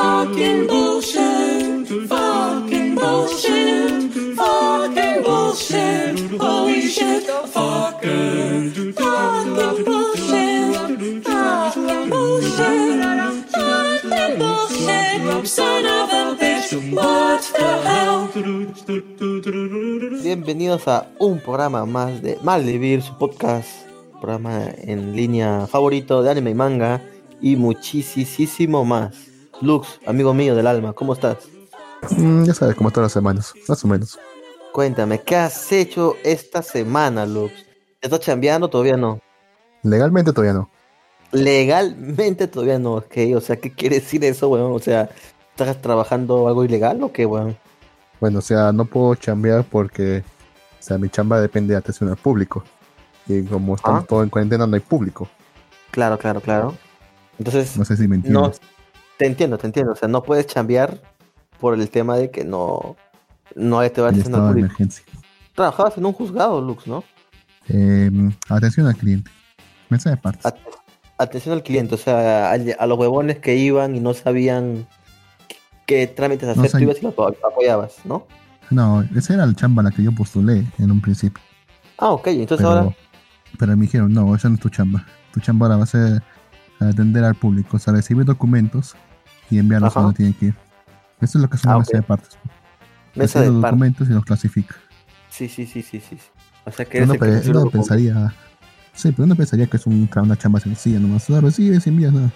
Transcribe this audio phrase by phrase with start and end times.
[0.00, 2.08] Fucking bullshit.
[2.08, 3.90] Fucking bullshit.
[20.22, 23.68] Bienvenidos a un programa más de Malvivir, su podcast,
[24.18, 27.02] programa en línea favorito de anime y manga
[27.42, 29.29] y muchísimo más.
[29.60, 31.36] Lux, amigo mío del alma, ¿cómo estás?
[32.16, 34.18] Mm, ya sabes, como todas las semanas, más o menos.
[34.72, 37.52] Cuéntame, ¿qué has hecho esta semana, Lux?
[38.00, 38.68] ¿Estás chambeando?
[38.70, 39.20] Todavía no.
[39.82, 40.70] Legalmente todavía no.
[41.32, 43.16] Legalmente todavía no, ok.
[43.36, 44.72] O sea, ¿qué quiere decir eso, weón?
[44.72, 45.10] O sea,
[45.50, 47.56] ¿estás trabajando algo ilegal o qué, weón?
[48.20, 50.18] Bueno, o sea, no puedo chambear porque,
[50.78, 52.64] o sea, mi chamba depende de atención al público.
[53.26, 54.06] Y como estamos Ah.
[54.08, 55.28] todos en cuarentena, no hay público.
[55.90, 56.74] Claro, claro, claro.
[57.38, 58.60] Entonces, No sé si me no, entiendes.
[59.20, 59.92] Te entiendo, te entiendo.
[59.92, 60.98] O sea, no puedes chambear
[61.60, 62.96] por el tema de que no,
[63.54, 64.58] no te va a público.
[64.60, 65.04] emergencia.
[65.54, 67.04] Trabajabas en un juzgado, Lux, ¿no?
[67.68, 68.10] Eh,
[68.48, 69.30] atención al cliente.
[69.90, 70.46] Mensaje de partes.
[70.46, 70.56] At-
[71.18, 74.86] atención al cliente, o sea, a, a los huevones que iban y no sabían
[75.84, 76.78] qué trámites hacer, sé.
[76.78, 78.26] tú ibas y los apo- apoyabas, ¿no?
[78.70, 81.42] No, esa era la chamba a la que yo postulé en un principio.
[81.98, 82.96] Ah, ok, entonces Pero, ahora,
[83.58, 85.04] pero me dijeron, no, esa no es tu chamba.
[85.34, 86.22] Tu chamba ahora va a ser
[86.80, 88.96] atender al público, o sea, recibir documentos
[89.50, 90.00] y enviarlos Ajá.
[90.00, 90.54] a donde tienen que ir.
[91.20, 92.38] Eso es lo que es una Ah, mesa de partes.
[93.14, 94.74] mesa de los documentos y los clasifica.
[95.28, 96.18] Sí, sí, sí, sí, sí.
[96.64, 98.32] O sea, que Uno, pe- uno pensaría,
[98.94, 101.90] sí, pero uno pensaría que es un, una chamba sencilla, nomás o sea, recibes y
[101.90, 102.30] envías nada.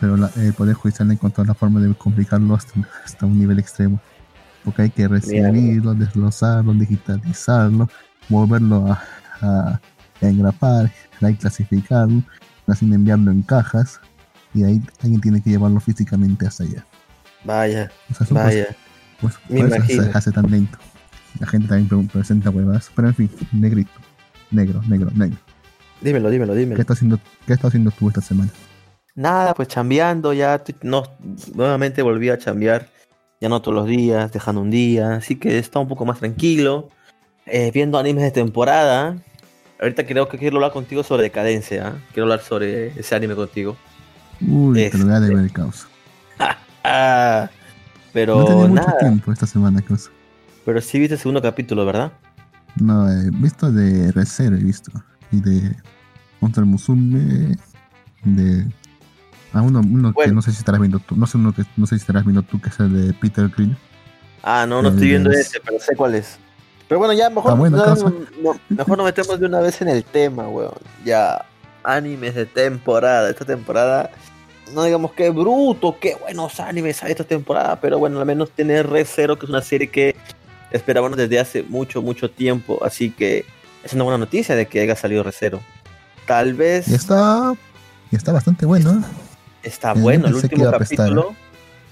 [0.00, 2.72] Pero la- el Poder Judicial ha encontrado la forma de complicarlo hasta,
[3.04, 4.00] hasta un nivel extremo.
[4.64, 7.88] Porque hay que recibirlo, desglosarlo, digitalizarlo,
[8.28, 9.02] volverlo a,
[9.40, 9.80] a
[10.20, 12.22] engrapar, hay clasificarlo,
[12.68, 14.00] así enviarlo en cajas
[14.54, 16.84] y ahí alguien tiene que llevarlo físicamente hasta allá.
[17.44, 18.76] Vaya, O sea, son vaya.
[19.20, 20.02] pues, Me por eso imagino.
[20.04, 20.78] se hace tan lento.
[21.40, 23.90] La gente también pre- presenta huevadas, pero en fin, negrito,
[24.50, 25.38] negro, negro, negro.
[26.00, 26.80] Dímelo, dímelo, ¿Qué dímelo.
[26.80, 28.50] estás haciendo, qué estás haciendo tú esta semana?
[29.14, 31.04] Nada, pues chambeando, ya no,
[31.54, 32.88] nuevamente volví a chambear,
[33.40, 36.88] ya no todos los días, dejando un día, así que está un poco más tranquilo,
[37.46, 39.16] eh, viendo animes de temporada.
[39.80, 41.94] Ahorita creo que quiero hablar contigo sobre decadencia, ¿ah?
[42.12, 43.76] quiero hablar sobre ese anime contigo.
[44.48, 45.86] Uy, te lo voy a Este- deber caos.
[46.84, 47.48] Ah,
[48.12, 50.10] pero no tenía mucho tiempo esta semana, cosa.
[50.64, 52.10] pero sí viste el segundo capítulo, ¿verdad?
[52.76, 54.90] No, he visto de Recero, he visto.
[55.30, 55.76] Y de
[56.40, 57.56] Monster Musume.
[58.24, 58.66] De.
[59.52, 61.14] Ah, uno, uno que no sé si estarás viendo tú.
[61.16, 63.48] No sé uno que no sé si estarás viendo tú, que es el de Peter
[63.48, 63.76] Green.
[64.42, 66.38] Ah, no, no El estoy viendo ese, pero sé cuál es.
[66.88, 68.12] Pero bueno, ya mejor, Ah, bueno, no, causa.
[68.42, 70.74] no- mejor nos metemos de una vez en el tema, weón.
[71.04, 71.44] Ya,
[71.84, 73.30] animes de temporada.
[73.30, 74.10] Esta temporada,
[74.74, 78.82] no digamos que bruto, qué buenos animes hay esta temporada, pero bueno, al menos tiene
[78.82, 80.16] Red Zero, que es una serie que
[80.70, 82.78] esperábamos desde hace mucho, mucho tiempo.
[82.84, 83.44] Así que
[83.84, 85.60] es una buena noticia de que haya salido Red Zero.
[86.26, 87.54] Tal vez Y está.
[88.10, 88.92] Y está bastante bueno.
[88.92, 89.02] ¿eh?
[89.62, 91.34] Está Eh, yo bueno, el último capítulo.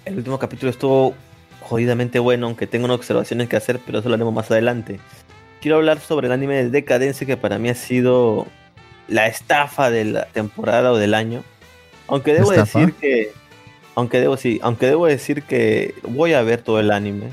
[0.05, 1.15] El último capítulo estuvo
[1.61, 4.99] jodidamente bueno, aunque tengo unas observaciones que hacer, pero eso lo haremos más adelante.
[5.61, 8.47] Quiero hablar sobre el anime de Decadencia, que para mí ha sido
[9.11, 11.43] la estafa de la temporada o del año.
[12.07, 12.79] Aunque debo ¿Estafa?
[12.81, 13.33] decir que.
[13.97, 17.27] Aunque debo, sí, aunque debo decir que voy a ver todo el anime.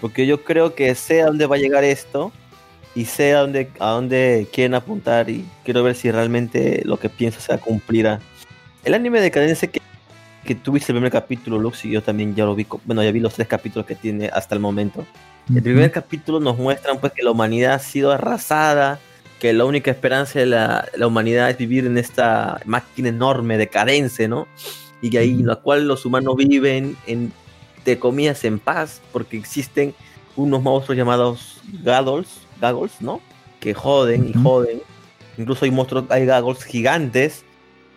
[0.00, 2.32] Porque yo creo que sé a dónde va a llegar esto.
[2.94, 5.28] Y sé a dónde, a dónde quieren apuntar.
[5.28, 8.20] Y quiero ver si realmente lo que pienso se cumplirá.
[8.84, 9.80] El anime de Decadencia que,
[10.44, 12.66] que tuviste el primer capítulo, Lux, y yo también ya lo vi.
[12.84, 15.04] Bueno, ya vi los tres capítulos que tiene hasta el momento.
[15.54, 18.98] El primer capítulo nos muestran pues que la humanidad ha sido arrasada,
[19.40, 23.68] que la única esperanza de la, la humanidad es vivir en esta máquina enorme de
[23.68, 24.48] cadencia, ¿no?
[25.02, 27.32] Y que ahí en la cual los humanos viven en
[27.86, 29.94] de comillas en paz, porque existen
[30.34, 32.28] unos monstruos llamados Gadols,
[32.60, 33.20] Gagols, ¿no?
[33.60, 34.82] Que joden y joden.
[35.38, 37.44] Incluso hay monstruos, hay Gagols gigantes,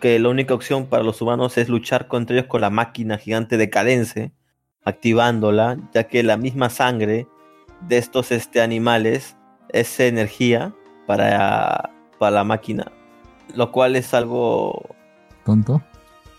[0.00, 3.58] que la única opción para los humanos es luchar contra ellos con la máquina gigante
[3.58, 4.32] de cadencia,
[4.84, 7.26] activándola, ya que la misma sangre
[7.86, 9.36] de estos este, animales
[9.72, 10.74] es energía
[11.10, 11.90] para,
[12.20, 12.92] para la máquina.
[13.56, 14.94] Lo cual es algo.
[15.44, 15.82] Tonto.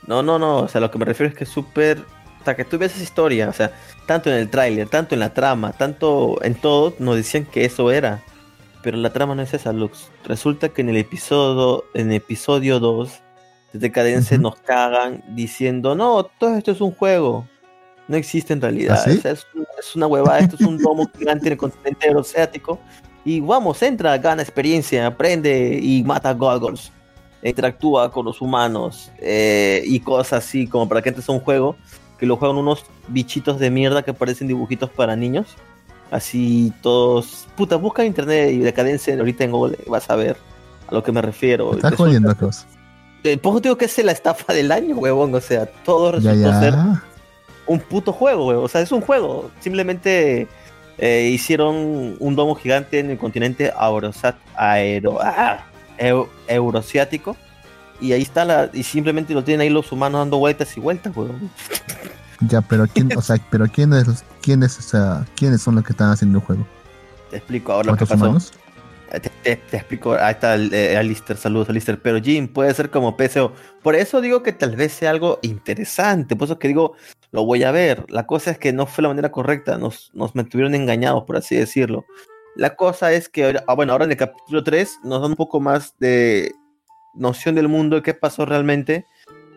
[0.08, 0.60] No, no, no.
[0.60, 2.00] O sea, lo que me refiero es que es súper.
[2.40, 3.50] O sea, que tú ves esa historia.
[3.50, 3.74] O sea,
[4.06, 7.92] tanto en el tráiler, tanto en la trama, tanto en todo, nos decían que eso
[7.92, 8.24] era.
[8.82, 10.10] Pero la trama no es esa, Lux.
[10.24, 13.12] Resulta que en el episodio, en episodio 2
[13.74, 14.44] de Decadencia Ujú.
[14.44, 17.46] nos cagan diciendo, no, todo esto es un juego.
[18.08, 19.00] No existe en realidad.
[19.02, 19.18] ¿Ah, sí?
[19.18, 19.46] O sea, es,
[19.78, 22.80] es una huevada, esto es un domo gigante en el continente euroasiático.
[23.24, 26.92] Y vamos, entra, gana experiencia, aprende y mata goggles.
[27.44, 31.76] Interactúa con los humanos eh, y cosas así, como para que entres a un juego
[32.20, 35.48] que lo juegan unos bichitos de mierda que parecen dibujitos para niños.
[36.12, 37.48] Así todos.
[37.56, 40.38] Puta, busca en internet y decadencia ahorita en Google, vas a ver
[40.88, 41.74] a lo que me refiero.
[41.74, 42.68] Estás jodiendo cosas.
[43.24, 45.34] Eh, Poco digo que es la estafa del año, huevón.
[45.34, 47.04] O sea, todo Ya, resultó ser ya.
[47.66, 48.66] un puto juego, huevón.
[48.66, 49.50] O sea, es un juego.
[49.60, 50.48] Simplemente
[51.02, 55.66] eh, hicieron un domo gigante en el continente Eurosat, aero, ah,
[56.00, 57.36] eu- euroasiático.
[58.00, 58.70] Y ahí está la.
[58.74, 61.52] Y simplemente lo tienen ahí los humanos dando vueltas y vueltas, huevón.
[62.40, 66.10] Ya, pero quién, o sea, pero quiénes, quiénes, o sea, quiénes son los que están
[66.10, 66.66] haciendo el juego?
[67.30, 68.24] Te explico ahora lo que ¿Cuántos pasó.
[68.24, 68.54] humanos?
[69.12, 73.18] Te, te- te explico, ahí está eh, Alistair, saludos Alistair, pero Jim puede ser como
[73.18, 73.52] PSO.
[73.84, 76.94] Por eso digo que tal vez sea algo interesante, por eso que digo,
[77.32, 78.06] lo voy a ver.
[78.10, 81.56] La cosa es que no fue la manera correcta, nos, nos mantuvieron engañados, por así
[81.56, 82.06] decirlo.
[82.56, 85.60] La cosa es que, ah, bueno, ahora en el capítulo 3 nos dan un poco
[85.60, 86.54] más de
[87.14, 89.06] noción del mundo de qué pasó realmente.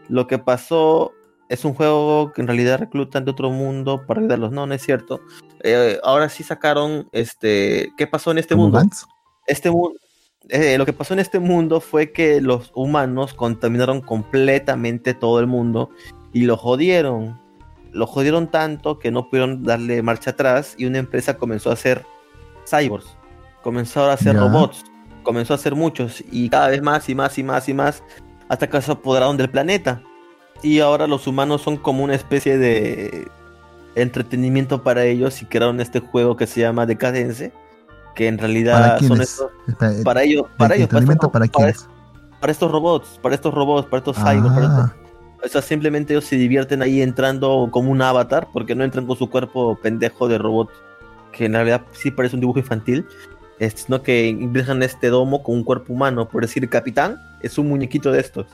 [0.08, 1.12] Lo que pasó
[1.48, 4.52] es un juego que en realidad reclutan de otro mundo para ayudarlos.
[4.52, 5.20] No, no es cierto.
[5.62, 8.78] Eh, ahora sí sacaron este qué pasó en este ¿Como mundo?
[9.46, 9.98] Este mundo,
[10.78, 15.90] lo que pasó en este mundo fue que los humanos contaminaron completamente todo el mundo
[16.32, 17.40] y lo jodieron.
[17.92, 22.04] Lo jodieron tanto que no pudieron darle marcha atrás y una empresa comenzó a hacer
[22.68, 23.16] cyborgs,
[23.62, 24.82] comenzó a hacer robots,
[25.22, 28.02] comenzó a hacer muchos y cada vez más y más y más y más
[28.48, 30.02] hasta que se apoderaron del planeta.
[30.62, 33.28] Y ahora los humanos son como una especie de
[33.94, 37.52] entretenimiento para ellos y crearon este juego que se llama Decadence,
[38.14, 39.30] que en realidad ¿Para son quiénes?
[39.30, 41.88] estos, eh, para ellos, para ellos, para ¿Entretenimiento estos, para para, quiénes?
[42.40, 44.94] para estos robots, para estos robots, para estos cyborgs, para estos- Ah,
[45.44, 49.16] o sea, simplemente ellos se divierten ahí entrando como un avatar, porque no entran con
[49.16, 50.70] su cuerpo pendejo de robot,
[51.32, 53.06] que en realidad sí parece un dibujo infantil,
[53.74, 57.68] sino que dejan este domo con un cuerpo humano, por decir, el capitán es un
[57.68, 58.46] muñequito de estos,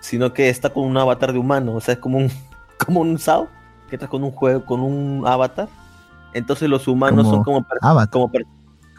[0.00, 2.28] sino que está con un avatar de humano, o sea, es como un,
[2.86, 3.48] como un SAO,
[3.88, 5.68] que está con un juego, con un avatar.
[6.34, 8.10] Entonces los humanos Como son como, Avatar.
[8.10, 8.30] como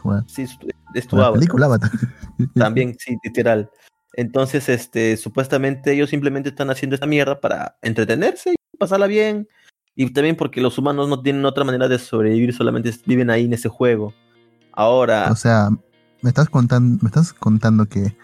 [0.03, 1.91] Bueno, sí, es tu- película Avatar.
[2.55, 3.69] También, sí, literal.
[4.13, 9.47] Entonces, este, supuestamente ellos simplemente están haciendo esta mierda para entretenerse y pasarla bien.
[9.95, 13.53] Y también porque los humanos no tienen otra manera de sobrevivir, solamente viven ahí en
[13.53, 14.13] ese juego.
[14.71, 15.69] Ahora, O sea,
[16.21, 18.15] me estás contando, me estás contando que,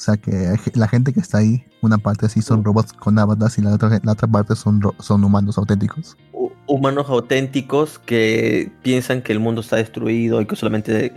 [0.00, 3.58] o sea, que la gente que está ahí, una parte sí son robots con avatars
[3.58, 6.16] y la otra, la otra parte son, son humanos auténticos.
[6.32, 11.12] hu- humanos auténticos que piensan que el mundo está destruido y que solamente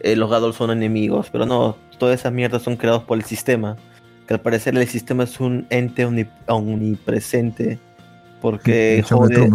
[0.00, 3.74] eh, los Gadol son enemigos, pero no, todas esas mierdas son creados por el sistema.
[4.28, 7.80] Que al parecer el sistema es un ente omni- omnipresente
[8.40, 9.50] porque jode,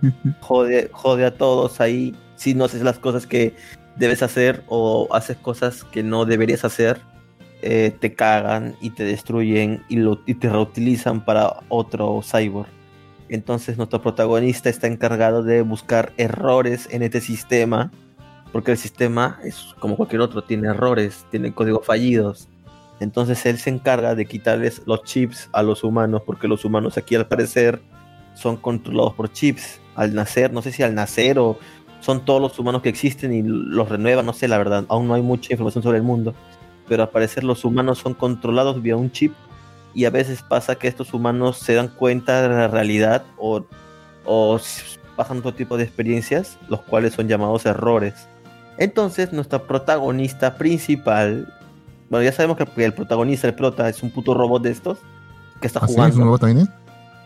[0.40, 3.54] jode, jode a todos ahí si no haces las cosas que
[3.96, 6.98] debes hacer o haces cosas que no deberías hacer.
[7.62, 12.68] Eh, te cagan y te destruyen y, y te reutilizan para otro cyborg.
[13.28, 17.90] Entonces nuestro protagonista está encargado de buscar errores en este sistema,
[18.52, 22.48] porque el sistema es como cualquier otro, tiene errores, tiene códigos fallidos.
[23.00, 27.14] Entonces él se encarga de quitarles los chips a los humanos, porque los humanos aquí
[27.14, 27.80] al parecer
[28.34, 29.80] son controlados por chips.
[29.94, 31.58] Al nacer, no sé si al nacer o
[32.00, 35.14] son todos los humanos que existen y los renuevan, no sé la verdad, aún no
[35.14, 36.34] hay mucha información sobre el mundo.
[36.92, 39.32] Pero al parecer los humanos son controlados vía un chip
[39.94, 43.64] y a veces pasa que estos humanos se dan cuenta de la realidad o,
[44.26, 44.60] o
[45.16, 48.28] pasan otro tipo de experiencias, los cuales son llamados errores.
[48.76, 51.50] Entonces nuestra protagonista principal,
[52.10, 54.98] bueno ya sabemos que el protagonista, el prota, es un puto robot de estos
[55.62, 55.92] que está ¿Ah, sí?
[55.92, 56.16] ¿Es jugando.
[56.18, 56.66] un robot también?
[56.66, 56.70] eh?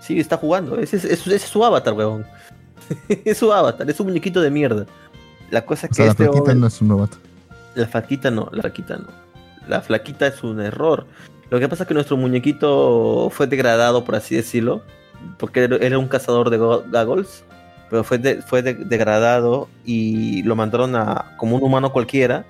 [0.00, 0.78] Sí, está jugando.
[0.78, 2.24] Ese es, su avatar, weón.
[3.08, 4.86] es su avatar, es un muñequito de mierda.
[5.50, 7.18] La cosa es O que sea, la este flaquita hombre- no es un robot.
[7.74, 9.25] la flaquita no, la flaquita no.
[9.68, 11.06] La flaquita es un error.
[11.50, 14.82] Lo que pasa es que nuestro muñequito fue degradado, por así decirlo,
[15.38, 17.44] porque era- un cazador de go- goggles,
[17.90, 22.44] pero fue, de- fue de- degradado y lo mandaron a, como un humano cualquiera,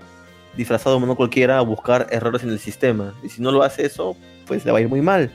[0.57, 3.13] disfrazado de humano cualquiera, a buscar errores en el sistema.
[3.23, 5.31] Y si no lo hace eso, pues le va a ir muy mal.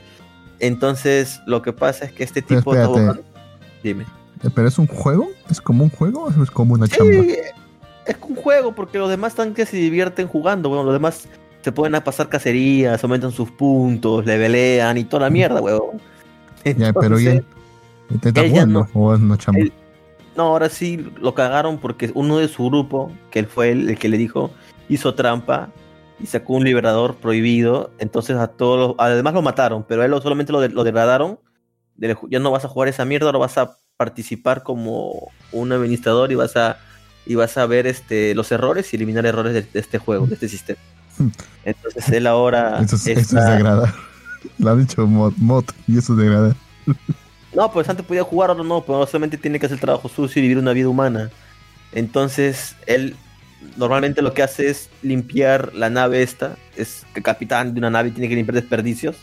[0.58, 3.22] Entonces, lo que pasa es que este tipo está buscando-
[3.82, 4.04] Dime.
[4.44, 5.28] Eh, ¿Pero es un juego?
[5.50, 7.12] ¿Es como un juego o es como una chamba?
[7.12, 7.36] Sí,
[8.06, 10.68] es un juego, porque los demás están que se divierten jugando.
[10.68, 11.28] Bueno, los demás
[11.62, 16.00] se pueden a pasar cacerías, aumentan sus puntos, le pelean y toda la mierda, huevón.
[16.76, 17.44] Ya, pero ¿y él?
[18.20, 19.60] ¿Te está jugando o es una chamba?
[19.60, 19.72] él-
[20.36, 23.98] No, ahora sí lo cagaron porque uno de su grupo, que él fue el, el
[23.98, 24.50] que le dijo,
[24.88, 25.70] hizo trampa
[26.20, 27.90] y sacó un liberador prohibido.
[27.98, 31.38] Entonces a todos los- además lo mataron, pero a él solamente lo, de- lo degradaron.
[31.96, 36.32] de- ya no vas a jugar esa mierda, ahora vas a participar como un administrador
[36.32, 36.78] y vas a
[37.24, 40.34] y vas a ver este los errores y eliminar errores de, de este juego, de
[40.34, 40.80] este sistema.
[41.64, 43.94] Entonces él ahora Eso es, eso es está-.
[44.58, 46.56] Lo ha dicho mod, mod y eso es degradar.
[47.54, 50.42] No, pues antes podía jugar, ahora no, pero solamente tiene que hacer trabajo sucio y
[50.42, 51.28] vivir una vida humana.
[51.92, 53.14] Entonces, él
[53.76, 58.08] normalmente lo que hace es limpiar la nave esta, es el capitán de una nave
[58.08, 59.16] y tiene que limpiar desperdicios.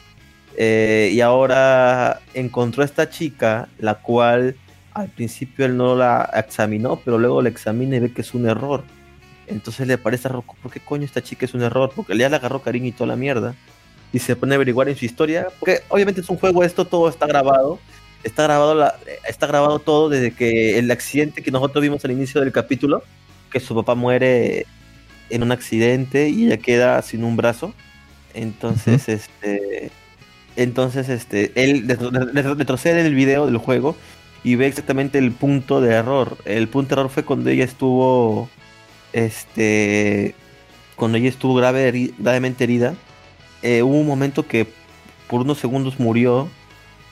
[0.58, 4.56] Eh, y ahora encontró a esta chica, la cual
[4.94, 8.48] al principio él no la examinó, pero luego la examina y ve que es un
[8.48, 8.84] error.
[9.50, 11.92] Entonces le parece raro, ¿por qué coño esta chica es un error?
[11.96, 13.56] Porque ya le agarró cariño y toda la mierda.
[14.14, 17.10] Y se pone a averiguar en su historia, porque obviamente es un juego, esto todo
[17.10, 17.80] está grabado.
[18.24, 18.96] Está grabado, la,
[19.28, 23.04] está grabado todo desde que el accidente que nosotros vimos al inicio del capítulo,
[23.52, 24.66] que su papá muere
[25.30, 27.74] en un accidente y ella queda sin un brazo.
[28.34, 29.92] Entonces, este,
[30.56, 31.88] entonces, este, él
[32.34, 33.96] retrocede en el video del juego
[34.44, 36.38] y ve exactamente el punto de error.
[36.46, 38.50] El punto de error fue cuando ella estuvo,
[39.14, 40.36] este,
[40.96, 42.96] cuando ella estuvo grave, gravemente herida.
[43.62, 44.68] Eh, hubo un momento que
[45.28, 46.50] por unos segundos murió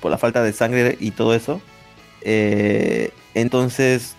[0.01, 1.61] por la falta de sangre y todo eso.
[2.21, 4.15] Eh, entonces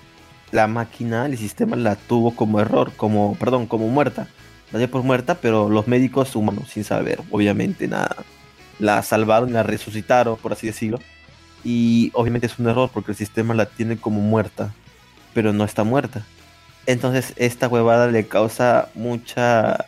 [0.51, 4.29] la máquina, el sistema la tuvo como error, como, perdón, como muerta.
[4.73, 8.17] La dio por muerta, pero los médicos humanos, sin saber, obviamente, nada.
[8.79, 11.01] La salvaron la resucitaron, por así decirlo.
[11.65, 14.75] Y obviamente es un error porque el sistema la tiene como muerta,
[15.35, 16.25] pero no está muerta.
[16.89, 19.85] Entonces esta huevada le causa mucha,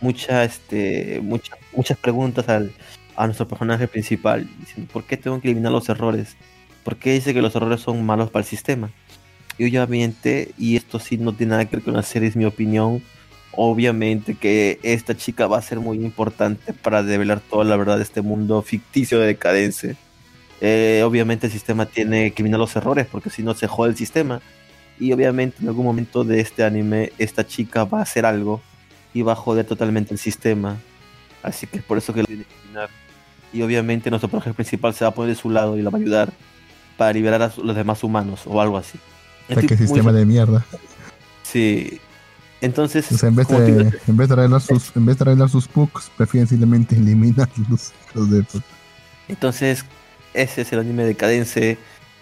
[0.00, 2.72] mucha, este, mucha, muchas preguntas al,
[3.14, 4.48] a nuestro personaje principal.
[4.58, 6.38] Diciendo, ¿por qué tengo que eliminar los errores?
[6.82, 8.90] ¿Por qué dice que los errores son malos para el sistema?
[9.58, 12.46] Y obviamente, y esto sí no tiene nada que ver con la serie, es mi
[12.46, 13.02] opinión,
[13.52, 18.04] obviamente que esta chica va a ser muy importante para develar toda la verdad de
[18.04, 19.94] este mundo ficticio de decadencia.
[20.62, 23.96] Eh, obviamente el sistema tiene que eliminar los errores porque si no se jode el
[23.98, 24.40] sistema.
[25.00, 28.60] Y obviamente en algún momento de este anime esta chica va a hacer algo
[29.12, 30.76] y va a joder totalmente el sistema.
[31.42, 32.90] Así que es por eso que lo tiene que eliminar.
[33.52, 35.98] Y obviamente nuestro personaje principal se va a poner de su lado y la va
[35.98, 36.32] a ayudar
[36.96, 38.98] para liberar a los demás humanos o algo así.
[39.48, 40.64] qué sistema de mierda.
[41.42, 41.98] Sí.
[42.60, 46.10] Entonces, en, vez de, en, vez de, arreglar sus, en vez de arreglar sus bugs,
[46.14, 48.44] prefieren simplemente eliminar los, los de
[49.28, 49.86] Entonces,
[50.34, 51.78] ese es el anime decadence.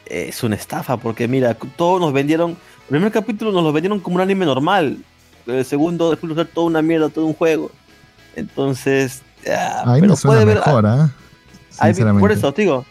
[0.08, 2.50] Es una estafa, porque mira, todos nos vendieron.
[2.50, 4.98] El primer capítulo nos lo vendieron como un anime normal.
[5.46, 7.70] El segundo, después de ser toda una mierda, todo un juego.
[8.36, 11.10] Entonces, Ahí pero me suena puede mejor, ¿ah?
[12.18, 12.84] por eso, digo,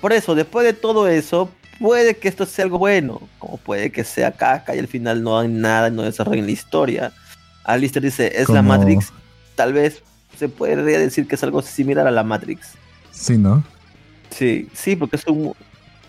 [0.00, 4.04] por eso, después de todo eso, puede que esto sea algo bueno, como puede que
[4.04, 7.12] sea caca y al final no hay nada, no desarrollen la historia.
[7.64, 9.12] Alistair dice, es la Matrix,
[9.54, 10.02] tal vez
[10.36, 12.72] se podría decir que es algo similar a la Matrix.
[13.10, 13.64] Sí, ¿no?
[14.30, 15.54] Sí, sí, porque es un,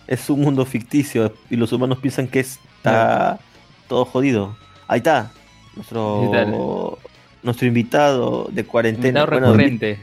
[0.08, 3.40] es un mundo ficticio y los humanos piensan que está
[3.88, 4.56] todo jodido.
[4.88, 5.32] Ahí está,
[5.76, 7.00] nuestro
[7.46, 9.22] nuestro invitado de cuarentena.
[9.22, 10.00] Invitado recurrente.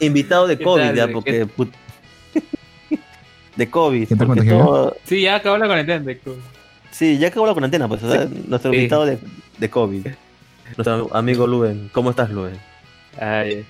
[0.00, 1.46] invitado de COVID, ya, porque.
[3.56, 4.08] de COVID.
[5.04, 6.14] Sí, ya acabó la cuarentena.
[6.90, 8.02] Sí, ya acabó la cuarentena, pues.
[8.46, 9.18] nuestro invitado de,
[9.58, 10.06] de, COVID.
[10.76, 11.90] Nuestro amigo Luen.
[11.92, 12.58] ¿Cómo estás, Luen?
[13.18, 13.64] Ay.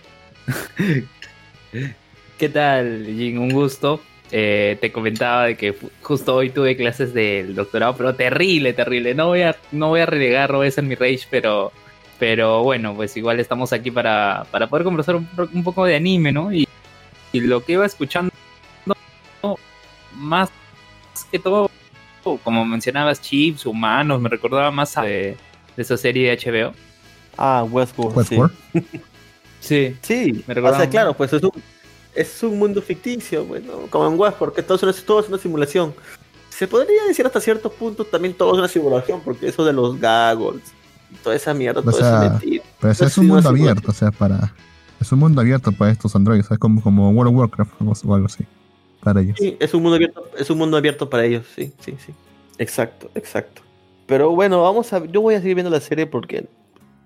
[2.44, 3.38] ¿Qué tal, Jin?
[3.38, 4.02] Un gusto.
[4.30, 9.14] Eh, te comentaba de que justo hoy tuve clases del doctorado, pero terrible, terrible.
[9.14, 11.72] No voy a, no voy a relegar Robes en mi rage, pero,
[12.18, 16.52] pero bueno, pues igual estamos aquí para, para poder conversar un, poco de anime, ¿no?
[16.52, 16.68] Y,
[17.32, 18.30] lo que iba escuchando,
[20.14, 20.50] más
[21.32, 21.70] que todo,
[22.22, 25.38] como mencionabas, chips, humanos, me recordaba más de,
[25.78, 26.74] esa serie de HBO.
[27.38, 28.52] Ah, Westworld.
[29.60, 29.96] Sí.
[30.02, 30.44] sí.
[30.46, 30.86] me recordaba.
[30.90, 31.50] claro, pues es un
[32.14, 35.94] es un mundo ficticio, bueno, como en West, porque todo es, todo es una simulación.
[36.50, 39.98] Se podría decir hasta cierto punto también todo es una simulación, porque eso de los
[40.00, 40.62] gaggles,
[41.22, 44.54] toda esa mierda, todo eso Pero es, un mundo abierto, o sea, para.
[45.00, 48.26] Es un mundo abierto para estos androides, es como, como World of Warcraft o algo
[48.26, 48.44] así.
[49.02, 49.36] Para ellos.
[49.38, 52.14] Sí, es un mundo abierto, es un mundo abierto para ellos, sí, sí, sí.
[52.58, 53.62] Exacto, exacto.
[54.06, 55.04] Pero bueno, vamos a.
[55.06, 56.46] Yo voy a seguir viendo la serie porque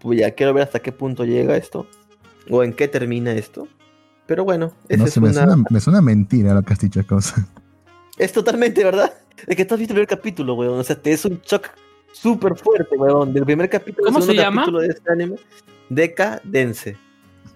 [0.00, 1.86] pues ya quiero ver hasta qué punto llega esto.
[2.50, 3.68] O en qué termina esto.
[4.28, 7.44] Pero bueno, no es me, suena, me, suena, mentira lo que has dicho, cosa.
[8.18, 9.14] Es totalmente verdad.
[9.46, 10.80] Es que tú has visto el primer capítulo, weón.
[10.80, 11.68] O sea, te es un shock
[12.12, 13.32] súper fuerte, weón.
[13.32, 14.62] Del primer capítulo ¿Cómo se llama?
[14.62, 15.36] capítulo de este anime.
[15.88, 16.96] Decadence.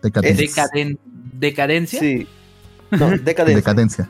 [0.01, 0.71] Decadencia.
[1.33, 2.01] ¿Decadencia?
[2.01, 2.29] Sí.
[2.93, 3.57] No, decadencia.
[3.57, 4.09] decadencia.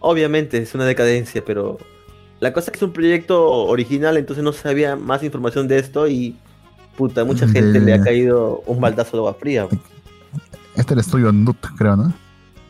[0.00, 1.78] Obviamente es una decadencia, pero
[2.40, 6.08] la cosa es que es un proyecto original, entonces no sabía más información de esto
[6.08, 6.36] y
[6.96, 9.68] puta, mucha gente le ha caído un baldazo de agua fría.
[10.76, 12.12] Este es el estudio Nut, creo, ¿no?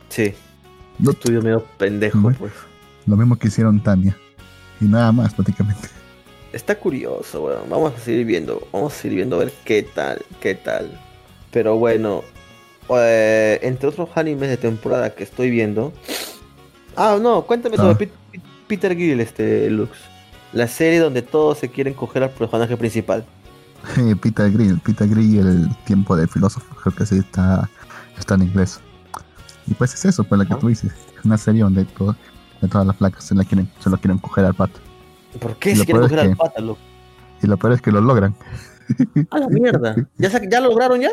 [0.09, 0.35] Sí.
[0.99, 1.15] Nut.
[1.17, 2.53] Estudio medio pendejo, pues.
[3.07, 4.17] Lo mismo que hicieron Tania.
[4.81, 5.89] Y nada más, prácticamente.
[6.53, 7.61] Está curioso, bueno.
[7.69, 8.67] Vamos a seguir viendo.
[8.73, 11.01] Vamos a seguir viendo a ver qué tal, qué tal.
[11.51, 12.23] Pero bueno,
[12.91, 15.93] eh, entre otros animes de temporada que estoy viendo.
[16.97, 18.39] Ah, no, cuéntame sobre Ah.
[18.67, 19.91] Peter Gill, este Lux.
[20.53, 23.25] La serie donde todos se quieren coger al personaje principal.
[24.23, 27.69] Peter Grill, Peter Grill, el tiempo de filósofo, creo que sí está,
[28.18, 28.80] está en inglés.
[29.66, 30.59] Y pues es eso, pues lo que Ah.
[30.59, 30.92] tú dices,
[31.25, 32.16] una serie donde, to-
[32.61, 34.80] de todas las placas se, la quieren, se lo quieren coger al pato.
[35.40, 36.78] ¿Por qué se quieren es coger al pata, Lux?
[37.42, 38.35] Y lo peor es que lo logran.
[39.30, 39.97] A la mierda.
[40.18, 41.11] ¿Ya, ¿Ya lo lograron ya?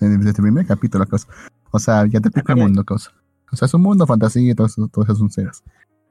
[0.00, 1.26] En el, desde el primer capítulo, cosa.
[1.70, 3.10] O sea, ya te explico el mundo, cosa.
[3.52, 5.62] O sea, es un mundo fantasía y todo eso, todo eso son ceras.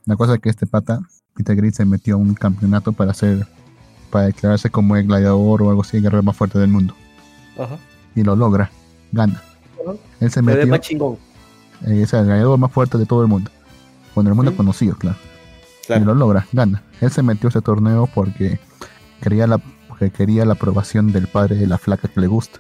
[0.05, 0.99] La cosa es que este pata,
[1.35, 3.47] Peter Grill, se metió a un campeonato para hacer,
[4.11, 6.93] para declararse como el gladiador o algo así, el guerrero más fuerte del mundo.
[7.57, 7.77] Ajá.
[8.15, 8.69] Y lo logra,
[9.11, 9.41] gana.
[10.19, 11.17] Él se metió, más chingón.
[11.85, 13.49] eh, el gladiador más fuerte de todo el mundo.
[14.13, 14.55] Con el mundo Mm.
[14.55, 15.17] conocido, claro.
[15.89, 16.83] Y lo logra, gana.
[17.01, 18.59] Él se metió a ese torneo porque
[19.21, 22.59] quería la, porque quería la aprobación del padre de la flaca que le gusta.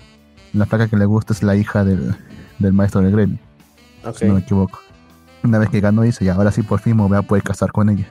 [0.53, 2.15] La flaca que le gusta es la hija del,
[2.59, 3.37] del maestro del gremio,
[4.15, 4.79] si no me equivoco.
[5.43, 7.71] Una vez que ganó, dice, ya, ahora sí por fin me voy a poder casar
[7.71, 8.07] con ella.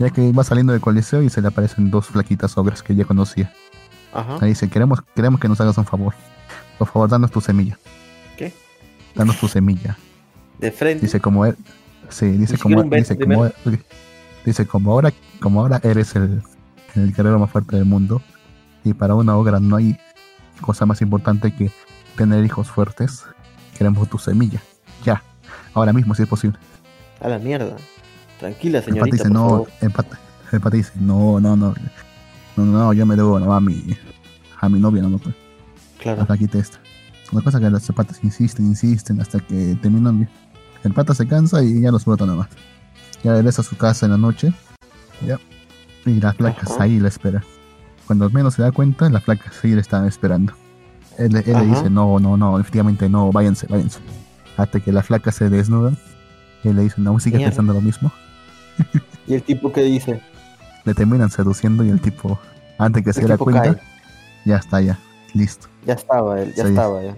[0.00, 3.04] Ya que va saliendo del coliseo y se le aparecen dos flaquitas ogras que ya
[3.04, 3.52] conocía.
[4.12, 4.38] Ajá.
[4.40, 6.14] Ahí dice, queremos, queremos que nos hagas un favor.
[6.78, 7.78] Por favor, danos tu semilla.
[8.38, 8.52] ¿Qué?
[9.14, 9.98] Danos tu semilla.
[10.58, 11.04] De frente.
[11.04, 11.56] Dice como él,
[12.08, 13.50] sí, dice como, dice como,
[14.44, 16.42] dice como ahora, como ahora eres el,
[16.94, 18.22] el guerrero más fuerte del mundo
[18.84, 19.98] y para una ogra no hay
[20.60, 21.70] cosa más importante que
[22.16, 23.24] tener hijos fuertes.
[23.76, 24.60] Queremos tu semilla,
[25.04, 25.22] ya,
[25.74, 26.58] ahora mismo si es posible.
[27.20, 27.76] A la mierda.
[28.40, 29.16] Tranquila, El pata señorita.
[29.16, 29.68] dice por no, favor.
[29.80, 30.18] el pata,
[30.52, 31.74] el pata dice no, no, no,
[32.56, 33.96] no, no, yo me debo no, a mi,
[34.60, 35.34] a mi novia, no, no, pues.
[36.00, 36.18] Claro.
[36.20, 36.78] la flaquita esta.
[37.32, 40.28] La cosa que los patas insisten, insisten hasta que terminan.
[40.84, 42.48] El pata se cansa y ya los brota nada más.
[43.22, 44.52] Ya regresa a su casa en la noche.
[45.26, 45.38] Ya.
[46.06, 46.84] Y las flacas Ajá.
[46.84, 47.42] ahí la espera.
[48.06, 50.54] Cuando menos se da cuenta, las flacas sí le están esperando.
[51.18, 53.98] Él, él le dice, no, no, no, efectivamente no, váyanse, váyanse.
[54.56, 55.98] Hasta que las flacas se desnudan.
[56.64, 57.50] Él le dice, no, sigue Mierda.
[57.50, 58.10] pensando lo mismo.
[59.26, 60.22] ¿Y el tipo que dice?
[60.84, 62.38] Le terminan seduciendo y el tipo,
[62.78, 63.82] antes que se El diera tipo cuenta, cae.
[64.44, 64.98] ya está, ya,
[65.34, 65.68] listo.
[65.86, 67.16] Ya estaba él, ya estaba ya.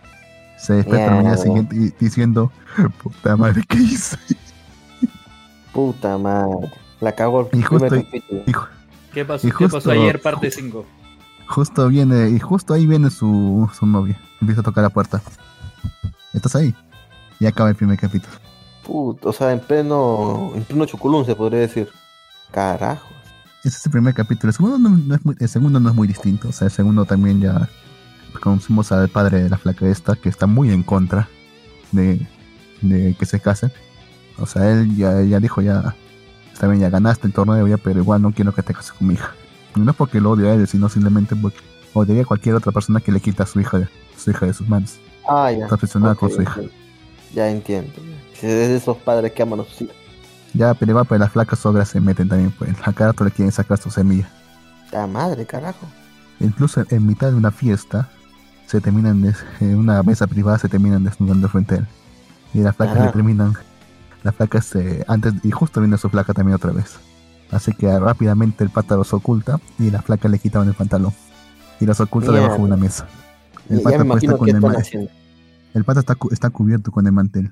[0.59, 1.43] Se despierta la mañana Mierda.
[1.43, 2.53] siguiente y- diciendo,
[3.03, 4.17] puta madre, ¿qué hice?
[5.73, 6.71] Puta madre.
[7.01, 8.43] La cagó el Y justo primer ahí- capítulo.
[8.47, 8.53] Y
[9.13, 10.85] ¿Qué pasó, Y ¿Qué pasó justo- ayer, parte 5?
[11.49, 14.21] justo viene, y justo ahí viene su, su novia.
[14.41, 15.21] Empieza a tocar la puerta.
[16.33, 16.75] ¿Estás ahí?
[17.41, 18.33] Y acaba el primer capítulo.
[18.85, 21.89] Puta, o sea, en pleno, en pleno chuculún se podría decir.
[22.51, 23.11] Carajos.
[23.65, 24.51] Ese es el primer capítulo.
[24.51, 26.49] El segundo no, no es muy, el segundo no es muy distinto.
[26.49, 27.69] O sea, el segundo también ya
[28.39, 31.29] conocimos al padre de la flaca esta, que está muy en contra
[31.93, 32.27] de,
[32.81, 33.73] de que se casen.
[34.39, 35.95] O sea, él ya, ya dijo ya,
[36.53, 39.09] está bien, ya ganaste el torneo ya, pero igual no quiero que te cases con
[39.09, 39.35] mi hija.
[39.77, 41.59] Y no porque lo odio a él, sino simplemente porque
[41.93, 44.55] odiaría a cualquier otra persona que le quita a su hija de, su hija de
[44.55, 44.99] sus manos.
[45.29, 45.65] Ah, ya.
[45.65, 46.61] Está obsesionado con su hija.
[47.35, 47.93] Ya entiendo.
[48.35, 49.97] Si es de esos padres que aman a sus hijos.
[50.53, 53.31] Ya, pero igual pues las flacas ogras se meten también, pues a cada rato le
[53.31, 54.29] quieren sacar su semilla.
[54.91, 55.87] La madre, carajo.
[56.41, 58.11] Incluso en mitad de una fiesta,
[58.71, 61.87] se terminan des- en una mesa privada se terminan desnudando frente a él.
[62.55, 63.55] Y las flacas le terminan,
[64.23, 66.99] las flacas eh, antes, y justo viene su flaca también otra vez.
[67.51, 71.13] Así que rápidamente el pata los oculta y las flacas le quitaban el pantalón.
[71.81, 73.07] Y los oculta debajo de una mesa.
[73.69, 75.11] El pata pues, está con el, están ma- haciendo.
[75.75, 77.51] el pata está, está cubierto con el mantel.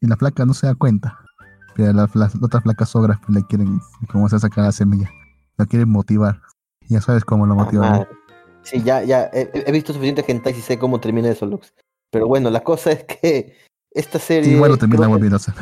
[0.00, 1.18] Y la flaca no se da cuenta.
[1.74, 5.10] Pero las, las otras flacas ogras pues, le quieren, como se saca la semilla,
[5.58, 6.40] lo quieren motivar.
[6.88, 8.06] Ya sabes cómo lo La motivan.
[8.66, 9.30] Sí, ya, ya.
[9.32, 11.72] He, he visto suficiente gente y sé cómo termina eso, Lux.
[12.10, 13.56] Pero bueno, la cosa es que
[13.92, 14.54] esta serie.
[14.54, 15.54] Igual lo termina creo, a hacer.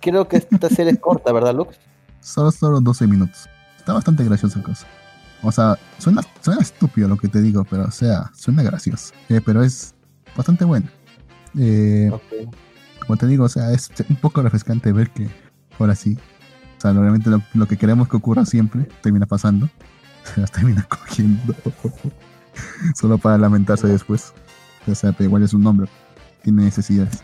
[0.00, 1.76] creo que esta serie es corta, ¿verdad, Lux?
[2.20, 3.48] Solo, solo 12 minutos.
[3.76, 4.86] Está bastante graciosa cosa.
[5.42, 9.12] O sea, suena, suena estúpido lo que te digo, pero o sea, suena gracioso.
[9.28, 9.94] Eh, pero es
[10.36, 10.88] bastante bueno.
[11.58, 12.10] Eh,
[13.04, 15.28] como te digo, o sea, es un poco refrescante ver que
[15.78, 16.16] ahora sí.
[16.76, 19.68] O sea, obviamente lo, lo que queremos que ocurra siempre termina pasando.
[20.34, 21.54] Se las termina cogiendo.
[22.94, 24.32] Solo para lamentarse después.
[24.86, 25.88] O sea, pero igual es un hombre.
[26.42, 27.20] Tiene necesidades.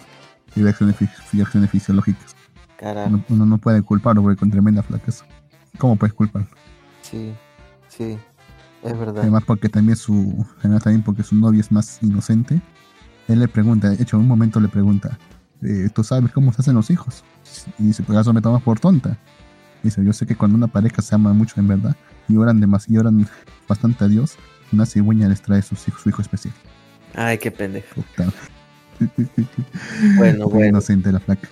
[0.57, 2.35] Y reacciones, fi- reacciones fisiológicas.
[3.07, 5.25] Uno, uno no puede culparlo porque con tremenda flaqueza.
[5.79, 6.49] ¿Cómo puedes culparlo?
[7.03, 7.33] Sí,
[7.89, 8.19] sí.
[8.83, 9.23] Es verdad.
[9.23, 12.61] Además porque también su además también porque su novia es más inocente.
[13.29, 15.19] Él le pregunta, de hecho en un momento le pregunta,
[15.63, 17.25] eh, ¿tú sabes cómo se hacen los hijos?
[17.79, 19.17] Y dice, pues eso me tomas por tonta.
[19.83, 21.97] Dice, yo sé que cuando una pareja se ama mucho en verdad
[22.29, 23.27] y oran demasiado, oran
[23.67, 24.37] bastante a Dios,
[24.73, 26.55] una cigüeña les trae su hijo, su hijo especial.
[27.15, 28.05] Ay, qué pendejo.
[30.17, 30.69] Bueno, bueno.
[30.69, 31.49] inocente la flaca.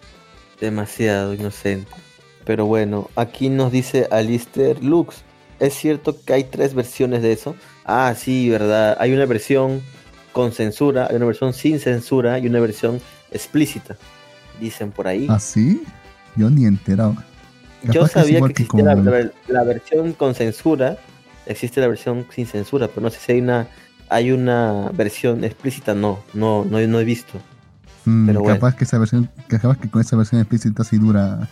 [0.61, 1.90] Demasiado inocente.
[2.44, 5.25] Pero bueno, aquí nos dice Alistair Lux.
[5.59, 7.57] ¿Es cierto que hay tres versiones de eso?
[7.85, 8.96] Ah, sí, verdad.
[9.01, 9.83] Hay una versión
[10.33, 13.96] con censura, hay una versión sin censura y una versión explícita.
[14.61, 15.27] Dicen por ahí.
[15.29, 15.83] ¿Ah, sí?
[16.37, 17.16] Yo ni enterado.
[17.85, 20.96] Yo Capaz sabía que existía la versión con censura,
[21.46, 23.68] existe la versión sin censura, pero no sé si hay una
[24.12, 27.38] hay una versión explícita, no, no, no, no he visto.
[28.05, 28.57] Mm, pero bueno.
[28.57, 31.48] capaz que esa versión, capaz que con esa versión explícita sí dura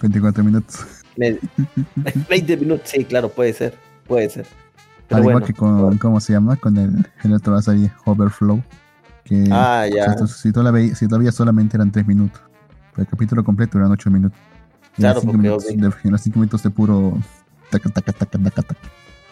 [0.00, 0.86] 24 minutos.
[1.16, 1.38] Me-
[2.28, 3.74] 20 minutos, sí, claro, puede ser,
[4.06, 4.46] puede ser.
[5.08, 6.56] Pero Al bueno, igual que con, ¿cómo se llama?
[6.56, 8.62] Con el, el otro la serie Overflow.
[9.24, 10.18] Que ah, ya, si,
[10.52, 12.40] tú, si, veías, si todavía solamente eran 3 minutos.
[12.92, 14.38] Pero el capítulo completo eran 8 minutos.
[14.96, 17.18] Y Claro, eran cinco porque minutos cinco minutos de puro
[17.70, 18.88] taca taca taca taca taca.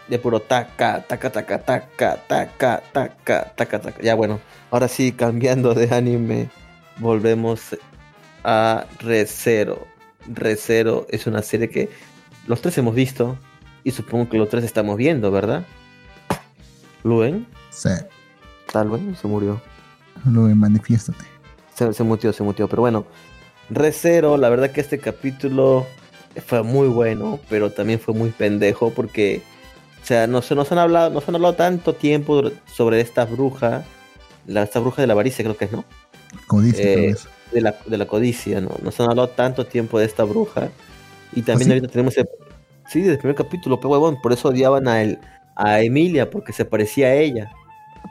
[0.08, 4.02] De puro taca, taca, taca, taca, taca, taca, taca, taca.
[4.02, 6.50] Ya bueno, ahora sí, cambiando de anime,
[6.98, 7.76] volvemos
[8.44, 9.86] a ReZero.
[10.32, 11.88] ReZero es una serie que
[12.46, 13.36] los tres hemos visto
[13.84, 15.64] y supongo que los tres estamos viendo, ¿verdad?
[17.04, 17.88] Luen, Sí,
[18.70, 19.60] tal vez se murió.
[20.24, 21.24] luego manifiéstate.
[21.74, 22.68] Se, se mutió, se mutió.
[22.68, 23.06] Pero bueno,
[23.70, 25.86] ReZero, la verdad que este capítulo
[26.46, 29.42] fue muy bueno, pero también fue muy pendejo porque,
[30.02, 33.84] o sea, nos, nos han hablado, nos han hablado tanto tiempo sobre esta bruja,
[34.46, 35.84] la, esta bruja de la avaricia creo que es, ¿no?
[36.46, 37.14] Codicia, Eh.
[37.52, 38.70] De la, de la codicia, ¿no?
[38.82, 40.70] Nos han hablado tanto tiempo de esta bruja
[41.34, 41.78] y también ¿Ah, sí?
[41.78, 42.26] ahorita tenemos el,
[42.88, 45.18] sí, desde el primer capítulo, pero huevón, por eso odiaban a él,
[45.54, 47.52] a Emilia porque se parecía a ella.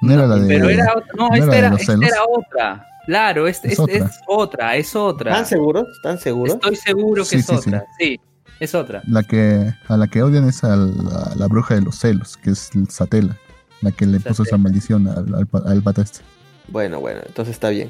[0.02, 0.48] No era la de.
[0.48, 2.88] Pero era otra, no, ¿no esta era esta era otra.
[3.08, 3.96] Claro, es, Es es, otra.
[3.98, 5.32] es otra, es otra.
[5.32, 5.86] ¿Están seguros?
[5.98, 6.54] ¿Están seguros?
[6.54, 7.68] Estoy seguro que Sí, es sí, sí.
[7.70, 7.86] otra.
[7.98, 8.20] Sí,
[8.62, 9.02] es otra.
[9.08, 12.52] La que, a la que odian es a la, la bruja de los celos, que
[12.52, 13.38] es Satela.
[13.82, 16.20] La que le puso esa maldición al, al, pa- al pata este.
[16.68, 17.90] Bueno, bueno, entonces está bien.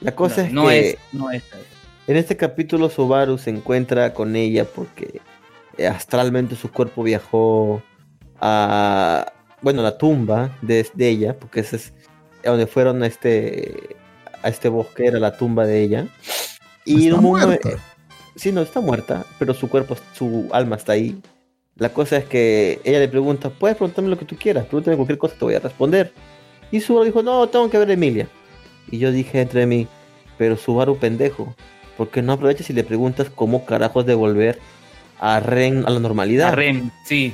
[0.00, 0.90] La cosa es no que...
[0.90, 1.42] es, no es.
[2.08, 5.20] En este capítulo Subaru se encuentra con ella porque
[5.76, 7.82] eh, astralmente su cuerpo viajó
[8.40, 11.92] a, bueno, la tumba de, de ella, porque ese es
[12.42, 13.96] donde fueron a este,
[14.42, 16.06] a este bosque, era la tumba de ella.
[16.84, 17.82] Y en un momento- muerta.
[18.38, 21.20] Sí, no, está muerta, pero su cuerpo, su alma está ahí.
[21.76, 25.18] La cosa es que ella le pregunta, puedes preguntarme lo que tú quieras, pregúntame cualquier
[25.18, 26.12] cosa, te voy a responder.
[26.72, 28.28] Y Subaru dijo, no, tengo que ver a Emilia.
[28.90, 29.86] Y yo dije entre mí,
[30.38, 31.54] pero Subaru pendejo,
[31.96, 34.58] ¿por qué no aprovechas y le preguntas cómo carajos devolver
[35.20, 36.48] a Ren a la normalidad?
[36.48, 37.32] A Rem, sí.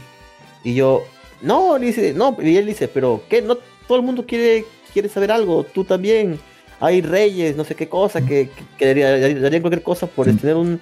[0.62, 1.04] Y yo,
[1.42, 3.40] no, dice, no, y él dice, pero ¿qué?
[3.42, 3.56] No,
[3.88, 6.38] todo el mundo quiere, quiere saber algo, tú también.
[6.80, 10.36] Hay reyes, no sé qué cosa, que, que, que darían darían cualquier cosa por Sí.
[10.36, 10.80] tener un,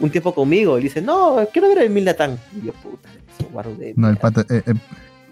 [0.00, 0.78] un tiempo conmigo.
[0.78, 2.38] Y dice, no, quiero ver a Emilia Tan.
[2.60, 3.08] Y yo, puta,
[3.38, 4.74] Subaru de No, el pata, eh, eh,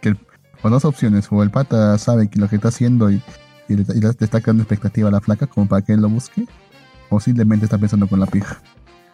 [0.00, 0.18] que el-
[0.62, 3.20] con dos opciones, o el pata sabe que lo que está haciendo y,
[3.68, 6.09] y le, y le está creando expectativa a la flaca como para que él lo
[6.09, 6.44] busque,
[7.11, 8.61] o simplemente está pensando con la pija.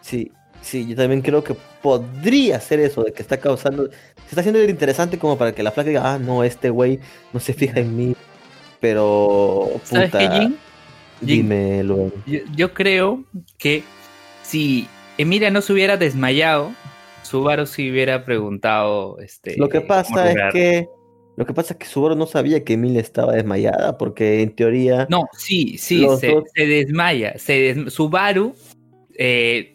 [0.01, 4.41] Sí, sí, yo también creo que podría ser eso, de que está causando, se está
[4.41, 6.99] haciendo interesante como para que la flaca diga, ah, no, este güey
[7.31, 8.15] no se fija en mí,
[8.79, 10.57] pero ¿Sabes puta, qué, Jin?
[11.19, 11.27] Jin.
[11.27, 12.11] dime luego.
[12.25, 13.23] Yo, yo creo
[13.57, 13.83] que
[14.43, 14.87] si
[15.17, 16.71] Emilia no se hubiera desmayado,
[17.23, 19.19] Subaru se hubiera preguntado.
[19.19, 20.87] Este, Lo que pasa es que,
[21.37, 25.07] lo que pasa es que Subaru no sabía que Emilia estaba desmayada, porque en teoría,
[25.09, 27.37] No, sí, sí, se, dos- se desmaya.
[27.37, 28.55] Se des- Subaru
[29.17, 29.73] eh,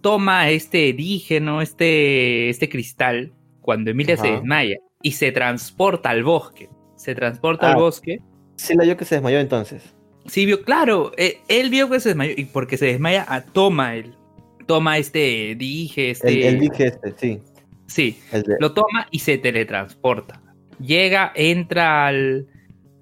[0.00, 6.68] toma este dígeno, este, este cristal, cuando Emilia se desmaya y se transporta al bosque.
[6.96, 7.72] Se transporta Ah.
[7.72, 8.18] al bosque.
[8.56, 9.82] sí la yo que se desmayó entonces.
[10.26, 13.94] Sí, vio, claro, eh, él vio que se desmayó y porque se desmaya, ah, toma
[13.96, 14.14] el,
[14.74, 17.40] toma este dije, este, El, el dije este, sí,
[17.86, 20.40] sí, de- lo toma y se teletransporta.
[20.78, 22.46] Llega, entra al,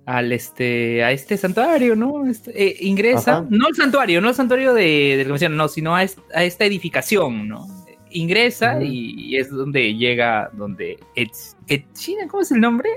[0.07, 2.25] al este, a este santuario, ¿no?
[2.27, 3.47] Este, eh, ingresa, Ajá.
[3.51, 7.47] no al santuario, no al santuario de, de no, sino a, est- a esta edificación,
[7.49, 7.67] ¿no?
[8.11, 12.89] Ingresa y, y es donde llega, donde Echina, ¿cómo es el nombre?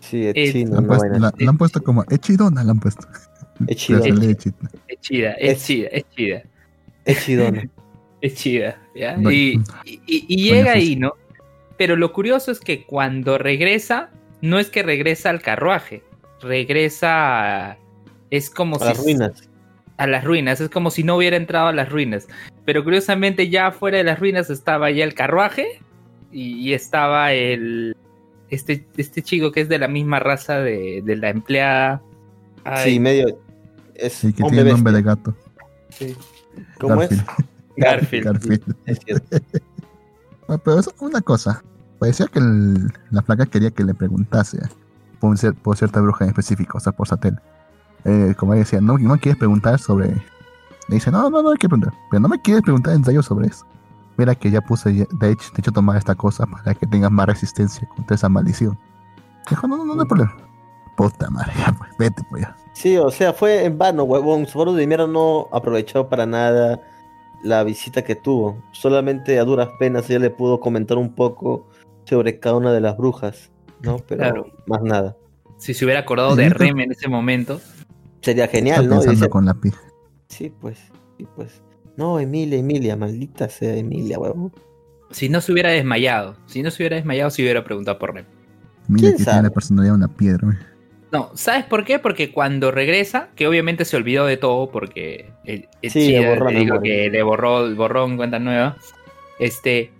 [0.00, 1.18] sí, es chino, La han, puesto, vaina.
[1.38, 3.06] la, la han puesto como Echidona, la han puesto.
[3.68, 4.70] Es chido, Pero se lee Echidna.
[8.20, 9.16] Es chida, ¿ya?
[9.16, 10.96] No, y, y- llega ahí.
[10.96, 11.12] ¿no?
[11.76, 14.10] Pero lo curioso es que cuando regresa,
[14.42, 16.02] no es que regresa al carruaje,
[16.40, 17.78] regresa a-
[18.30, 19.48] es como A si las ruinas.
[19.96, 22.26] a las ruinas, es como si no hubiera entrado a las ruinas.
[22.64, 25.80] Pero curiosamente ya fuera de las ruinas estaba ya el carruaje
[26.32, 27.96] y, y estaba el
[28.50, 32.02] este, este chico que es de la misma raza de, de la empleada.
[32.64, 33.38] Ay, Sí, medio,
[33.94, 35.34] es Sí, que hombre tiene nombre de gato.
[35.90, 36.16] Sí.
[36.78, 37.10] ¿Cómo es?
[37.80, 38.24] Garfield.
[38.26, 38.76] Garfield.
[38.86, 39.36] Es cierto.
[40.50, 41.62] Ah, Pero es una cosa.
[41.98, 44.58] Parecía que el- la flaca quería que le preguntase
[45.20, 47.38] por, un por cierta bruja en específico, o sea, por Satel.
[48.06, 50.08] Eh, como ella decía, no, no quieres preguntar sobre.
[50.88, 51.92] Le dice, no, no, no hay que preguntar.
[52.10, 53.66] Pero no me quieres preguntar en serio sobre eso.
[54.16, 57.26] Mira que ya puse, de hecho, de hecho, tomar esta cosa para que tengas más
[57.26, 58.78] resistencia contra esa maldición.
[59.50, 60.34] Dijo, no, no, no, no hay problema.
[60.96, 62.56] Puta madre, ya, pues, vete, pues ya.
[62.72, 64.46] Sí, o sea, fue en vano, huevón.
[64.46, 66.80] Subaru de mierda no aprovechó para nada
[67.44, 68.62] la visita que tuvo.
[68.72, 71.68] Solamente a duras penas ella le pudo comentar un poco
[72.04, 73.50] sobre cada una de las brujas,
[73.82, 73.98] ¿no?
[74.08, 74.46] Pero Claro.
[74.66, 75.16] más nada.
[75.58, 77.60] Si se hubiera acordado de Rem en ese momento.
[78.20, 79.00] Sería Está genial, ¿no?
[79.02, 79.80] Dice- con la pija.
[80.28, 80.78] Sí, pues,
[81.16, 81.62] sí, pues.
[81.96, 84.52] No, Emilia, Emilia, maldita sea Emilia, huevón.
[85.10, 86.36] Si no se hubiera desmayado.
[86.46, 88.26] Si no se hubiera desmayado, se hubiera preguntado por Rem.
[88.88, 89.34] Mira ¿Quién que sabe?
[89.36, 90.58] tiene la personalidad de una piedra.
[91.10, 91.98] No, ¿sabes por qué?
[91.98, 96.28] Porque cuando regresa, que obviamente se olvidó de todo porque el, el Sí, Chida le
[96.28, 98.76] borró le que le borró el borrón cuenta nueva.
[99.38, 99.90] Este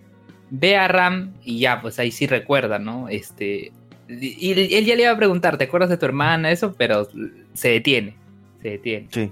[0.51, 3.09] ve a Ram y ya, pues ahí sí recuerda, ¿no?
[3.09, 3.71] Este
[4.07, 6.51] y, y él ya le iba a preguntar, ¿te acuerdas de tu hermana?
[6.51, 7.07] Eso, pero
[7.53, 8.15] se detiene.
[8.61, 9.07] Se detiene.
[9.11, 9.31] Sí,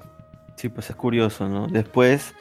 [0.55, 1.67] sí, pues es curioso, ¿no?
[1.67, 2.33] Después,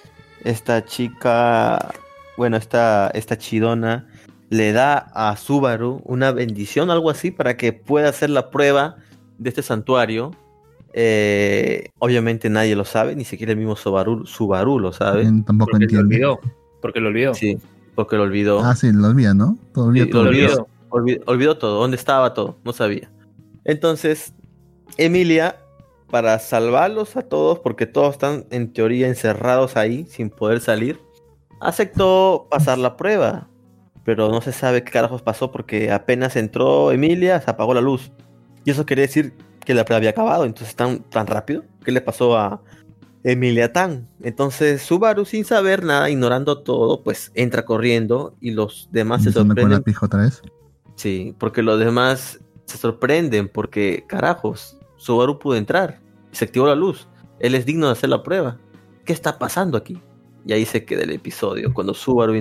[0.44, 1.94] esta chica,
[2.36, 4.06] bueno, esta, esta chidona
[4.50, 8.96] le da a Subaru una bendición, algo así, para que pueda hacer la prueba
[9.38, 10.32] de este santuario.
[10.98, 15.24] Eh, obviamente nadie lo sabe, ni siquiera el mismo Subaru, Subaru lo sabe.
[15.46, 16.40] Tampoco Porque lo olvidó.
[16.80, 17.34] Porque lo olvidó.
[17.34, 17.58] Sí,
[17.94, 18.60] porque lo olvidó.
[18.60, 19.58] Ah, sí, lo olvida, ¿no?
[19.74, 20.24] Todo Sí, todo.
[20.24, 20.46] lo olvidó.
[20.46, 20.68] olvidó.
[20.88, 23.10] Olvi- olvidó todo, dónde estaba todo, no sabía.
[23.64, 24.32] Entonces,
[24.96, 25.56] Emilia,
[26.10, 30.98] para salvarlos a todos, porque todos están en teoría encerrados ahí sin poder salir,
[31.60, 33.48] aceptó pasar la prueba.
[34.04, 38.12] Pero no se sabe qué carajos pasó porque apenas entró Emilia, se apagó la luz.
[38.66, 39.32] Y eso quiere decir
[39.64, 40.44] que la prueba había acabado.
[40.44, 41.64] Entonces, tan, tan rápido.
[41.84, 42.60] ¿Qué le pasó a
[43.22, 44.08] Emilia Tan?
[44.22, 49.46] Entonces, Subaru, sin saber nada, ignorando todo, pues entra corriendo y los demás se con
[49.46, 49.84] sorprenden.
[49.84, 50.42] pija otra vez.
[50.96, 56.00] Sí, porque los demás se sorprenden porque, carajos, Subaru pudo entrar
[56.32, 57.06] y se activó la luz.
[57.38, 58.58] Él es digno de hacer la prueba.
[59.04, 60.02] ¿Qué está pasando aquí?
[60.44, 62.34] Y ahí se queda el episodio, cuando Subaru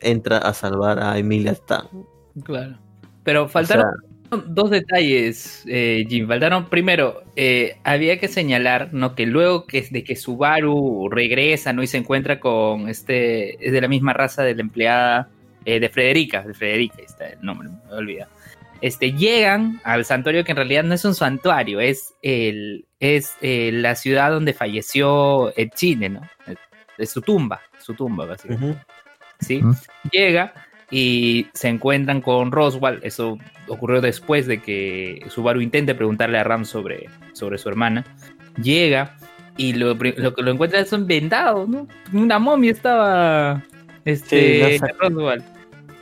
[0.00, 1.86] entra a salvar a Emilia Tan.
[2.42, 2.76] Claro.
[3.22, 4.09] Pero faltaron
[4.46, 6.26] dos detalles, eh, Jim.
[6.28, 9.14] Faltaron, primero, eh, había que señalar ¿no?
[9.14, 11.82] que luego que, de que Subaru regresa ¿no?
[11.82, 15.28] y se encuentra con este, es de la misma raza de la empleada
[15.64, 18.28] eh, de Frederica, de Frederica, ahí está el nombre, me olvida.
[18.80, 23.94] Este, llegan al santuario que en realidad no es un santuario, es, el, es la
[23.94, 26.22] ciudad donde falleció el Chile, ¿no?
[26.96, 28.80] Es su tumba, su tumba, básicamente.
[29.40, 29.60] ¿sí?
[30.10, 30.54] Llega
[30.90, 33.00] y se encuentran con Roswell.
[33.02, 33.38] Eso
[33.70, 38.04] ocurrió después de que Subaru intente preguntarle a Ram sobre, sobre su hermana.
[38.62, 39.16] Llega
[39.56, 41.86] y lo, lo que lo encuentra son vendados, ¿no?
[42.12, 43.62] Una momia estaba
[44.04, 44.84] este, Sí.
[44.98, 45.42] Roswell.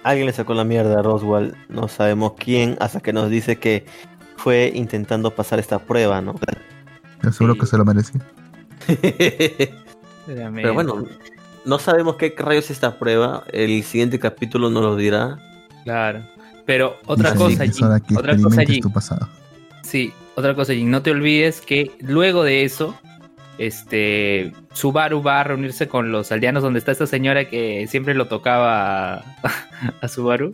[0.05, 3.85] Alguien le sacó la mierda a Roswell, no sabemos quién, hasta que nos dice que
[4.37, 6.35] fue intentando pasar esta prueba, ¿no?
[7.21, 7.61] Te aseguro Sí.
[7.61, 8.21] que se lo merecía.
[10.27, 11.05] Pero bueno,
[11.65, 13.45] no sabemos qué rayos es esta prueba.
[13.53, 15.39] El siguiente capítulo nos lo dirá.
[15.85, 16.23] Claro.
[16.69, 17.65] Pero otra Así cosa,
[17.99, 19.27] que otra cosa, tu pasado.
[19.83, 22.95] Sí, otra cosa, Jin, no te olvides que luego de eso,
[23.57, 28.29] este, Subaru va a reunirse con los aldeanos donde está esta señora que siempre lo
[28.29, 29.25] tocaba a,
[30.03, 30.53] a Subaru,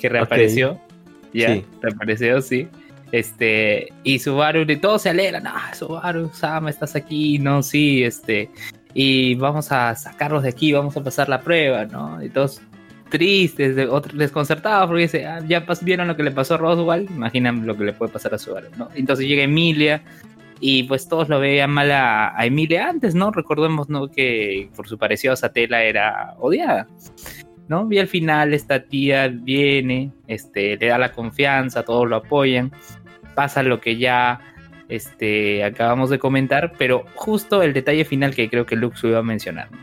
[0.00, 0.80] que reapareció.
[1.32, 1.64] Ya, Sí.
[1.80, 2.66] reapareció, sí.
[3.12, 8.50] Este, y Subaru, y todos se alegran, ah, Subaru, Sama, estás aquí, no, sí, este,
[8.92, 12.20] y vamos a sacarlos de aquí, vamos a pasar la prueba, ¿no?
[12.24, 12.60] Y todos
[13.18, 17.64] tristes, de- desconcertados, porque dice, "Ah, ya vieron lo que le pasó a Roswell, imaginan
[17.66, 18.88] lo que le puede pasar a Subaru, ¿no?
[18.94, 20.02] Entonces llega Emilia
[20.60, 23.30] y pues todos lo veían mal a, a Emilia antes, ¿no?
[23.30, 24.08] Recordemos, ¿no?
[24.08, 26.86] Que por su parecido a Satela era odiada,
[27.68, 27.86] ¿no?
[27.90, 32.72] Y al final esta tía viene, este, le da la confianza, todos lo apoyan,
[33.36, 34.40] pasa lo que ya
[34.88, 39.22] este, acabamos de comentar, pero justo el detalle final que creo que Lux iba a
[39.22, 39.78] mencionar, ¿no?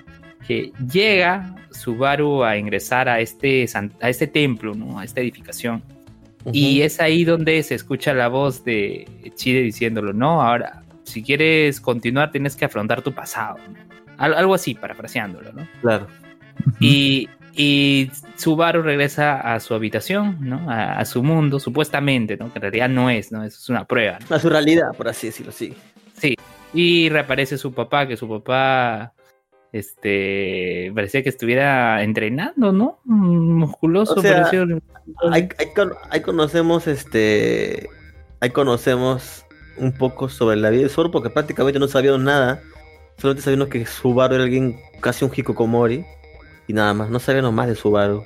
[0.52, 3.66] Que llega Subaru a ingresar a este,
[4.02, 5.00] a este templo, ¿no?
[5.00, 5.82] a esta edificación,
[6.52, 11.80] y es ahí donde se escucha la voz de Chide diciéndolo, no, ahora, si quieres
[11.80, 13.78] continuar tienes que afrontar tu pasado, ¿no?
[14.18, 15.68] Al- algo así, parafraseándolo, ¿no?
[15.82, 16.08] Claro.
[16.80, 20.70] Y, y Subaru regresa a su habitación, ¿no?
[20.70, 22.52] A, a su mundo, supuestamente, ¿no?
[22.52, 23.44] Que en realidad no es, ¿no?
[23.44, 24.36] Eso es una prueba, ¿no?
[24.36, 25.74] A su realidad, por así decirlo, sí.
[26.18, 26.36] Sí.
[26.74, 29.14] Y reaparece su papá, que su papá,
[29.72, 33.00] este, parecía que estuviera entrenando, ¿no?
[33.06, 34.66] Mm, Musculoso, O sea, pareció.
[35.32, 37.90] Ahí, ahí con- ahí conocemos este.
[38.40, 39.46] Ahí conocemos
[39.78, 42.62] un poco sobre la vida de Zoro porque prácticamente no sabíamos nada.
[43.18, 46.06] Solamente sabíamos que Subaru era alguien casi un Hikokomori.
[46.68, 48.24] Y nada más, no sabíamos más de Subaru.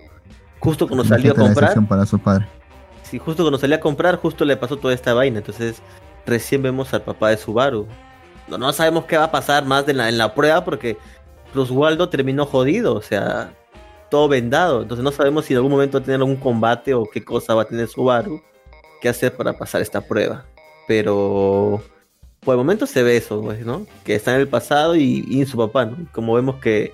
[0.60, 2.48] Justo cuando salió a comprar, para su padre.
[3.04, 5.40] sí, justo cuando salió a comprar, justo le pasó toda esta vaina.
[5.40, 5.82] Entonces,
[6.26, 7.88] recién vemos al papá de Subaru.
[8.48, 10.98] No, no sabemos qué va a pasar más de la- en la prueba porque
[11.56, 13.54] Roswaldo terminó jodido, o sea,
[14.10, 14.82] todo vendado.
[14.84, 17.54] Entonces no sabemos si en algún momento va a tener algún combate o qué cosa
[17.56, 18.42] va a tener Subaru
[19.02, 20.46] que hacer para pasar esta prueba.
[20.88, 21.82] pero
[22.42, 23.88] por el momento se ve eso, pues, ¿no?
[24.04, 25.98] Que está en el pasado y, y en su papá, ¿no?
[26.12, 26.94] Como vemos que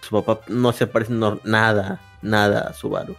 [0.00, 3.16] su papá no se parece no- nada, nada a Subaru.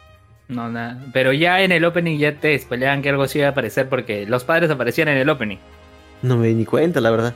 [0.48, 0.98] No, nada.
[1.12, 4.26] Pero ya en el opening ya te spoileaban que algo sí iba a aparecer porque
[4.26, 5.58] los padres aparecían en el opening.
[6.22, 7.34] No me di ni cuenta, la verdad.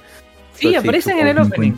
[0.54, 1.74] Sí, sí, aparecen en el opening.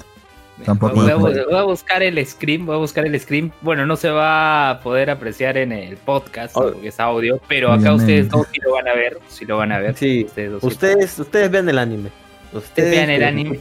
[0.65, 3.52] Tampoco voy, a, voy a buscar el screen, voy a buscar el screen.
[3.62, 6.72] Bueno, no se va a poder apreciar en el podcast Oh.
[6.74, 8.04] porque es audio, pero acá Obviamente.
[8.22, 9.95] ustedes dos sí lo van a ver, sí lo van a ver.
[9.95, 10.67] Sí, Ustedes dos sí.
[10.67, 12.10] Ustedes, ustedes vean el anime.
[12.54, 13.60] Ustedes vean el anime.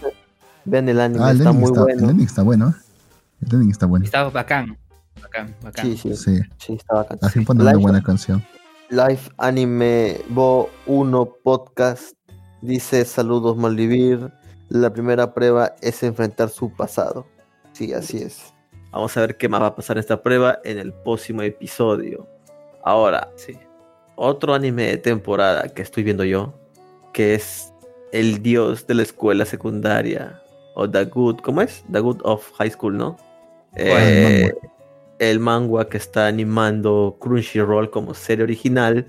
[0.64, 2.10] Vean el anime, Ah, el está muy está, el bueno.
[2.10, 2.68] ending está bueno.
[2.68, 2.82] ¿eh?
[3.46, 4.04] El ending está bueno.
[4.04, 4.76] Está bacán,
[5.22, 5.84] bacán, bacán.
[5.86, 7.18] Sí, sí, Sí, sí, está bacán.
[7.22, 8.44] así pone una buena canción.
[8.90, 12.12] Live Anime Bo 1 Podcast
[12.62, 14.30] dice saludos Maldivir.
[14.68, 17.26] La primera prueba es enfrentar su pasado.
[17.72, 18.52] Sí, así es.
[18.90, 22.26] Vamos a ver qué más va a pasar en esta prueba en el próximo episodio.
[22.84, 23.56] Ahora, Sí.
[24.16, 26.54] otro anime de temporada que estoy viendo yo,
[27.12, 27.72] que es
[28.12, 30.42] El Dios de la Escuela Secundaria,
[30.74, 31.84] o The Good, ¿cómo es?
[31.92, 33.16] The Good of High School, ¿no?
[33.76, 34.52] Eh,
[35.18, 39.06] el manga que está animando Crunchyroll como serie original.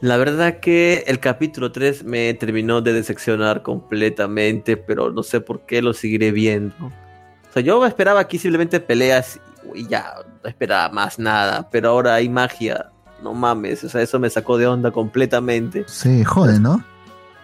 [0.00, 5.60] La verdad que el capítulo 3 me terminó de decepcionar completamente, pero no sé por
[5.66, 6.74] qué lo seguiré viendo.
[6.86, 9.40] O sea, yo esperaba aquí simplemente peleas
[9.74, 12.90] y ya, no esperaba más nada, pero ahora hay magia.
[13.22, 15.84] No mames, o sea, eso me sacó de onda completamente.
[15.86, 16.82] Sí, jode, ¿no?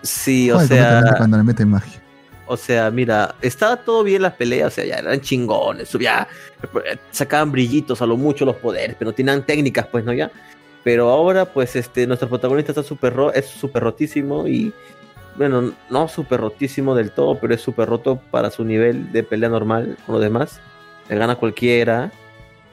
[0.00, 2.02] Sí, o Jode sea, completamente cuando le meten magia.
[2.46, 6.26] o sea, mira, estaba todo bien las peleas, o sea, ya eran chingones, ya
[7.10, 10.14] sacaban brillitos a lo mucho los poderes, pero no tenían técnicas, pues, ¿no?
[10.14, 10.30] Ya.
[10.86, 14.72] Pero ahora, pues, este, nuestro protagonista está súper ro es súper rotísimo y,
[15.36, 19.48] bueno, no súper rotísimo del todo, pero es súper roto para su nivel de pelea
[19.48, 20.60] normal con los demás.
[21.08, 22.12] Le gana cualquiera.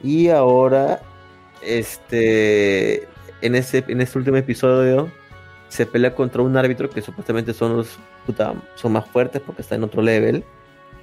[0.00, 1.00] Y ahora,
[1.60, 3.08] este,
[3.40, 5.10] en ese, en este último episodio,
[5.68, 9.74] se pelea contra un árbitro que supuestamente son los puta, son más fuertes porque está
[9.74, 10.44] en otro level.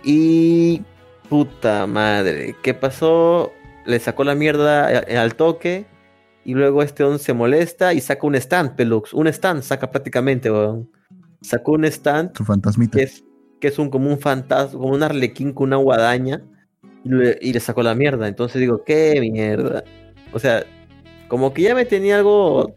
[0.02, 0.82] Y
[1.28, 3.52] puta madre, ¿qué pasó?
[3.86, 5.90] Le sacó la mierda a- al toque.
[6.43, 9.13] Y luego este on se molesta y saca un stand, Pelux.
[9.13, 10.89] Un stand saca prácticamente, weón.
[11.41, 12.97] Sacó un stand Su fantasmita.
[12.97, 13.23] que es,
[13.60, 16.41] que es un como un fantasma, como un arlequín con una guadaña.
[17.04, 18.27] Y le, y le sacó la mierda.
[18.27, 19.84] Entonces digo, qué mierda.
[20.34, 20.65] O sea,
[21.27, 22.73] como que ya me tenía algo.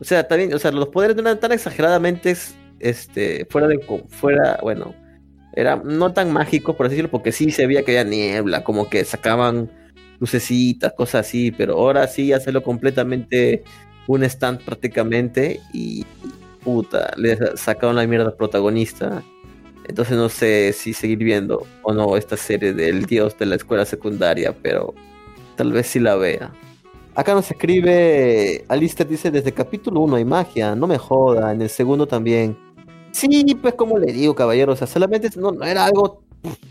[0.00, 2.36] O sea, también, o sea, los poderes no eran tan exageradamente
[2.80, 4.94] este, fuera de fuera, bueno,
[5.54, 8.88] era no tan mágicos, por así decirlo, porque sí se veía que había niebla, como
[8.88, 9.70] que sacaban
[10.20, 13.62] lucecitas, cosas así, pero ahora sí hacerlo completamente
[14.06, 16.04] un stand prácticamente y
[16.64, 19.22] puta, le sa- sacaron la mierda al protagonista.
[19.86, 23.84] Entonces no sé si seguir viendo o no esta serie del dios de la escuela
[23.86, 24.94] secundaria, pero
[25.56, 26.52] tal vez sí la vea.
[27.14, 31.68] Acá nos escribe, Alistair dice, desde capítulo 1 hay magia, no me joda, en el
[31.68, 32.56] segundo también.
[33.12, 36.22] Sí, pues como le digo, caballero, o sea, solamente no, no era algo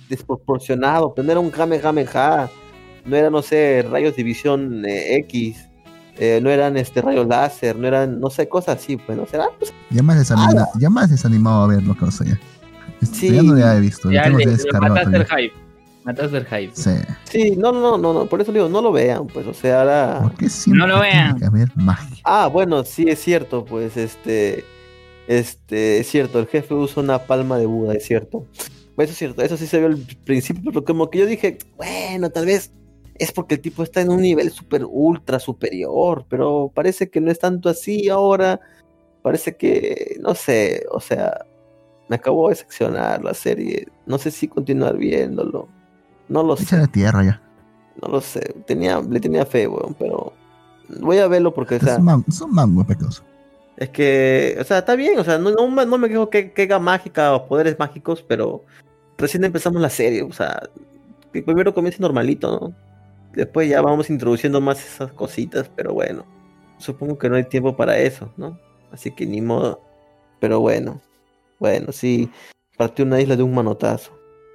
[0.10, 2.50] desproporcionado, pero no era un Kamehameha,
[3.08, 5.58] no era, no sé, rayos de visión eh, X,
[6.17, 9.26] eh, no eran este rayos láser, no eran, no sé, cosas así, pues, ¿no?
[9.28, 12.39] Será, pues, Ya más, desanima- ya más desanimado a verlo, causa ya.
[13.12, 13.32] Sí.
[13.32, 14.12] Ya no le he visto.
[14.12, 14.46] Ya le,
[14.80, 15.54] mataste el hype.
[16.04, 16.72] Mataste el hype.
[16.74, 16.91] Sí.
[17.26, 19.82] sí, no, no, no, no, por eso le digo, no lo vean, pues, o sea,
[19.82, 20.20] ahora...
[20.24, 21.38] ¿Por qué No lo tiene vean.
[21.39, 22.17] que haber magia?
[22.24, 24.63] Ah, bueno, sí es cierto, pues este,
[25.28, 28.46] este, es cierto, el jefe usa una palma de Buda, es cierto.
[28.98, 32.32] Eso es cierto, eso sí se vio al principio, pero como que yo dije, bueno,
[32.32, 32.72] tal vez
[33.20, 37.32] es porque el tipo está en un nivel super ultra superior, pero parece que no
[37.32, 38.60] es tanto así ahora.
[39.22, 41.46] Parece que, no sé, o sea,
[42.08, 43.88] me acabó de seccionar la serie.
[44.06, 45.68] No sé si continuar viéndolo.
[46.30, 46.64] No lo sé.
[46.64, 47.42] Echa la tierra ya.
[48.02, 50.32] No lo sé, tenía, le tenía fe, weón, pero
[51.00, 53.24] voy a verlo porque, o sea, es, un mango pecoso.
[53.76, 56.52] es que, o sea, está bien, o sea, no, no, me- no me quejo que,
[56.54, 58.64] que haga mágica o poderes mágicos, pero
[59.18, 60.62] recién empezamos la serie, o sea,
[61.32, 62.74] primero comience normalito, ¿no?
[63.34, 66.26] Después ya vamos introduciendo más esas cositas, pero bueno,
[66.78, 68.60] supongo que no hay tiempo para eso, ¿no?
[68.92, 69.82] Así que ni modo,
[70.40, 71.02] pero bueno,
[71.60, 72.30] bueno, sí,
[72.78, 74.12] partió una isla de un manotazo.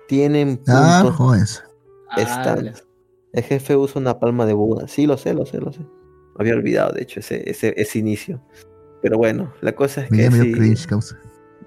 [0.09, 1.64] Tienen Ah, puntos jodes.
[2.16, 2.68] están.
[2.68, 2.73] Ah,
[3.33, 4.89] El jefe usa una palma de Buda.
[4.89, 5.81] Sí, lo sé, lo sé, lo sé.
[5.81, 8.43] Me había olvidado, de hecho, ese, ese, ese inicio.
[9.01, 11.18] Pero bueno, la cosa es Me que sí, cringe, causa.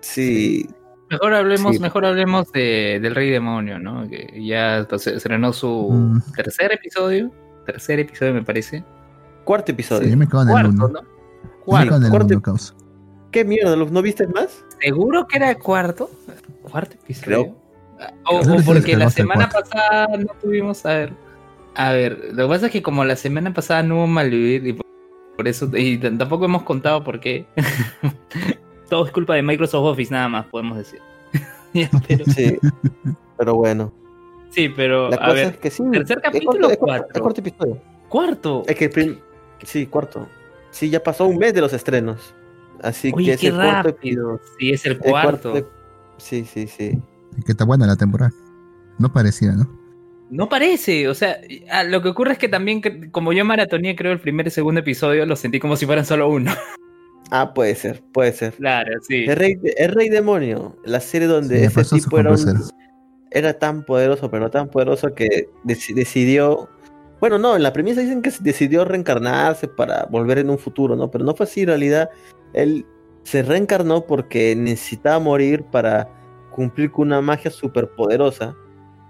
[0.01, 0.67] sí,
[1.15, 1.81] Mejor hablemos, Sí.
[1.81, 4.07] mejor hablemos de, del Rey Demonio, ¿no?
[4.09, 6.21] Que ya entonces, estrenó su Mm.
[6.35, 7.31] tercer episodio.
[7.65, 8.83] Tercer episodio, me parece.
[9.43, 10.07] cuarto Sí, episodio.
[10.09, 10.87] yo me cago en el Cuarto, uno.
[10.87, 11.01] ¿no?
[11.01, 11.85] Me Cuarto.
[11.89, 12.57] cago en el cuarto- uno.
[13.31, 13.75] ¿Qué mierda?
[13.75, 14.63] ¿Lo- ¿No viste más?
[14.81, 16.09] ¿Seguro que era cuarto?
[16.63, 17.25] ¿Cuarto episodio?
[17.43, 17.55] Creo.
[18.25, 21.13] O, o que sí porque la semana pasada no tuvimos a ver.
[21.75, 24.73] A ver, lo que pasa es que como la semana pasada no hubo Malvivir y
[24.73, 24.85] por,
[25.37, 27.45] por eso, y tampoco hemos contado por qué.
[28.89, 30.99] todo es culpa de Microsoft Office, nada más podemos decir.
[32.07, 32.57] Pero- Sí.
[33.37, 33.93] Pero bueno.
[34.49, 35.83] sí, pero La a cosa ver, es que sí.
[35.91, 37.07] ¿tercer es capítulo es corto- cuarto?
[37.13, 37.81] es corto episodio.
[38.07, 38.63] cuarto.
[38.67, 39.19] Es que el prim-
[39.63, 40.27] Sí, cuarto.
[40.71, 42.33] Sí, ya pasó un mes de los estrenos.
[42.81, 44.39] Así que es qué el cuarto rápido.
[44.59, 45.51] Sí, es el el cuarto.
[45.51, 45.69] cuarto-
[46.17, 46.97] Sí, sí, sí.
[47.45, 48.31] Que está buena la temporada.
[48.97, 49.67] No pareciera, ¿no?
[50.29, 51.37] No parece, o sea,
[51.87, 54.79] lo que ocurre es que también, que- como yo maratoné, creo, el primer y segundo
[54.79, 56.51] episodio, lo sentí como si fueran solo uno.
[57.31, 58.53] Ah, puede ser, puede ser.
[58.53, 59.25] Claro, sí.
[59.27, 62.63] El rey, el rey demonio, la serie donde Sí, ese tipo era, un-
[63.31, 66.69] era tan poderoso, pero tan poderoso que deci- decidió.
[67.19, 71.09] Bueno, no, en la premisa dicen que decidió reencarnarse para volver en un futuro, ¿no?
[71.09, 72.09] Pero no fue así, en realidad.
[72.53, 72.85] Él
[73.23, 76.07] se reencarnó porque necesitaba morir para
[76.51, 78.55] cumplir con una magia súper poderosa,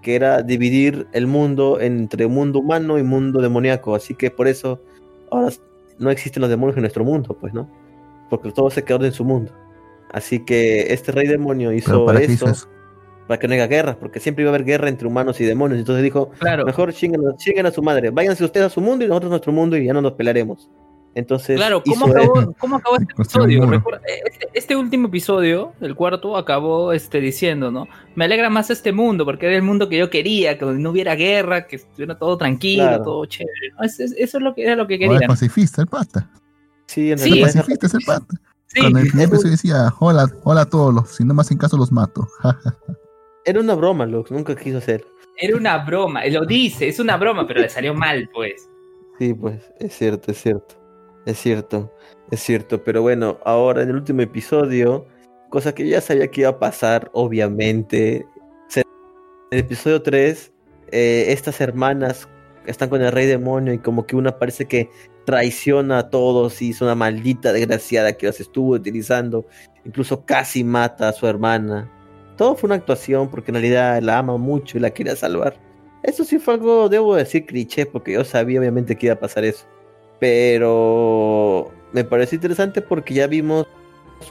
[0.01, 3.93] que era dividir el mundo entre mundo humano y mundo demoníaco.
[3.95, 4.81] Así que por eso
[5.31, 5.49] ahora
[5.99, 7.69] no existen los demonios en nuestro mundo, pues, ¿no?
[8.29, 9.51] Porque todo se quedó en su mundo.
[10.11, 12.67] Así que este rey demonio hizo ¿para qué eso, eso?
[13.27, 15.79] para que no haya guerras, porque siempre iba a haber guerra entre humanos y demonios.
[15.79, 19.29] Entonces dijo, Claro, mejor chinguen, a- su madre, váyanse ustedes a su mundo y nosotros
[19.29, 20.69] a nuestro mundo y ya no nos pelearemos.
[21.15, 22.55] Entonces, claro, ¿cómo acabó, eso.
[22.59, 23.65] cómo acabó este episodio?
[23.65, 27.87] Recuerda, eh, Este, este último episodio, el cuarto, acabó este, diciendo, ¿no?
[28.15, 31.15] Me alegra más este mundo, porque era el mundo que yo quería, que no hubiera
[31.15, 33.03] guerra, que estuviera todo tranquilo, Claro.
[33.03, 33.71] todo chévere.
[33.79, 33.85] ¿no?
[33.85, 35.21] Es- es- eso es lo que era lo que es querían.
[35.27, 36.29] pacifista el pata.
[36.87, 38.25] Sí, en Sí, el pata.
[38.67, 41.41] Sí, Cuando en el primer episodio decía, hola, hola a todos, los, si no me
[41.41, 42.27] hacen caso los mato.
[43.45, 45.05] era una broma, Lux, nunca quiso hacer.
[45.37, 48.69] era una broma, lo dice, es una broma, pero le salió mal, pues.
[49.19, 50.75] Sí, pues, es cierto, es cierto.
[51.25, 51.91] Es cierto,
[52.31, 52.83] es cierto.
[52.83, 55.07] Pero bueno, ahora en el último episodio,
[55.49, 58.27] cosa que ya sabía que iba a pasar, obviamente.
[58.75, 58.83] En
[59.51, 60.51] el episodio 3,
[60.91, 62.27] eh, estas hermanas
[62.67, 64.89] están con el rey demonio y como que una parece que
[65.25, 69.45] traiciona a todos y es una maldita desgraciada que las estuvo utilizando.
[69.85, 71.91] Incluso casi mata a su hermana.
[72.37, 75.57] Todo fue una actuación porque en realidad la ama mucho y la quería salvar.
[76.03, 79.43] Eso sí fue algo, debo decir, cliché, porque yo sabía obviamente que iba a pasar
[79.43, 79.65] eso.
[80.19, 83.65] Pero me pareció interesante porque ya vimos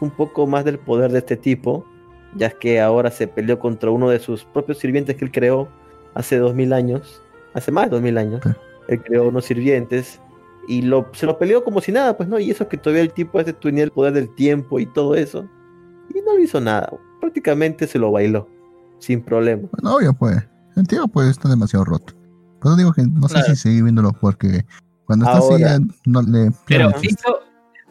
[0.01, 1.85] un poco más del poder de este tipo,
[2.37, 5.69] ya que ahora se peleó contra uno de sus propios sirvientes que él creó
[6.15, 7.24] hace dos mil años,
[7.55, 8.43] hace más de dos mil años.
[8.89, 10.21] Él creó unos sirvientes
[10.69, 13.13] y lo, se lo peleó como si nada, pues no, y eso que todavía el
[13.13, 15.49] tipo ese tenía el poder del tiempo y todo eso,
[16.15, 18.49] y no le hizo nada, prácticamente se lo bailó,
[18.99, 19.69] sin problema.
[19.73, 20.37] Bueno, obvio, pues.
[20.77, 22.15] El tío, pues, está demasiado roto.
[22.61, 24.65] Por eso digo que no sé si seguir viéndolo porque
[25.05, 27.41] cuando está así ya no le Pero hizo,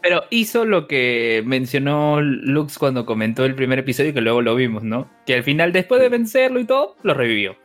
[0.02, 4.82] pero hizo lo que mencionó Lux cuando comentó el primer episodio que luego lo vimos,
[4.82, 5.08] ¿no?
[5.24, 7.56] Que al final, después de vencerlo y todo, lo revivió.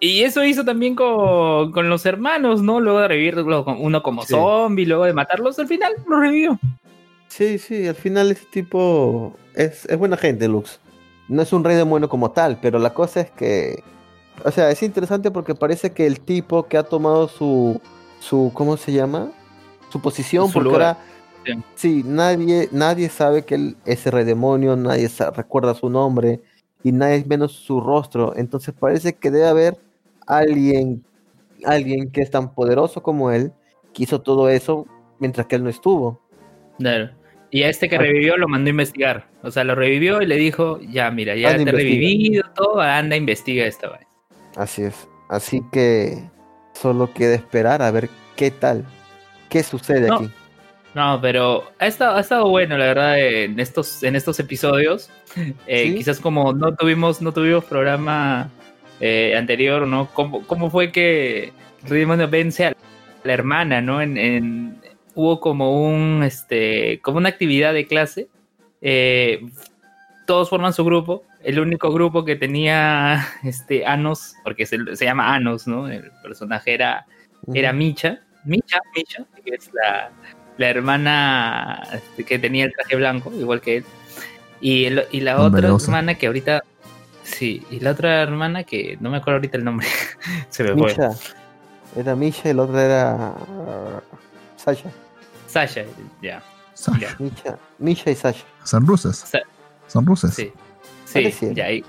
[0.00, 2.80] Y eso hizo también con, con los hermanos, ¿no?
[2.80, 4.28] Luego de revivirlo, con- uno como Sí.
[4.34, 6.58] zombie, luego de matarlos, al final lo revivió.
[7.28, 10.80] Sí, sí, al final ese tipo es, es buena gente, Lux.
[11.28, 13.82] No es un rey demonio como tal, pero la cosa es que,
[14.44, 17.80] o sea, es interesante porque parece que el tipo que ha tomado su,
[18.20, 19.30] su, ¿cómo se llama?
[19.90, 20.82] Su posición, Su porque lugar.
[20.82, 20.98] ahora,
[21.44, 21.52] Sí.
[21.74, 26.40] sí, nadie, nadie sabe que él es el rey demonio, nadie recuerda su nombre
[26.82, 28.34] y nadie menos su rostro.
[28.36, 29.78] Entonces parece que debe haber
[30.38, 31.04] alguien,
[31.64, 33.52] alguien que es tan poderoso como él,
[33.92, 34.86] que hizo todo eso
[35.18, 36.20] mientras que él no estuvo.
[36.78, 37.10] Claro.
[37.50, 39.26] Y a este que revivió lo mandó a investigar.
[39.42, 42.80] O sea, lo revivió y le dijo, ya, mira, ya Anda, te he revivido, todo,
[42.80, 43.88] anda, investiga esto.
[43.88, 44.00] güey".
[44.56, 45.08] Así es.
[45.28, 46.22] Así que
[46.74, 48.84] solo queda esperar a ver qué tal,
[49.48, 50.14] qué sucede No.
[50.16, 50.30] aquí.
[50.94, 55.10] No, pero ha estado, ha estado bueno, la verdad, en estos, en estos episodios.
[55.66, 55.94] Eh, Sí.
[55.96, 58.50] Quizás como no tuvimos, no tuvimos programa
[59.00, 60.08] eh, anterior, ¿no?
[60.12, 61.52] ¿Cómo, cómo fue que
[61.88, 62.72] Raymond vence a
[63.24, 64.00] la hermana, ¿no?
[64.02, 64.80] En, en-
[65.14, 68.28] hubo como un, este, como una actividad de clase.
[68.80, 69.40] eh,
[70.26, 71.24] todos forman su grupo.
[71.42, 75.88] El único grupo que tenía este Anos, porque se, se llama Anos, ¿no?
[75.88, 77.06] El personaje era
[77.54, 80.10] era Micha, Micha, Micha, que es la,
[80.58, 83.84] la hermana este, que tenía el traje blanco, igual que él.
[84.60, 86.62] Y, el- y la otra hermana que ahorita.
[87.32, 89.86] Sí, y la otra hermana que no me acuerdo ahorita el nombre.
[90.50, 90.88] Se me fue.
[90.88, 91.10] Misha.
[91.96, 94.00] Era Misha y el otro era uh,
[94.56, 94.90] Sasha.
[95.46, 95.82] Sasha,
[96.22, 96.42] ya.
[96.98, 97.14] Ya.
[97.18, 98.44] Misha, Misha y Sasha.
[98.64, 99.16] Son rusas.
[99.18, 99.40] Sa-
[99.86, 100.34] Son rusas.
[100.34, 100.52] Sí.
[101.04, 101.70] Sí, ya.
[101.72, 101.84] Y,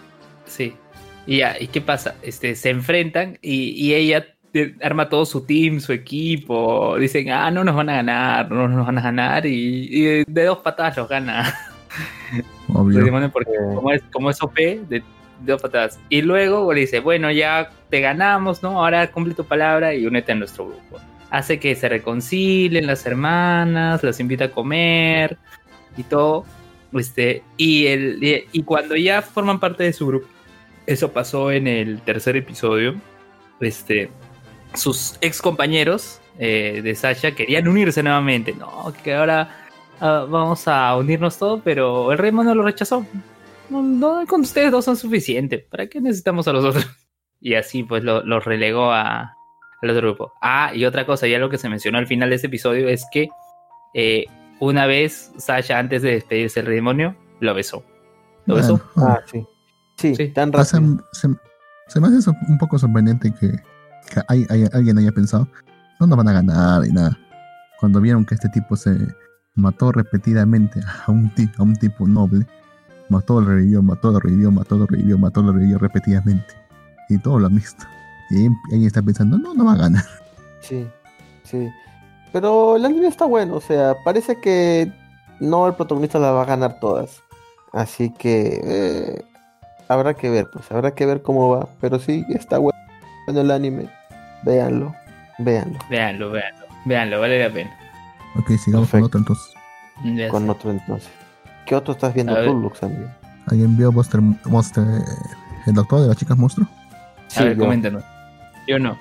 [0.45, 0.75] sí.
[1.27, 2.15] Y ya, ¿y qué pasa?
[2.23, 6.97] Este, se enfrentan y, y ella te- arma todo su team, su equipo.
[6.97, 9.45] Dicen, ah, no nos van a ganar, no nos van a ganar.
[9.45, 11.53] Y, y de dos patadas los gana.
[12.73, 13.31] Obvio.
[13.31, 13.75] Porque Eh.
[13.75, 15.03] como es, como es OP, de,
[15.61, 15.99] patadas.
[16.09, 18.83] Y luego le dice, bueno, ya te ganamos, ¿no?
[18.83, 20.99] Ahora cumple tu palabra y únete a nuestro grupo.
[21.29, 25.37] Hace que se reconcilien las hermanas, las invita a comer
[25.97, 26.45] y todo.
[26.93, 28.19] Este, y, el,
[28.51, 30.27] y, cuando ya forman parte de su grupo,
[30.85, 32.95] eso pasó en el tercer episodio.
[33.61, 34.09] Este,
[34.73, 38.53] sus ex compañeros eh, de Sasha querían unirse nuevamente.
[38.53, 39.49] No, que ahora
[40.01, 43.05] ah, vamos a unirnos todos, pero el rey no lo rechazó.
[43.71, 45.63] No, no, con ustedes dos son suficientes.
[45.69, 46.85] ¿Para qué necesitamos a los otros?
[47.43, 49.33] Y así pues lo, lo relegó a,
[49.81, 50.33] al otro grupo.
[50.43, 53.03] Ah, y otra cosa, ya lo que se mencionó al final de este episodio es
[53.11, 53.29] que
[53.95, 54.25] eh,
[54.59, 57.83] una vez Sasha, antes de despedirse del demonio, lo besó.
[58.45, 58.79] ¿Lo besó?
[58.95, 59.43] Ah, sí.
[59.97, 60.27] Sí, Sí.
[60.27, 60.99] tan rápido.
[61.13, 61.29] se,
[61.87, 65.47] se me hace so- un poco sorprendente que, que hay- hay- alguien haya pensado,
[65.99, 67.17] no nos van a ganar y nada.
[67.79, 68.95] Cuando vieron que este tipo se
[69.55, 72.45] mató repetidamente a un, a un tipo noble,
[73.11, 76.53] mató, lo revivió, mató, lo revivió, mató, lo revivió, mató, lo revivió repetidamente.
[77.09, 77.85] Y todo lo han visto.
[78.29, 80.03] Y ahí alguien está pensando, no, no va a ganar.
[80.61, 80.87] Sí,
[81.43, 81.69] sí.
[82.31, 84.91] Pero el anime está bueno, o sea, parece que
[85.39, 87.21] no el protagonista la va a ganar todas.
[87.73, 89.25] Así que eh,
[89.87, 91.67] habrá que ver, pues, habrá que ver cómo va.
[91.81, 92.77] Pero sí, está bueno
[93.27, 93.89] el anime.
[94.43, 94.93] Véanlo,
[95.39, 95.79] véanlo.
[95.89, 96.65] Véanlo, véanlo.
[96.85, 97.71] Véanlo, vale la pena.
[98.35, 99.53] Ok, sigamos con otro entonces.
[100.03, 100.49] Ya Con sé.
[100.49, 101.09] otro entonces.
[101.65, 103.07] ¿Qué otro estás viendo A tú, Lux, amigo?
[103.47, 104.83] ¿Alguien vio Monster, Monster,
[105.67, 106.67] el doctor de las chicas monstruo?
[107.35, 107.63] A ver, yo.
[107.63, 108.03] coméntanos.
[108.67, 108.97] Yo no.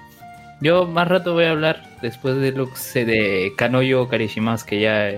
[0.60, 5.10] Yo más rato voy a hablar después de Lux eh, de Kanoyo Karishimas, que ya,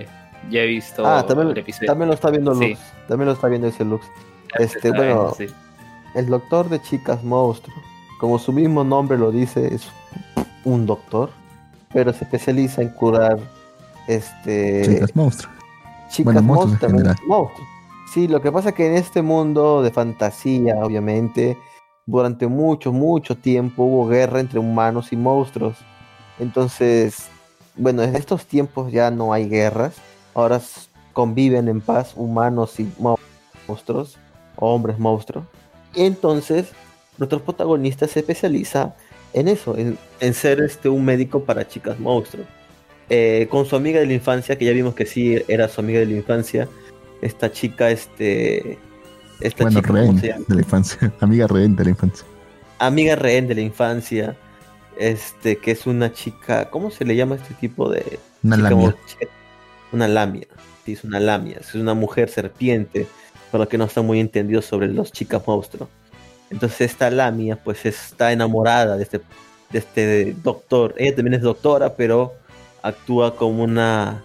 [0.49, 1.87] ya he visto Ah, también, el episodio.
[1.87, 2.69] también lo está viendo Sí.
[2.69, 2.79] Lux.
[3.07, 4.05] También lo está viendo ese Lux.
[4.57, 5.47] Este, bueno, sí.
[6.15, 7.75] El doctor de chicas monstruo.
[8.19, 9.87] Como su mismo nombre lo dice, es
[10.63, 11.29] un doctor,
[11.91, 13.37] pero se especializa en curar
[14.07, 15.51] este Chicas monstruo.
[16.09, 17.15] Chicas bueno, monstruos también.
[18.11, 21.57] Sí, lo que pasa es que en este mundo de fantasía, obviamente,
[22.05, 25.77] durante mucho, mucho tiempo hubo guerra entre humanos y monstruos.
[26.39, 27.27] Entonces,
[27.75, 29.95] bueno, en estos tiempos ya no hay guerras.
[30.35, 30.61] Ahora
[31.13, 33.17] conviven en paz humanos y mo-
[33.67, 34.17] monstruos,
[34.57, 35.45] hombres monstruos.
[35.95, 36.71] Y entonces,
[37.17, 38.95] nuestro protagonista se especializa
[39.33, 42.45] en eso, en, en ser este, un médico para chicas monstruos.
[43.15, 45.99] Eh, con su amiga de la infancia, que ya vimos que sí era su amiga
[45.99, 46.67] de la infancia,
[47.21, 48.79] esta chica, este.
[49.39, 51.13] Esta Bueno, chica, ¿cómo rehén de la infancia.
[51.19, 52.25] Amiga rehén de la infancia.
[52.79, 54.35] Amiga rehén de la infancia,
[54.97, 58.95] este, que es una chica, ¿cómo se le llama este tipo de Una chica lamia.
[59.05, 59.27] chica-
[59.91, 60.47] Una lamia,
[60.85, 63.05] sí, es una lamia, es una mujer serpiente,
[63.51, 65.87] para los que no están muy entendidos sobre los chicas monstruos.
[66.49, 69.19] Entonces esta lamia, pues está enamorada de este,
[69.71, 70.95] de este doctor.
[70.97, 72.33] Ella también es doctora, pero
[72.83, 74.21] actúa como una,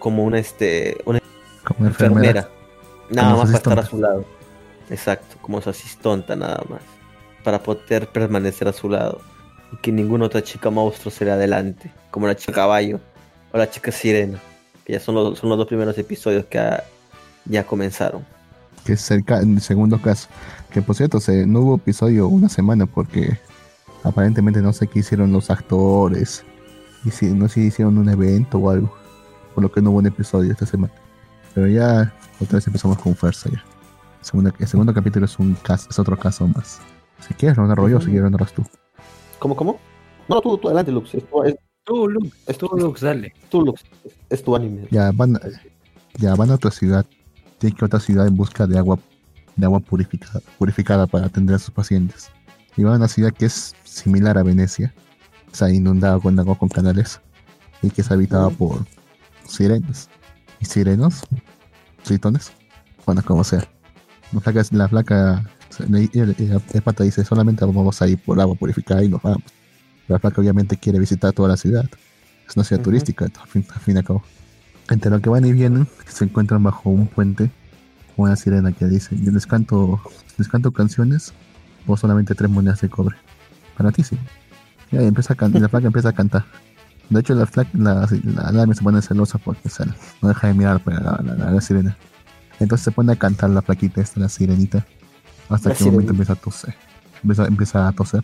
[0.00, 1.20] como una, este, una
[1.64, 2.40] Como enfermera.
[2.40, 2.48] enfermera.
[3.10, 4.24] Nada Como más para estar a su lado.
[4.88, 6.80] Exacto, como su asistonta nada más.
[7.44, 9.20] Para poder permanecer a su lado.
[9.72, 11.92] Y que ninguna otra chica monstruo se le adelante.
[12.10, 12.98] Como la chica caballo
[13.52, 14.40] o la chica sirena.
[14.84, 16.60] Que ya son los, son los dos primeros episodios que
[17.44, 18.24] ya comenzaron.
[18.84, 20.28] Que es el, el segundo caso.
[20.72, 23.38] Que por cierto, se, no hubo episodio una semana porque
[24.02, 26.44] aparentemente no sé qué hicieron los actores.
[27.04, 28.92] Y si, no sé si hicieron un evento o algo.
[29.54, 30.92] Por lo que no hubo un episodio esta semana.
[31.54, 33.62] Pero ya otra vez empezamos con fuerza ya.
[34.20, 36.80] Segunda- el segundo capítulo es un caso, es otro caso más.
[37.26, 38.64] Si quieres lo narro yo, si quieres lo narras tú.
[39.38, 39.78] ¿Cómo, cómo?
[40.28, 41.14] No, tú, tú adelante, Lux.
[41.14, 43.32] Es tu, es, Tú, Lux, es tu- tú, Lux, dale.
[43.50, 43.82] tú, Lux.
[44.04, 44.86] Es, es tu anime.
[44.90, 45.38] Ya van,
[46.18, 47.04] ya van a otra ciudad.
[47.58, 48.98] Tienen que ir a otra ciudad en busca de agua,
[49.56, 52.30] de agua purificada, purificada para atender a sus pacientes.
[52.76, 54.94] Y van a una ciudad que es similar a Venecia.
[55.52, 57.20] Está inundada con agua con canales.
[57.82, 58.54] Y que es habitada Mm.
[58.56, 58.86] por
[59.48, 60.08] sirenas.
[60.60, 61.22] ¿Y sirenos?
[62.04, 62.52] ¿Tritones?
[63.06, 63.66] Bueno, como sea.
[64.32, 64.40] La
[64.88, 65.44] flaca,
[65.88, 69.42] la el, pata dice solamente vamos a ir por agua purificada y nos vamos.
[70.08, 71.84] La flaca obviamente quiere visitar toda la ciudad.
[72.48, 72.90] Es una ciudad Ujú.
[72.90, 74.22] turística, al fin, al fin y al cabo.
[74.88, 77.50] Entre lo que van y vienen, se encuentran bajo un puente
[78.16, 79.98] una sirena que dice, yo les canto,
[80.36, 81.32] les canto canciones
[81.86, 83.16] por solamente tres monedas de cobre.
[83.78, 84.18] Para ti sí.
[84.92, 86.44] Y ahí empieza a la flaca empieza a cantar.
[87.08, 89.84] De hecho la flaca, la, la, la se pone celosa porque se-
[90.22, 91.96] no deja de mirar para la, la- sirena.
[92.60, 94.86] Entonces se pone a cantar la flaquita esta, la sirenita,
[95.48, 96.74] hasta que un momento empieza a toser.
[97.22, 98.22] Empieza, empieza a toser.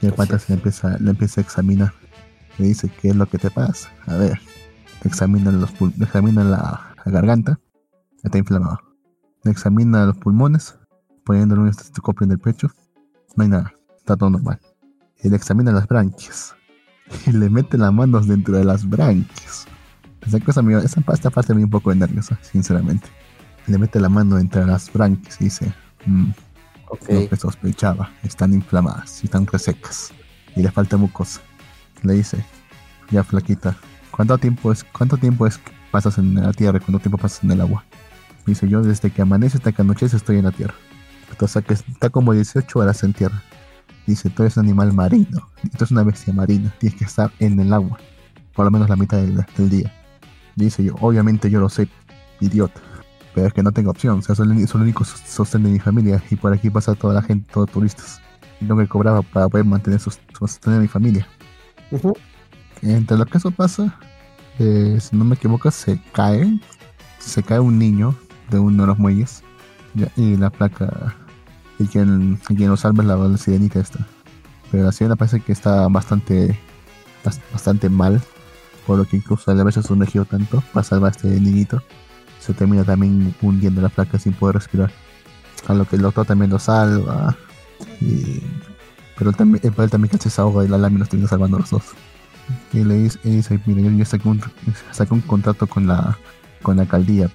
[0.00, 1.92] Y el pata se le empieza, le empieza a examinar.
[2.58, 3.88] Le dice, ¿qué es lo que te pasa?
[4.06, 4.38] A ver,
[5.04, 7.58] examina, los pul- examina la, la garganta,
[8.22, 8.78] está inflamado.
[9.44, 10.76] Le examina los pulmones,
[11.24, 12.68] poniéndole un estetoscopio en el pecho.
[13.36, 14.60] No hay nada, está todo normal.
[15.22, 16.54] Y le examina las branquias.
[17.26, 19.66] Y le mete las manos dentro de las branquias.
[20.26, 23.08] Esa cosa me, esa, esta parte me dio un poco de nerviosa, sinceramente.
[23.66, 25.74] Le mete la mano entre las branquias y dice,
[26.06, 26.30] "Mm,
[26.92, 30.12] lo que sospechaba, están inflamadas y están resecas.
[30.54, 31.40] Y le falta mucosa.
[32.02, 32.44] Le dice,
[33.10, 33.76] ya flaquita,
[34.10, 37.44] ¿cuánto tiempo es, cuánto tiempo es que pasas en la tierra y cuánto tiempo pasas
[37.44, 37.84] en el agua?
[38.44, 40.74] Dice, yo desde que amanece hasta que anochece estoy en la tierra.
[41.38, 43.42] Que está como 18 horas en tierra.
[44.06, 45.48] Dice, tú eres un animal marino.
[45.62, 46.74] Tú eres una bestia marina.
[46.78, 47.98] Tienes que estar en el agua.
[48.54, 49.92] Por lo menos la mitad del, del día.
[50.56, 51.88] Dice yo, obviamente yo lo sé,
[52.40, 52.80] idiota.
[53.34, 54.18] Pero es que no tengo opción.
[54.18, 56.22] O sea, soy el, soy el único sos- sostén de mi familia.
[56.30, 58.20] Y por aquí pasa toda la gente, todos turistas.
[58.60, 61.26] Y lo que cobraba para poder mantener sus- sostener a mi familia.
[61.90, 62.14] Ujú.
[62.82, 63.96] Entre lo que eso pasa,
[64.58, 66.58] eh, si no me equivoco, se cae.
[67.18, 68.14] Se cae un niño
[68.50, 69.42] de uno de los muelles.
[69.94, 71.16] ya, y la placa.
[71.86, 74.06] Quien, quien lo salva es la, la sirenita esta.
[74.70, 76.58] Pero la sirena parece que está bastante.
[77.24, 78.20] bas- bastante mal.
[78.86, 81.82] Por lo que incluso al haberse sumergido tanto para salvar a este niñito.
[82.40, 84.90] Se termina también hundiendo la placa sin poder respirar.
[85.68, 87.36] A lo que el doctor también lo salva.
[88.00, 88.42] Y,
[89.16, 91.84] pero él también, él también se ahoga y la lámina termina salvando a los dos.
[92.72, 93.88] Y le dice, y dice mira, yo,
[94.24, 94.42] un,
[95.10, 96.18] un contrato con la,
[96.62, 97.30] con la alcaldía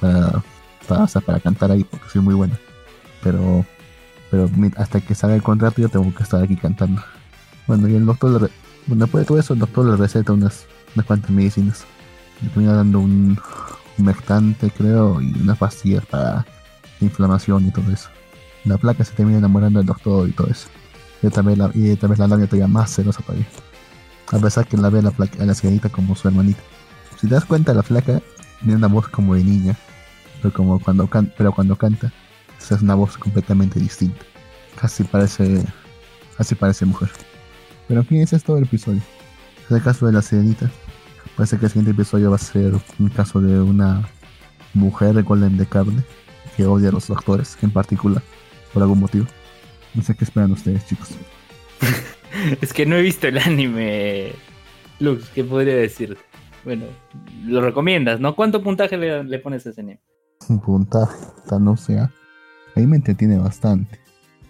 [0.00, 0.42] para,
[0.88, 2.58] para, para cantar ahí porque soy muy buena.
[3.22, 3.66] Pero,
[4.36, 7.02] pero hasta que salga el contrato yo tengo que estar aquí cantando.
[7.66, 8.50] Bueno, y el doctor, le
[8.86, 11.84] bueno, después de todo eso, el doctor le receta unas, unas cuantas medicinas.
[12.42, 13.38] Le termina dando un
[13.98, 16.46] humectante, creo, y unas pastillas para
[17.00, 18.08] inflamación y todo eso.
[18.64, 20.68] La placa se termina enamorando del doctor y todo eso.
[21.22, 23.46] Y también la, y también la labia todavía más celosa ella.
[24.32, 26.60] A pesar que la ve a la, placa, a la sirenita como su hermanita.
[27.20, 28.20] Si te das cuenta, la flaca
[28.60, 29.76] tiene una voz como de niña,
[30.42, 32.12] pero, como cuando, can- pero cuando canta,
[32.58, 34.24] esa es una voz completamente distinta.
[34.80, 35.64] Casi parece,
[36.36, 37.10] casi parece mujer.
[37.88, 39.00] Pero en fin, ese es todo el episodio.
[39.70, 40.70] En el caso de la sirenita,
[41.36, 44.08] parece que el siguiente episodio va a ser un caso de una
[44.74, 46.02] mujer de golem de carne
[46.56, 48.22] que odia a los doctores en particular,
[48.72, 49.26] por algún motivo.
[49.94, 51.10] No sé qué esperan ustedes, chicos.
[52.60, 54.32] Es que no he visto el anime.
[54.98, 56.20] Lux, ¿qué podría decirte?
[56.64, 56.84] Bueno,
[57.46, 58.36] lo recomiendas, ¿no?
[58.36, 60.00] ¿Cuánto puntaje le, le pones a ese anime?
[60.48, 61.16] Un puntaje,
[61.58, 62.10] no sea.
[62.76, 63.98] Ahí me entretiene bastante.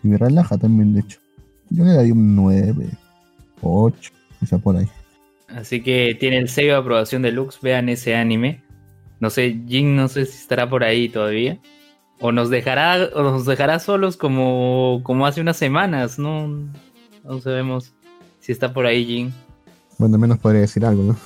[0.03, 1.21] Y me relaja también, de hecho.
[1.71, 2.89] Yo le daría un 9,
[3.63, 4.89] 8, quizá por ahí.
[5.49, 8.63] Así que tiene el sello de aprobación de Lux, vean ese anime.
[9.21, 11.59] No sé, Jin no sé si estará por ahí todavía.
[12.19, 16.49] O nos dejará, o nos dejará solos como, como hace unas semanas, ¿no?
[17.25, 17.95] No sabemos
[18.41, 19.33] si está por ahí Jin.
[19.99, 21.17] Bueno, al menos podría decir algo, ¿no?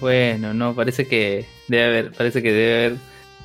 [0.00, 2.98] Bueno, no, parece que debe haber, parece que debe haber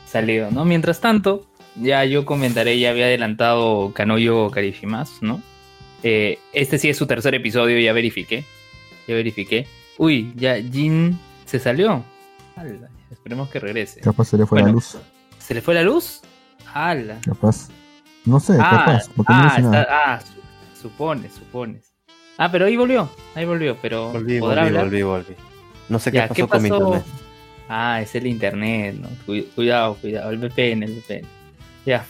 [0.05, 0.65] salido, ¿no?
[0.65, 1.45] Mientras tanto,
[1.81, 5.41] ya yo comentaré, ya había adelantado Kanoyo Karishimas, ¿no?
[6.03, 8.43] Eh, este sí es su tercer episodio, ya verifiqué.
[9.07, 9.65] Ya verifiqué.
[9.97, 12.03] Uy, ya Jin se salió.
[12.55, 14.01] Ala, esperemos que regrese.
[14.01, 14.97] Capaz se le fue la luz.
[15.39, 16.21] ¿Se le fue la luz?
[16.73, 17.19] ¡Hala!
[17.25, 17.69] Capaz.
[18.25, 19.09] No sé, Ah, capaz.
[19.15, 19.81] Porque no ah, dice nada.
[19.81, 21.93] está- ah, su- supones, supones.
[22.37, 24.83] Ah, pero ahí volvió, ahí volvió, pero Volví, ¿podrá volví, hablar?
[24.85, 25.35] volví, volví.
[25.89, 27.03] No sé Ya, qué pasó con mi internet.
[27.69, 29.07] Ah, es el internet, ¿no?
[29.25, 31.25] Cu- Cuidado, cuidado, el VPN, el VPN.
[31.87, 32.05] Ya,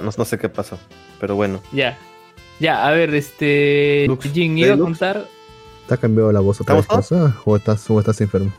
[0.00, 0.78] No, no sé qué pasó,
[1.20, 1.60] pero bueno.
[1.72, 1.98] ya.
[2.60, 4.04] Ya, a ver, este.
[4.06, 5.26] Lux, Jin, ¿sí, iba a contar.
[5.88, 6.86] ¿Te ha cambiado la voz otra vez.
[7.44, 8.52] ¿O estás, o estás enfermo?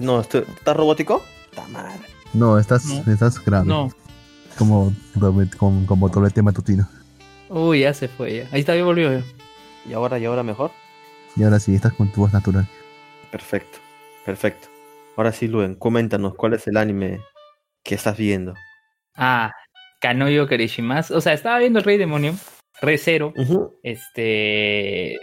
[0.00, 1.22] No, estoy- ¿estás robótico?
[1.50, 2.00] Está mal.
[2.32, 3.12] No, estás, No.
[3.12, 3.66] estás grave.
[3.66, 3.90] No.
[4.56, 4.94] Como,
[5.58, 6.88] como, como doblete matutino.
[7.50, 8.48] Uy, ya se fue, ya.
[8.52, 9.12] Ahí está, ya volvió.
[9.12, 9.22] ya.
[9.86, 10.70] ¿Y ahora, y ahora mejor?
[11.36, 12.66] Y ahora sí, estás con tu voz natural.
[13.30, 13.78] Perfecto,
[14.24, 14.68] perfecto.
[15.16, 17.20] Ahora sí, Luen, coméntanos cuál es el anime
[17.82, 18.54] que estás viendo.
[19.16, 19.52] Ah,
[20.00, 21.10] Kanoyo Karishimas.
[21.10, 22.34] O sea, estaba viendo el Rey Demonio,
[22.80, 23.32] Re Zero,
[23.82, 25.14] este.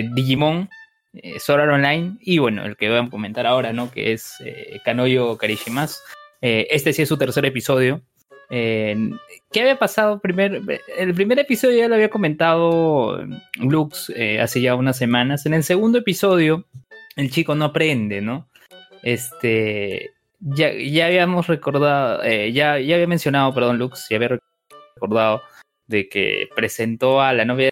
[0.00, 0.68] eh, Digimon,
[1.14, 2.16] eh, Sword Art Online.
[2.20, 3.90] Y bueno, el que voy a comentar ahora, ¿no?
[3.90, 6.02] Que es eh, Kanoyo Karishimas.
[6.40, 8.02] Eh, este sí es su tercer episodio.
[8.50, 8.96] Eh,
[9.50, 10.20] ¿Qué había pasado?
[10.20, 10.60] Primer,
[10.98, 13.24] el primer episodio ya lo había comentado
[13.60, 15.46] Lux eh, hace ya unas semanas.
[15.46, 16.66] En el segundo episodio,
[17.16, 18.48] el chico no aprende, ¿no?
[19.02, 20.10] Este.
[20.44, 24.40] Ya, ya habíamos recordado, eh, ya, ya había mencionado, perdón, Lux, ya había
[24.96, 25.40] recordado
[25.86, 27.70] de que presentó a la novia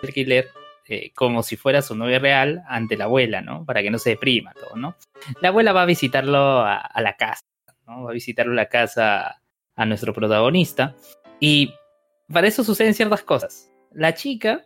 [0.00, 0.48] del killer
[0.88, 3.64] eh, como si fuera su novia real ante la abuela, ¿no?
[3.64, 4.94] Para que no se deprima todo, ¿no?
[5.40, 7.42] La abuela va a visitarlo a, la casa,
[7.88, 8.04] ¿no?
[8.04, 9.42] Va a visitarlo a la casa
[9.74, 10.94] a nuestro protagonista.
[11.40, 11.74] Y
[12.32, 13.68] para eso suceden ciertas cosas.
[13.90, 14.64] La chica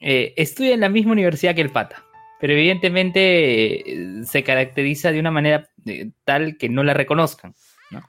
[0.00, 2.03] eh, estudia en la misma universidad que el pata,
[2.44, 7.54] pero evidentemente eh, se caracteriza de una manera eh, tal que no la reconozcan.
[7.90, 8.02] ¿no?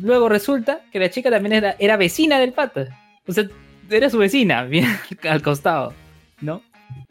[0.00, 2.98] Luego resulta que la chica también era, era vecina del pata.
[3.26, 3.44] O sea,
[3.90, 4.86] era su vecina, bien
[5.28, 5.92] al costado,
[6.40, 6.62] ¿no?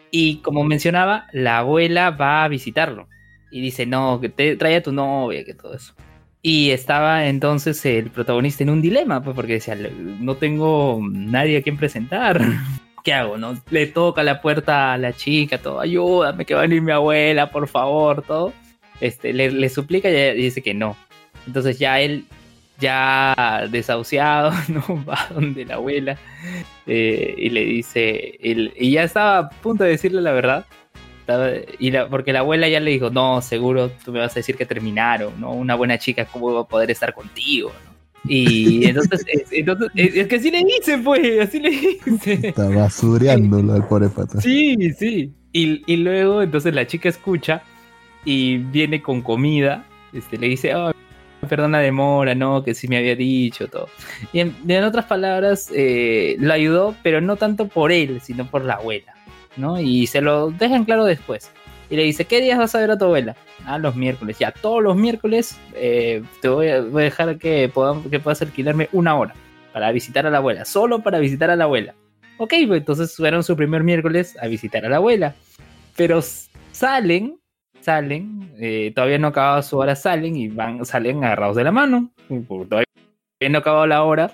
[0.10, 3.08] Y como mencionaba, la abuela va a visitarlo.
[3.52, 5.94] Y dice, no, que te trae a tu novia, que todo eso.
[6.42, 11.62] Y estaba entonces el protagonista en un dilema, pues porque decía, no tengo nadie a
[11.62, 12.42] quien presentar.
[13.04, 13.38] ¿Qué hago?
[13.38, 13.62] No?
[13.70, 17.52] Le toca la puerta a la chica, todo, ayúdame, que va a venir mi abuela,
[17.52, 18.54] por favor, todo.
[19.02, 20.96] Este, le, le suplica y dice que no.
[21.46, 22.26] Entonces ya él
[22.80, 25.04] ya desahuciado, ¿no?
[25.06, 26.18] Va donde la abuela
[26.88, 30.66] eh, y le dice, el- y ya estaba a punto de decirle la verdad,
[31.80, 34.56] y la- porque la abuela ya le dijo, no, seguro tú me vas a decir
[34.58, 35.52] que terminaron, ¿no?
[35.52, 37.72] Una buena chica, ¿cómo va a poder estar contigo?
[37.86, 37.93] ¿no?
[38.26, 42.48] Y entonces, es, entonces es, es que así le dice, pues, así le dice.
[42.48, 44.40] Está basureándolo al pobre pata.
[44.40, 45.32] Sí, sí.
[45.52, 47.64] Y, y luego, entonces la chica escucha
[48.26, 49.86] y viene con comida.
[50.14, 50.92] Este, le dice, oh,
[51.50, 53.90] perdona la demora, no, que sí me había dicho todo.
[54.32, 58.64] Y en, en otras palabras, eh, lo ayudó, pero no tanto por él, sino por
[58.64, 59.14] la abuela,
[59.58, 59.82] ¿no?
[59.82, 61.52] Y se lo dejan claro después.
[61.94, 63.36] Y le dice, ¿qué días vas a ver a tu abuela?
[63.68, 64.40] Ah, los miércoles.
[64.40, 67.72] Ya, todos los miércoles eh, te voy a, dejar que,
[68.10, 69.36] que puedas alquilarme una hora
[69.72, 71.94] para visitar a la abuela, solo para visitar a la abuela.
[72.38, 75.36] Ok, pues entonces fueron su primer miércoles a visitar a la abuela.
[75.96, 76.24] Pero
[76.72, 77.38] salen,
[77.82, 82.12] salen, eh, todavía no acababa su hora, salen y van, salen agarrados de la mano.
[82.48, 84.32] porque Todavía no acabado la hora.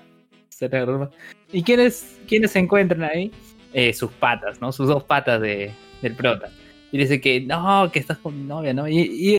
[1.52, 3.34] ¿Y quiénes, quiénes se encuentran ahí?
[3.74, 4.72] Eh, sus patas, ¿no?
[4.72, 6.50] Sus dos patas de, del prota.
[6.92, 8.88] Y dice que no, que estás con mi novia, ¿no?
[8.88, 9.38] Y,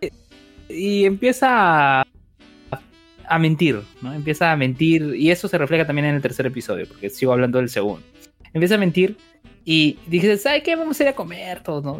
[0.00, 0.12] y,
[0.68, 2.06] y empieza a,
[3.28, 4.12] a mentir, ¿no?
[4.12, 5.14] Empieza a mentir.
[5.16, 8.02] Y eso se refleja también en el tercer episodio, porque sigo hablando del segundo.
[8.52, 9.16] Empieza a mentir
[9.64, 10.76] y dije, ¿sabes qué?
[10.76, 11.98] Vamos a ir a comer todos, ¿no?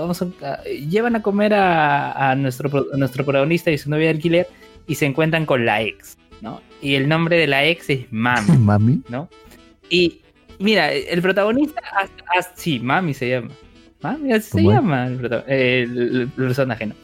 [0.00, 4.14] Vamos a- a- llevan a comer a, nuestro, a nuestro protagonista y su novia de
[4.14, 4.46] alquiler
[4.86, 6.60] y se encuentran con la ex, ¿no?
[6.80, 9.02] Y el nombre de la ex es Mami, Mami.
[9.10, 9.28] ¿no?
[9.90, 10.20] Y
[10.58, 13.50] mira, el protagonista, hasta- hasta- sí, Mami se llama.
[14.02, 14.76] Mami, así se ¿Cómo es?
[14.76, 16.94] llama el, prota- el- el personaje, ¿no?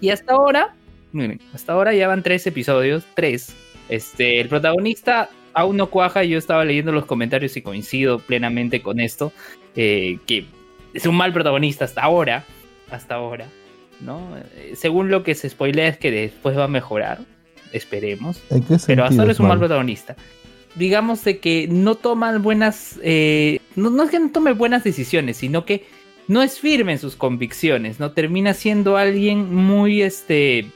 [0.00, 0.74] Y hasta ahora,
[1.12, 3.54] miren, hasta ahora ya van tres episodios, tres.
[3.88, 9.00] Este, el protagonista aún no cuaja, yo estaba leyendo los comentarios y coincido plenamente con
[9.00, 9.32] esto,
[9.76, 10.46] eh, que
[10.94, 12.44] es un mal protagonista hasta ahora,
[12.90, 13.46] hasta ahora,
[14.00, 14.36] ¿no?
[14.56, 17.20] Eh, según lo que se spoilea es que después va a mejorar,
[17.72, 18.40] esperemos.
[18.50, 20.16] ¿En qué Pero hasta ahora es un mal protagonista.
[20.74, 22.98] Digamos de que no toman buenas.
[23.02, 25.86] eh, no, no es que no tome buenas decisiones, sino que
[26.28, 28.12] no es firme en sus convicciones, ¿no?
[28.12, 30.66] Termina siendo alguien muy este.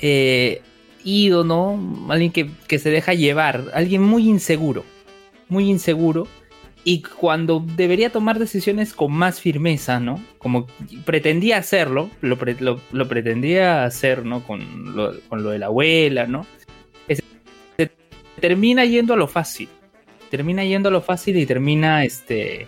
[0.00, 0.62] Eh,
[1.04, 2.06] ido, ¿no?
[2.10, 4.84] Alguien que, que se deja llevar, alguien muy inseguro.
[5.48, 6.26] Muy inseguro.
[6.84, 10.22] Y cuando debería tomar decisiones con más firmeza, ¿no?
[10.38, 10.66] Como
[11.04, 14.42] pretendía hacerlo, lo, pre- lo- lo pretendía hacer, ¿no?
[14.46, 16.46] Con lo, con lo de la abuela, ¿no?
[18.40, 19.68] termina yendo a lo fácil.
[20.30, 22.66] Termina yendo a lo fácil y termina este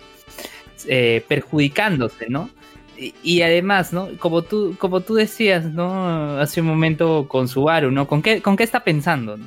[0.87, 2.49] eh, perjudicándose, ¿no?
[2.97, 4.09] Y, y además, ¿no?
[4.19, 6.37] Como tú, como tú decías, ¿no?
[6.39, 8.07] Hace un momento con Subaru, ¿no?
[8.07, 9.45] ¿Con qué, con qué está pensando, ¿no?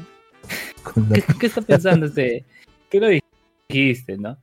[1.12, 2.44] ¿Qué, qué está pensando este?
[2.90, 3.08] ¿Qué lo
[3.68, 4.36] dijiste, no?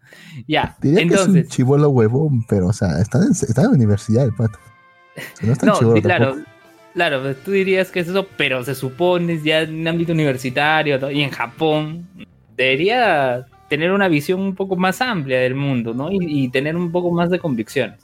[0.48, 1.50] Ya, Diría que es un entonces.
[1.50, 4.60] chivolo huevón, pero, o sea, está en, está en la universidad el pato.
[5.18, 6.38] O sea, no es tan No, chivolo sí, claro,
[6.94, 11.12] claro, pues, tú dirías que es eso, pero se supone ya en ámbito universitario ¿no?
[11.12, 12.08] y en Japón
[12.58, 16.12] debería tener una visión un poco más amplia del mundo, ¿no?
[16.12, 17.98] Y, y tener un poco más de convicciones.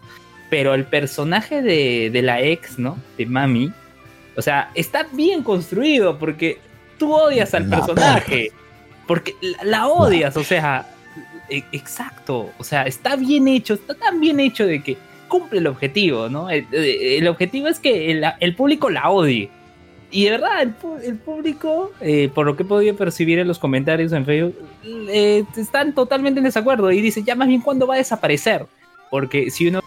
[0.50, 2.98] Pero el personaje de, de la ex, ¿no?
[3.20, 3.72] De Mami,
[4.36, 6.58] o sea, está bien construido porque
[6.98, 8.52] tú odias al La personaje.
[9.06, 10.88] Porque la, la odias, o sea,
[11.50, 12.50] e- exacto.
[12.58, 14.98] O sea, está bien hecho, está tan bien hecho de que
[15.28, 16.50] cumple el objetivo, ¿no?
[16.50, 19.52] El, el objetivo es que el, el público la odie.
[20.10, 20.74] Y de verdad, el,
[21.06, 25.44] el público, eh, por lo que he podido percibir en los comentarios en Facebook, eh,
[25.58, 28.66] están totalmente en desacuerdo y dicen, ya más bien, ¿cuándo va a desaparecer?
[29.10, 29.82] Porque si uno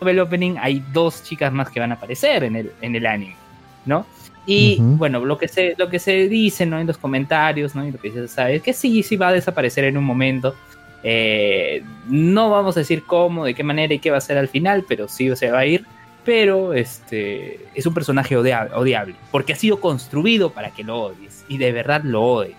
[0.00, 3.06] ve el opening, hay dos chicas más que van a aparecer en el, en el
[3.06, 3.36] anime,
[3.84, 4.06] ¿no?
[4.46, 4.96] Y Ujú.
[4.96, 6.78] bueno, lo que se, lo que se dice ¿no?
[6.80, 7.86] en los comentarios, ¿no?
[7.86, 10.54] Y lo que se sabe es que sí, sí va a desaparecer en un momento.
[11.02, 14.48] Eh, no vamos a decir cómo, de qué manera y qué va a ser al
[14.48, 15.84] final, pero sí se va a ir.
[16.24, 21.44] Pero este es un personaje odia- odiable, porque ha sido construido para que lo odies,
[21.48, 22.56] y de verdad lo odies.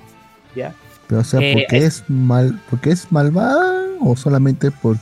[0.56, 0.74] ¿ya?
[1.12, 4.96] Pero, o sea, eh, ¿por qué es mal, porque es malvada o solamente por,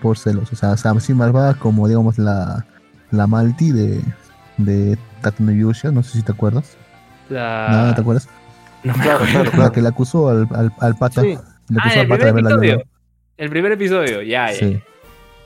[0.00, 0.52] por celos?
[0.52, 2.64] O sea, o sea, sí malvada como, digamos, la,
[3.10, 4.00] la Malti de,
[4.58, 4.96] de
[5.58, 6.76] Yusha, no sé si te acuerdas.
[7.28, 8.28] La- Nada, ¿te acuerdas?
[8.84, 11.22] no Claro, claro, La que le acusó al, al, al pata.
[11.22, 11.36] Sí.
[11.68, 12.84] Le Ah, acusó el al pata primer de haberla episodio.
[13.36, 14.54] El primer episodio, ya, ya.
[14.58, 14.80] Sí.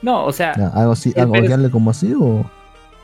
[0.03, 2.47] No, o sea, Ya, algo así, algo, como así o.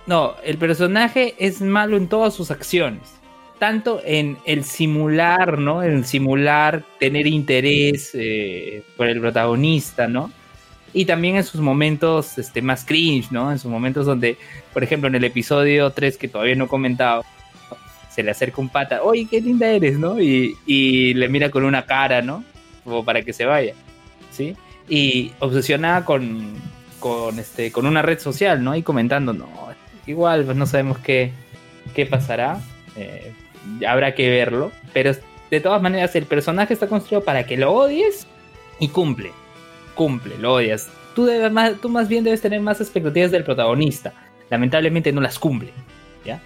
[0.06, 3.02] No, el personaje es malo en todas sus acciones.
[3.62, 5.84] Tanto en el simular, ¿no?
[5.84, 10.32] En simular tener interés eh, por el protagonista, ¿no?
[10.94, 13.52] Y también en sus momentos este, más cringe, ¿no?
[13.52, 14.36] En sus momentos donde,
[14.74, 17.24] por ejemplo, en el episodio 3, que todavía no he comentado,
[18.10, 20.20] se le acerca un pata, oye, qué linda eres, ¿no?
[20.20, 22.44] Y, y le mira con una cara, ¿no?
[22.84, 23.76] Como para que se vaya,
[24.32, 24.56] ¿sí?
[24.90, 26.56] Y obsesionada con,
[27.00, 28.76] con, este, con una red social, ¿no?
[28.76, 29.48] Y comentando, no,
[30.08, 31.32] igual pues no sabemos qué,
[31.94, 32.60] qué pasará,
[32.96, 33.34] eh,
[33.88, 35.14] habrá que verlo, pero
[35.52, 38.26] de todas maneras, el personaje está construido para que lo odies
[38.80, 39.32] y cumple.
[39.96, 40.88] Cumple, lo odias.
[41.14, 44.14] Tú, debes más, tú más bien debes tener más expectativas del protagonista.
[44.50, 45.72] Lamentablemente no las cumple.
[46.26, 46.42] ¿ya?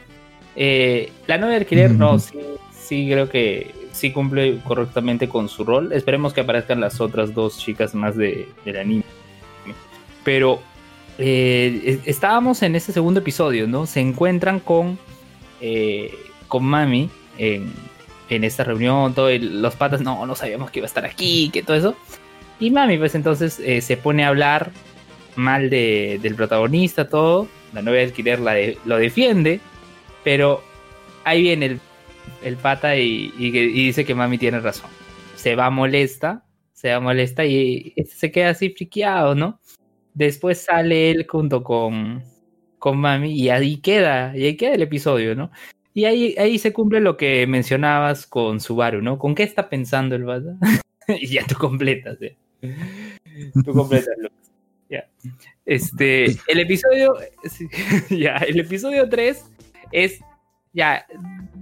[0.56, 2.40] Eh, la novia de alquiler, no, sí,
[2.72, 5.94] sí creo que sí cumple correctamente con su rol.
[5.94, 9.04] Esperemos que aparezcan las otras dos chicas más de, del anime.
[10.24, 10.62] Pero
[11.20, 13.86] eh, estábamos en ese segundo episodio, ¿no?
[13.86, 14.98] Se encuentran con,
[15.62, 16.12] eh,
[16.56, 17.74] con Mami en,
[18.30, 21.64] en esta reunión, todo los patas, no, no sabíamos que iba a estar aquí, que
[21.64, 21.98] todo eso.
[22.62, 24.72] Y Mami, pues entonces eh, se pone a hablar
[25.36, 27.50] mal de, del protagonista, todo.
[27.74, 28.40] La novia de alquiler
[28.86, 29.60] lo defiende,
[30.24, 30.64] pero
[31.26, 31.80] ahí viene el,
[32.42, 34.90] el pata y, y dice que Mami tiene razón.
[35.36, 39.60] Se va molesta, se va molesta y se queda así friqueado, ¿no?
[40.14, 42.24] Después sale él junto con,
[42.80, 45.52] con Mami y ahí queda, y ahí queda el episodio, ¿no?
[45.96, 49.18] Y ahí, ahí se cumple lo que mencionabas con Subaru, ¿no?
[49.18, 50.58] ¿Con qué está pensando el vato?
[51.08, 52.36] y ya tú completas, ¿eh?
[53.64, 54.52] Tú completas, Lucas.
[54.90, 55.08] Ya.
[55.66, 57.16] Este, el episodio,
[57.46, 57.68] sí,
[58.10, 59.46] ya, el episodio 3
[59.94, 60.20] es,
[60.74, 61.08] ya,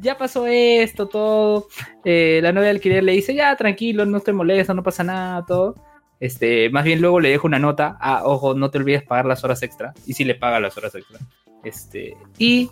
[0.01, 1.67] ya pasó esto, todo.
[2.03, 5.45] eh, la novia de alquiler le dice, ya, tranquilo, no te molesta, no pasa nada,
[5.45, 5.75] todo.
[6.19, 9.43] Este, más bien luego le dejo una nota, ah, ojo, no te olvides pagar las
[9.43, 9.93] horas extra.
[10.07, 11.19] Y si le paga las horas extra.
[11.63, 12.71] Este, y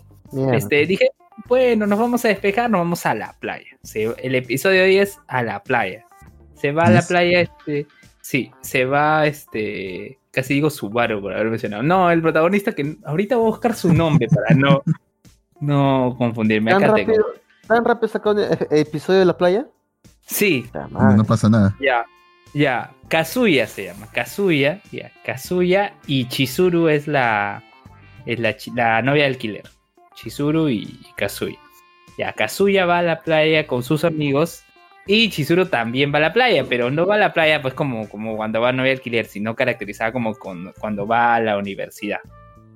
[0.52, 1.08] este, dije,
[1.46, 3.66] bueno, nos vamos a despejar, nos vamos a la playa.
[3.82, 6.04] Se- el episodio 10 a la playa.
[6.54, 7.86] Se va a la playa, este,
[8.20, 11.82] sí, se va, este, casi digo Subaru por haber mencionado.
[11.82, 14.82] No, el protagonista que ahorita voy a buscar su nombre para no,
[15.60, 16.70] no confundirme.
[16.72, 17.12] ¿Tan Acá tengo.
[17.12, 17.26] rápido,
[17.66, 19.66] ¿Tan rápido sacó el episodio de la playa?
[20.24, 21.74] Sí, no pasa nada.
[21.80, 22.04] ya,
[22.54, 27.62] ya, Kazuya se llama, Kazuya, ya, Kazuya y Chizuru es la,
[28.24, 29.64] es la, la novia de alquiler.
[30.22, 31.58] Chizuru y Kazuya.
[32.18, 34.62] Ya, Kazuya va a la playa con sus amigos
[35.06, 38.08] y Chizuru también va a la playa, pero no va a la playa pues como,
[38.08, 42.20] como cuando va a novia alquiler, sino caracterizada como con- cuando va a la universidad,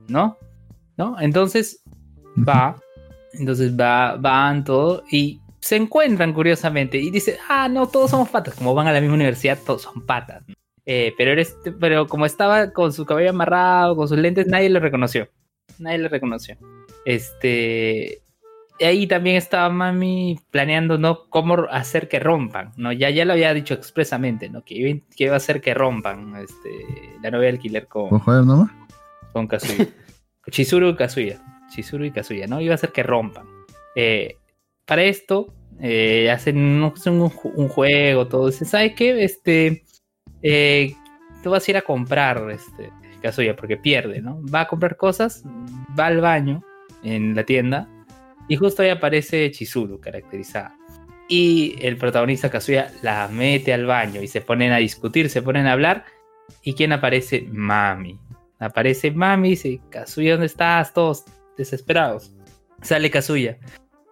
[0.08, 0.38] ¿no?
[0.96, 1.20] ¿No?
[1.20, 1.82] Entonces
[2.36, 2.76] va,
[3.34, 8.54] entonces va, van todo y se encuentran curiosamente y dice, ah, no, todos somos patas,
[8.54, 10.42] como van a la misma universidad, todos son patas.
[10.86, 14.78] Eh, pero, eres, pero como estaba con su cabello amarrado, con sus lentes, nadie lo
[14.80, 15.28] reconoció.
[15.78, 16.56] Nadie lo reconoció.
[17.06, 18.20] Este.
[18.80, 21.30] ahí también estaba Mami planeando, ¿no?
[21.30, 22.92] Cómo hacer que rompan, ¿no?
[22.92, 24.64] Ya, ya lo había dicho expresamente, ¿no?
[24.64, 26.84] Que iba, que iba a hacer que rompan este,
[27.22, 28.70] la novia de alquiler con, ¿Puedo joder nomás?
[29.32, 29.86] con Kazuya.
[30.50, 31.40] Chizuru y Kazuya.
[31.70, 32.60] Chizuru y Kazuya, ¿no?
[32.60, 33.46] Iba a hacer que rompan.
[33.94, 34.36] Eh,
[34.84, 38.48] para esto, eh, hacen, un, un un juego, todo.
[38.48, 39.22] Dicen, ¿sabes qué?
[39.22, 39.84] Este,
[40.42, 40.92] eh,
[41.44, 42.90] tú vas a ir a comprar, este,
[43.22, 44.40] Kazuya, porque pierde, ¿no?
[44.52, 45.44] Va a comprar cosas,
[45.98, 46.64] va al baño
[47.06, 47.88] en la tienda,
[48.48, 50.76] y justo ahí aparece Chizuru, caracterizada.
[51.28, 55.66] Y el protagonista Kazuya la mete al baño y se ponen a discutir, se ponen
[55.66, 56.04] a hablar.
[56.62, 57.48] ¿Y quién aparece?
[57.50, 58.18] Mami.
[58.60, 60.92] Aparece Mami y dice, Kazuya, ¿dónde estás?
[60.92, 61.24] Todos
[61.56, 62.32] desesperados.
[62.82, 63.58] Sale Kazuya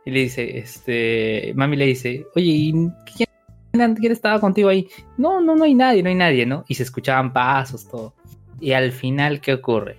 [0.05, 2.73] y le dice, este, Mami le dice, oye, ¿y
[3.17, 4.89] quién, quién estaba contigo ahí?
[5.17, 6.65] No, no, no hay nadie, no hay nadie, ¿no?
[6.67, 8.15] Y se escuchaban pasos, todo.
[8.61, 9.97] Y al final, ¿qué ocurre?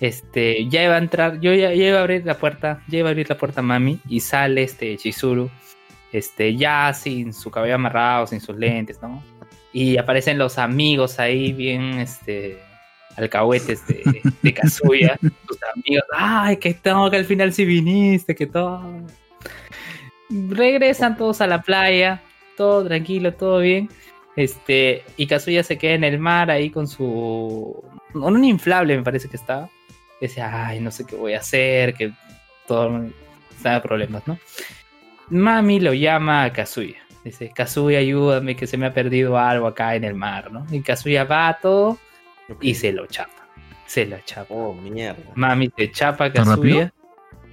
[0.00, 3.08] Este, ya iba a entrar, yo ya, ya iba a abrir la puerta, ya iba
[3.08, 5.50] a abrir la puerta Mami y sale este Chizuru,
[6.12, 9.22] este, ya sin su cabello amarrado, sin sus lentes, ¿no?
[9.72, 12.58] Y aparecen los amigos ahí bien, este,
[13.16, 15.18] alcahuetes de, de Kazuya,
[15.48, 19.02] sus amigos, ay, que todo, que al final sí viniste, que todo.
[20.30, 22.22] Regresan todos a la playa,
[22.56, 23.88] todo tranquilo, todo bien.
[24.36, 27.82] Este, y Kazuya se queda en el mar ahí con su.
[28.12, 29.68] con un inflable, me parece que estaba.
[30.20, 32.12] Dice, ay, no sé qué voy a hacer, que
[32.66, 33.04] todo
[33.56, 34.38] está de problemas, ¿no?
[35.30, 36.98] Mami lo llama a Kazuya.
[37.24, 40.66] Dice, Kazuya, ayúdame, que se me ha perdido algo acá en el mar, ¿no?
[40.70, 41.98] Y Kazuya va a todo
[42.60, 43.48] y se lo chapa.
[43.86, 44.52] Se lo chapa.
[44.54, 45.22] Oh, mierda.
[45.34, 46.92] Mami se chapa a ¿Tan Kazuya.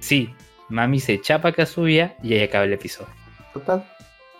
[0.00, 0.34] Sí,
[0.68, 3.12] Mami se chapa a Kazuya y ahí acaba el episodio.
[3.52, 3.84] Total.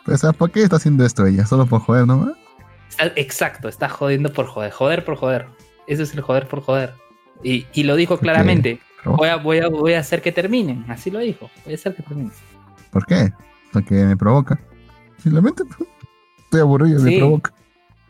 [0.05, 1.45] Pues, ¿sabes por qué está haciendo esto ella?
[1.47, 2.37] ¿Solo por joder nomás?
[3.17, 4.71] Exacto, está jodiendo por joder.
[4.71, 5.47] Joder por joder.
[5.87, 6.95] Ese es el joder por joder.
[7.43, 8.81] Y, y lo dijo claramente.
[9.05, 10.85] Voy a, voy, a, voy a hacer que terminen.
[10.89, 11.51] Así lo dijo.
[11.65, 12.33] Voy a hacer que terminen.
[12.91, 13.31] ¿Por qué?
[13.73, 14.59] Porque me provoca.
[15.19, 15.89] Simplemente pues,
[16.45, 17.05] estoy aburrido Sí.
[17.05, 17.55] me provoca.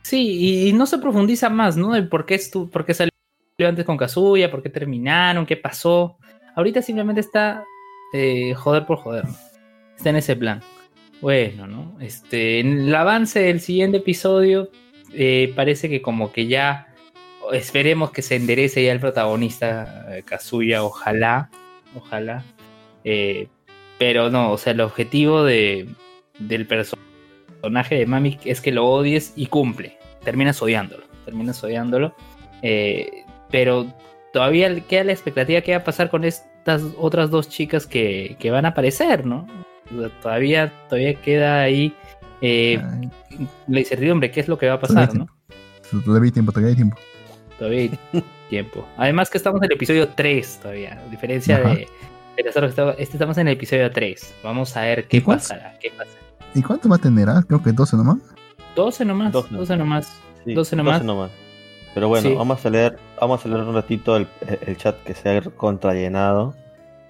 [0.03, 1.95] Sí, y, y no se profundiza más, ¿no?
[1.97, 3.11] El por qué, estu- por qué salió
[3.67, 6.17] antes con Kazuya, por qué terminaron, qué pasó.
[6.55, 7.65] Ahorita simplemente está
[8.13, 9.25] eh, joder por joder.
[9.97, 10.63] Está en ese plan.
[11.21, 11.97] Bueno, ¿no?
[12.01, 14.71] Este, en el avance del siguiente episodio
[15.13, 16.95] eh, parece que como que ya
[17.53, 21.51] esperemos que se enderece ya el protagonista eh, Kazuya, ojalá,
[21.95, 22.45] ojalá.
[23.05, 23.49] Eh,
[23.99, 25.89] pero no, o sea, el objetivo de,
[26.39, 29.99] del personaje de Mami es que lo odies y cumple.
[30.25, 31.05] Terminas odiándolo.
[31.25, 32.15] Terminas odiándolo.
[32.63, 33.87] Eh, pero
[34.33, 38.51] todavía queda la expectativa que va a pasar con estas otras dos chicas que, que
[38.51, 39.47] van a aparecer, ¿no?
[39.95, 41.95] O sea, Todavía, todavía queda ahí
[42.41, 42.83] eh,
[43.69, 45.27] la incertidumbre, qué es lo que va a pasar, ¿no?
[46.05, 46.97] Todavía hay tiempo, todavía hay tiempo.
[47.59, 47.99] Todavía hay
[48.51, 48.87] tiempo.
[48.97, 51.69] Además que estamos en el episodio 3 todavía, a diferencia Ajá.
[51.71, 51.89] de,
[52.37, 54.35] de este estamos en el episodio 3.
[54.43, 56.11] Vamos a ver qué pasará, qué pasa.
[56.55, 57.29] ¿Y cuánto va a tener?
[57.29, 58.19] Ah, creo que 12 nomás.
[58.75, 59.77] 12 nomás, 12, 12.
[59.77, 60.21] nomás.
[60.45, 61.03] Sí, 12 nomás.
[61.95, 62.35] Pero bueno, Sí.
[62.35, 64.27] vamos a leer, vamos a leer un ratito el,
[64.67, 66.55] el chat que se ha contrallenado.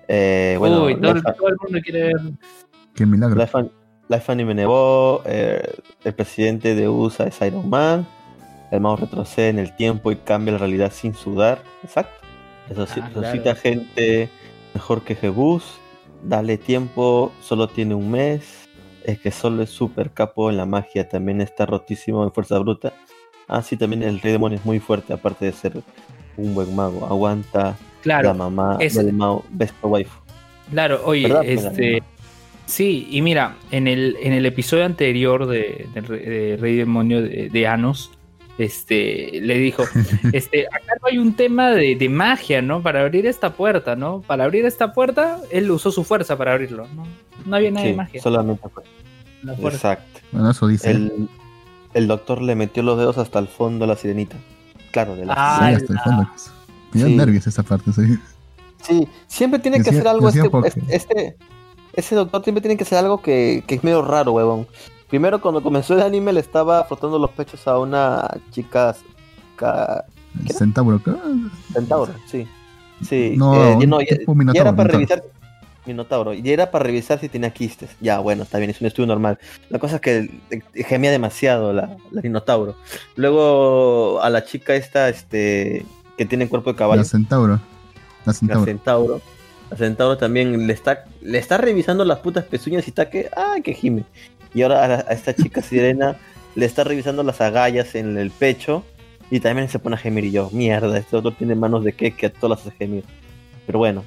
[0.09, 2.17] Eh, bueno, Uy, todo, todo el mundo quiere ver.
[2.95, 3.37] Qué milagro.
[3.37, 3.59] Life,
[4.09, 5.75] Life Anime Nebo, eh,
[6.05, 8.07] el presidente de USA es Iron Man,
[8.71, 11.63] el mouse retrocede en el tiempo y cambia la realidad sin sudar.
[11.83, 12.15] Exacto.
[12.69, 13.57] Ah, resucita claro.
[13.61, 14.29] gente
[14.75, 15.65] mejor que Jebus.
[16.23, 18.69] Dale tiempo, solo tiene un mes.
[19.05, 22.93] Es que solo es super capo en la magia, también está rotísimo en fuerza bruta.
[23.47, 25.81] Ah, sí, también el rey demonio es muy fuerte, aparte de ser
[26.37, 27.07] un buen mago.
[27.07, 30.19] Aguanta la mamá es- del Mao, best waifu.
[30.71, 31.45] claro, oye, ¿Verdad?
[31.45, 32.03] este.
[32.65, 37.23] Sí, y mira, en el, en el episodio anterior de, de Re- de Rey Demonio
[37.23, 38.11] de, de Anos,
[38.59, 39.85] este, le dijo,
[40.33, 42.83] este, acá no hay un tema de, de magia, ¿no?
[42.83, 44.23] Para abrir esta puerta, ¿no?
[44.23, 47.05] Para abrir esta puerta, él usó su fuerza para abrirlo, ¿no?
[47.45, 48.21] No había nada de magia.
[48.23, 48.83] solamente fue.
[49.43, 49.93] la fuerza.
[49.93, 50.21] Exacto.
[50.33, 50.91] Bueno, eso dice.
[50.91, 51.29] El,
[51.95, 54.37] el doctor le metió los dedos hasta el fondo a la sirenita.
[54.91, 56.29] Claro, de la Ah, Sí, hasta el fondo.
[56.95, 57.15] Sí.
[57.15, 58.03] nervios esa parte, sí.
[58.83, 61.37] Sí, siempre tiene que hacer algo este, este, este-
[61.93, 64.67] ese doctor siempre tiene que hacer algo que, que es medio raro, huevón.
[65.09, 68.95] Primero cuando comenzó el anime le estaba frotando los pechos a una chica
[69.57, 70.05] ca-
[70.53, 71.01] centauro.
[71.03, 71.13] ¿qué?
[71.73, 72.47] centauro, sí.
[73.03, 74.17] Sí, No, eh, no, ya,
[74.55, 75.23] era para revisar
[75.85, 77.91] Minotauro, y era para revisar si tenía quistes.
[78.01, 79.39] Ya, bueno, está bien, es un estudio normal.
[79.69, 82.75] La cosa es que eh, gemía demasiado la, la Minotauro.
[83.15, 85.85] Luego a la chica esta, este,
[86.19, 87.03] que tiene cuerpo de caballo.
[87.03, 87.53] La centauro.
[87.55, 87.61] La
[88.25, 88.65] La centauro.
[88.65, 89.21] Centauro.
[89.71, 93.63] La Centauro también le está, le está revisando las putas pezuñas y está que, ¡ay,
[93.63, 94.05] que gime!
[94.57, 96.17] Y ahora a, la- a esta chica sirena
[96.57, 98.85] le está revisando las agallas en el pecho
[99.31, 100.25] y también se pone a gemir.
[100.25, 103.05] Y yo, mierda, este otro tiene manos de que que a todas las hace gemir.
[103.67, 104.05] Pero bueno.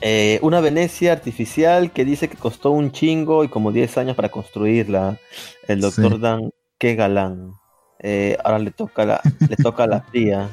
[0.00, 4.28] Eh, una Venecia artificial que dice que costó un chingo y como 10 años para
[4.28, 5.18] construirla.
[5.66, 6.18] El doctor Sí.
[6.20, 7.52] Dan, qué galán.
[8.00, 10.48] Eh, ahora le toca la, le toca a la tía.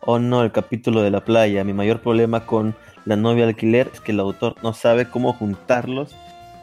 [0.00, 1.64] Oh no, el capítulo de la playa.
[1.64, 6.14] Mi mayor problema con la novia alquiler es que el autor no sabe cómo juntarlos,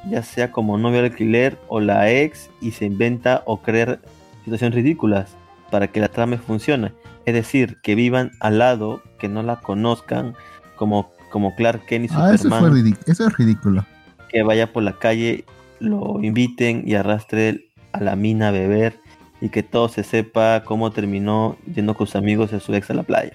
[0.10, 4.00] ya sea como novia alquiler o la ex, y se inventa o crear
[4.44, 5.36] situaciones ridículas
[5.70, 6.92] para que la trama funcione.
[7.26, 10.34] Es decir, que vivan al lado, que no la conozcan,
[10.76, 13.04] como, como Clark Kent y Ah, eso, Superman, fue ridículo.
[13.08, 13.86] eso es ridículo.
[14.30, 15.46] que vaya por la calle,
[15.80, 18.96] lo inviten y arrastre a la mina a beber
[19.42, 22.90] y que todo se sepa cómo terminó yendo con sus amigos y a su ex
[22.90, 23.34] a la playa.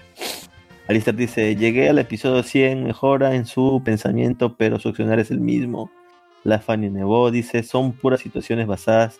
[0.88, 5.40] Alistair dice, llegué al episodio 100, mejora en su pensamiento, pero su accionar es el
[5.40, 5.90] mismo.
[6.46, 9.18] La Fanny Nebo dice, son puras situaciones basadas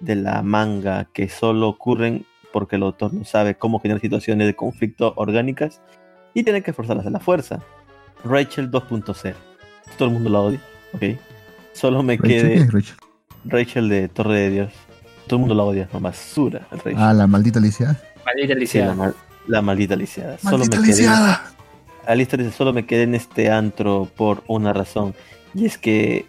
[0.00, 4.54] de la manga que solo ocurren porque el autor no sabe cómo generar situaciones de
[4.54, 5.80] conflicto orgánicas
[6.34, 7.60] y tiene que forzarlas a la fuerza.
[8.24, 9.34] Rachel 2.0.
[9.96, 10.60] Todo el mundo la odia,
[10.92, 11.18] ¿ok?
[11.72, 12.96] Solo me Rachel, ¿qué quede es Rachel?
[13.44, 14.72] Rachel de Torre de Dios.
[15.26, 16.66] Todo el mundo la odia, no basura.
[16.70, 16.94] El Rachel.
[16.96, 18.00] Ah, la maldita lisiada.
[18.24, 18.88] Maldita Sí, lisiada.
[18.88, 19.14] la, mal-
[19.48, 20.38] la maldita lisiada.
[20.38, 21.42] Solo ¡Maldita me quedé, lisiada!
[22.06, 25.14] Alistair dice, solo me quedé en este antro por una razón.
[25.54, 26.24] Y es que,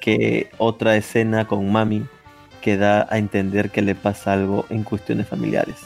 [0.00, 2.04] que otra escena con Mami
[2.62, 5.76] que da a entender que le pasa algo en cuestiones familiares.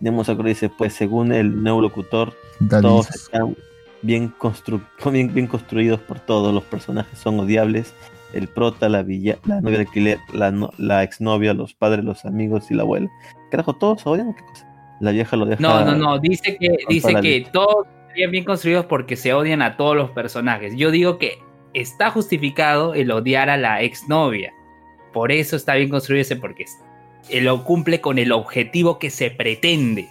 [0.00, 3.56] Nemo Sakura dice, pues según el neurolocutor, Daddy todos están
[4.02, 4.82] bien, constru-
[5.12, 7.94] bien, bien construidos por todos, los personajes son odiables,
[8.34, 12.24] el prota, la villa, la novia de alquiler, la, no- la exnovia, los padres, los
[12.24, 13.08] amigos y la abuela.
[13.50, 14.68] Carajo, todos se odian o qué cosa.
[15.00, 15.60] La vieja lo deja.
[15.60, 19.76] No, no, no, dice que, dice que todos estarían bien construidos porque se odian a
[19.76, 20.76] todos los personajes.
[20.76, 21.38] Yo digo que
[21.74, 24.52] está justificado el odiar a la exnovia.
[25.12, 26.64] Por eso está bien construido ese porque
[27.40, 30.08] lo cumple con el objetivo que se pretende.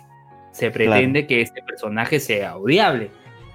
[0.51, 3.09] Se pretende que este personaje sea odiable.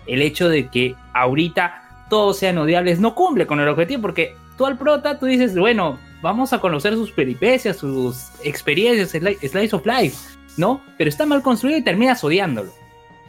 [0.06, 4.66] El hecho de que ahorita todos sean odiables no cumple con el objetivo porque tú
[4.66, 9.84] al prota tú dices, bueno, vamos a conocer sus peripecias, sus experiencias, sli- slice of
[9.86, 10.16] life.
[10.56, 10.80] ¿no?
[10.96, 12.72] Pero está mal construido y terminas odiándolo.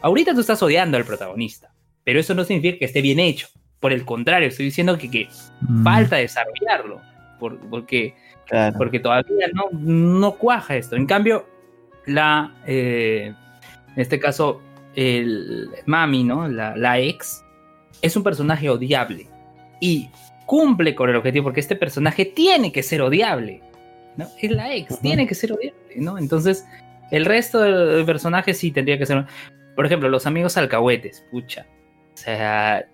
[0.02, 1.74] Ahorita tú estás odiando al protagonista,
[2.06, 3.48] pero eso no significa que esté bien hecho.
[3.80, 5.28] Por el contrario, estoy diciendo que, que
[5.62, 7.02] Mm, falta desarrollarlo,
[7.40, 8.16] por- porque,
[8.46, 8.76] Claro.
[8.78, 10.96] porque todavía no, no cuaja esto.
[10.96, 11.46] En cambio,
[12.06, 13.34] la, eh,
[13.96, 14.62] en este caso,
[14.96, 16.48] el Mami, ¿no?
[16.48, 17.44] La, la ex,
[18.02, 19.28] es un personaje odiable
[19.80, 20.10] y
[20.46, 23.62] cumple con el objetivo porque este personaje tiene que ser odiable.
[24.16, 24.26] ¿no?
[24.42, 26.18] Es la ex, tiene que ser odiable, ¿no?
[26.18, 26.66] Entonces,
[27.12, 29.26] el resto del personaje sí tendría que ser.
[29.76, 31.68] Por ejemplo, los amigos alcahuetes, pucha.
[32.14, 32.88] O sea,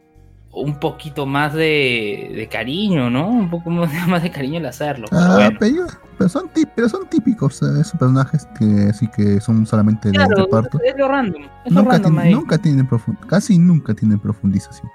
[0.55, 3.27] un poquito más de, de cariño, ¿no?
[3.27, 5.07] Un poco más, de cariño al hacerlo.
[5.09, 5.57] Pero Ah, bueno.
[5.59, 5.85] pero,
[6.17, 10.13] pero son tip- pero son típicos eh, esos personajes que sí que son solamente de
[10.15, 10.79] Claro, reparto.
[10.83, 11.43] es lo random.
[11.65, 12.33] Es lo Nunca, random tienen, ahí.
[12.33, 12.89] nunca tienen
[13.27, 14.89] casi nunca tienen profundización.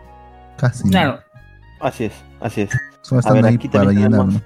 [0.57, 0.89] Casi.
[0.91, 1.19] Claro,
[1.81, 2.71] Así es, así es.
[3.03, 4.11] Solo están ver, ahí aquí para llenar.
[4.11, 4.41] tenemos- ¿no?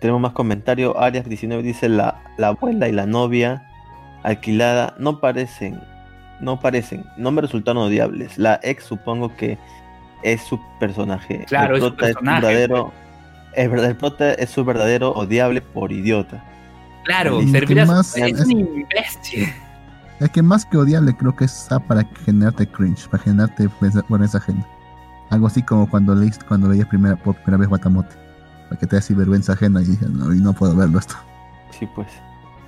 [0.00, 0.94] Tenemos más comentarios.
[0.98, 3.62] Arias 19 dice la, la abuela y la novia
[4.22, 5.80] alquilada no parecen,
[6.40, 8.36] no parecen, no me resultaron odiables.
[8.38, 9.58] La ex supongo que
[10.22, 11.44] es su personaje.
[11.48, 12.92] Claro, el es su personaje, verdadero,
[13.54, 16.42] el, verdad- el prota es su verdadero odiable por idiota.
[17.04, 19.48] claro, Y servir que a su- más- es es- un imbécil.
[20.20, 24.38] Es que más que odiable creo que está para generarte cringe, para generarte vergüenza- vergüenza
[24.38, 24.64] ajena.
[25.30, 28.14] Algo así como cuando leíste, cuando veías primera, por primera vez Guatamote.
[28.68, 31.14] Para que te hagas vergüenza ajena y dices, no, y no puedo verlo esto.
[31.70, 32.06] Sí, pues.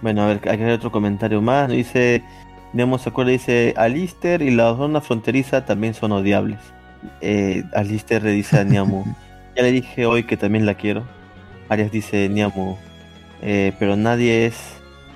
[0.02, 1.68] Bueno, a ver, hay otro comentario más.
[1.68, 2.24] Dice,
[2.72, 6.59] Nemo se acuerda, dice, Alister y la zona fronteriza también son odiables.
[7.20, 9.05] Eh, Alister le dice a Niamu,
[9.57, 11.05] ya le dije hoy que también la quiero.
[11.68, 12.76] Arias dice, Niamu,
[13.42, 14.57] eh, pero nadie es,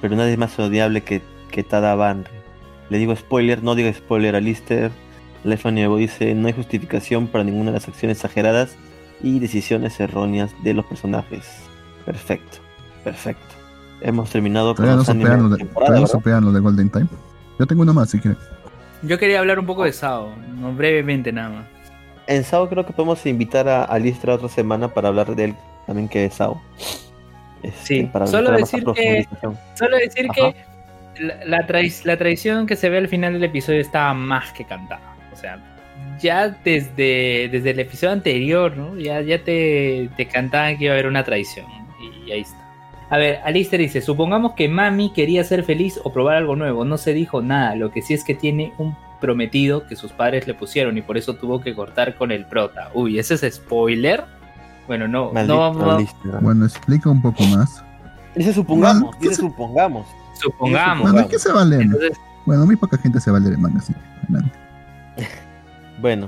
[0.01, 2.31] pero nadie es más odiable que, que Tada Banri.
[2.91, 4.91] Le digo spoiler, no diga spoiler a Alister.
[5.45, 8.77] Lefa Nuevo dice, no hay justificación para ninguna de las acciones exageradas
[9.23, 11.47] y decisiones erróneas de los personajes.
[12.05, 12.59] Perfecto,
[13.05, 13.55] perfecto.
[14.01, 16.19] Hemos terminado con los animes superan de lo de, temporada, todavía no ¿verdad?
[16.19, 17.07] superan lo de Golden Time.
[17.59, 18.39] Yo tengo uno más si quieres.
[19.03, 21.67] Yo quería hablar un poco de Sao, no, brevemente nada más.
[22.29, 25.55] En Sao creo que podemos invitar a, a Listra otra semana para hablar de él
[25.87, 26.61] también que es Sao.
[27.63, 29.27] Este, Sí, para solo decir que-.
[29.75, 30.53] Solo decir Ajá.
[30.53, 34.53] que la, la, trai- la traición que se ve al final del episodio estaba más
[34.53, 35.17] que cantada.
[35.33, 35.59] O sea,
[36.21, 38.97] ya desde, desde el episodio anterior, ¿no?
[38.99, 41.67] Ya, ya te, te cantaban que iba a haber una traición.
[42.27, 42.59] Y ahí está.
[43.11, 46.85] A ver, Alistair dice, supongamos que Mami quería ser feliz o probar algo nuevo.
[46.85, 47.75] No se dijo nada.
[47.75, 51.17] Lo que sí es que tiene un prometido que sus padres le pusieron y por
[51.17, 52.91] eso tuvo que cortar con el prota.
[52.95, 54.25] Uy, ¿ese es spoiler?
[54.87, 56.39] Bueno, no, Maldito no vamos, Listra.
[56.41, 57.83] Bueno, explica un poco más.
[58.35, 60.07] Dice supongamos, Bueno, ¿qué dice se- supongamos.
[60.41, 61.03] supongamos.
[61.11, 61.83] Bueno, ¿de qué se va a leer?
[61.83, 62.13] Entonces,
[62.47, 64.59] Bueno, muy poca gente se va a leer el manga, así que adelante.
[66.01, 66.27] Bueno,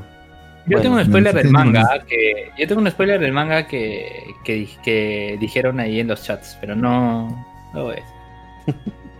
[0.66, 4.24] Yo Bueno, tengo un spoiler del manga que yo tengo un spoiler del manga que,
[4.45, 7.28] que, di- que dijeron ahí en los chats, pero no
[7.72, 8.05] no a decir.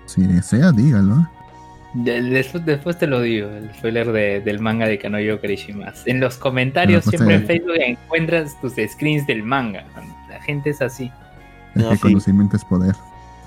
[0.07, 1.27] Si desea, dígalo.
[1.95, 6.07] De- Después, después te lo digo, el spoiler de- del manga de Kanoyo Karishimas.
[6.07, 7.47] En los comentarios Bueno, pues, siempre en.
[7.47, 9.84] Facebook encuentras tus screens del manga.
[10.28, 11.11] La gente es así.
[11.74, 12.03] Es No, que sí.
[12.03, 12.95] conocimiento es poder.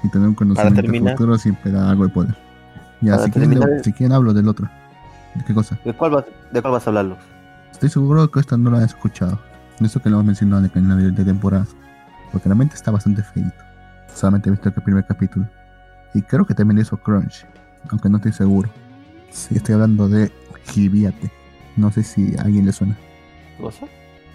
[0.04, 2.36] Y tener un conocimiento terminar- futuro siempre da algo de poder.
[3.00, 4.70] Ya, si quieren, terminar- leo- si quieren hablo del otro.
[5.36, 5.78] ¿De qué cosa?
[5.84, 7.22] ¿de cuál vas, de cuál vas a hablar, Lux?
[7.72, 9.40] Estoy seguro que esta no la han escuchado.
[9.80, 11.76] Eso que lo hemos mencionado de, de, de temporadas.
[12.32, 13.52] Porque realmente está bastante feito.
[14.14, 15.48] Solamente he visto el primer capítulo.
[16.14, 17.46] Y creo que también hizo Crunch.
[17.90, 18.70] Aunque no estoy seguro.
[19.32, 20.32] Sí, estoy hablando de
[20.76, 21.32] Hibiate.
[21.76, 22.98] No sé si a alguien le suena.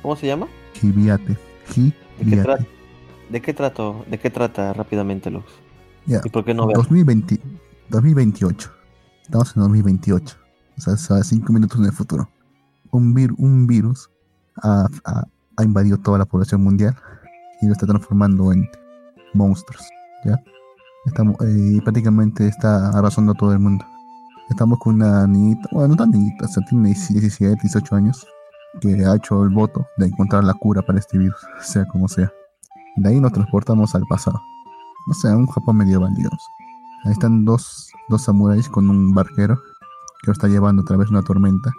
[0.02, 0.46] ¿Cómo se llama?
[0.82, 1.32] Hibiate.
[1.32, 1.38] ¿De
[2.30, 2.62] qué, trata?
[2.62, 2.68] Hibiate.
[3.30, 4.04] ¿De qué trato?
[4.10, 5.46] ¿De qué trata rápidamente, Lux?
[6.24, 6.76] ¿Y por qué no ver?
[6.76, 7.38] 2020,
[7.90, 8.70] 2028.
[9.22, 10.36] Estamos en 2028.
[10.76, 12.28] O sea, cinco minutos en el futuro.
[12.90, 14.08] Un, vir- un virus
[14.62, 15.24] ha, ha-
[15.56, 16.96] ha invadido toda la población mundial
[17.60, 18.68] y lo está transformando en
[19.34, 19.82] monstruos.
[20.24, 20.40] ¿Ya?
[21.08, 23.84] Estamos, eh, prácticamente está arrasando a todo el mundo.
[24.48, 28.26] Estamos con una niñita, bueno, no tan niñita, o sea, tiene 17, 18 años,
[28.80, 32.30] que ha hecho el voto de encontrar la cura para este virus, sea como sea.
[32.96, 34.40] De ahí nos transportamos al pasado
[35.08, 36.50] no sé, a un Japón medieval, digamos.
[37.04, 41.14] Ahí están dos, dos samuráis con un barquero que lo está llevando a través de
[41.14, 41.72] una tormenta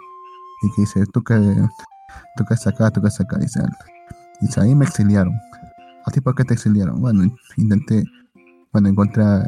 [0.62, 1.36] y que dice, tú que,
[2.36, 3.60] tú acá, tú que acá, dice.
[4.40, 5.34] Dice, ahí me exiliaron.
[6.06, 7.00] ¿A ti por qué te exiliaron?
[7.00, 7.22] Bueno,
[7.56, 8.02] intenté,
[8.72, 9.46] bueno, encontré, a-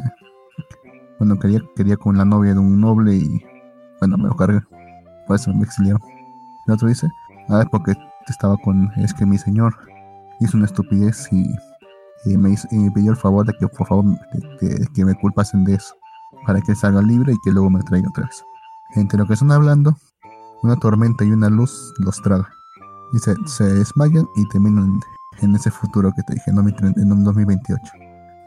[1.19, 3.41] bueno, quería, quería con la novia de un noble y,
[3.99, 4.61] bueno, me lo cargué.
[5.27, 6.01] Por eso me exiliaron.
[6.67, 7.07] El otro dice,
[7.49, 7.93] a ver, porque
[8.27, 9.75] estaba con, es que mi señor
[10.39, 11.45] hizo una estupidez y
[12.25, 14.05] y me, hizo- y pidió el favor de que por favor
[14.61, 15.93] de- que me culpasen de eso
[16.47, 18.45] para que salga libre y que luego me traiga otra vez.
[18.95, 19.97] Entre lo que están hablando,
[20.61, 22.47] una tormenta y una luz los traga.
[23.11, 25.01] Y se, se desmayan y terminan
[25.41, 27.81] en ese futuro que te dije, en 2030 en 2028.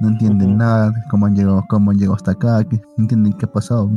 [0.00, 0.58] No entienden Ujú.
[0.58, 3.52] nada de cómo han llegado, cómo han llegado hasta acá, que no entienden qué ha
[3.52, 3.90] pasado.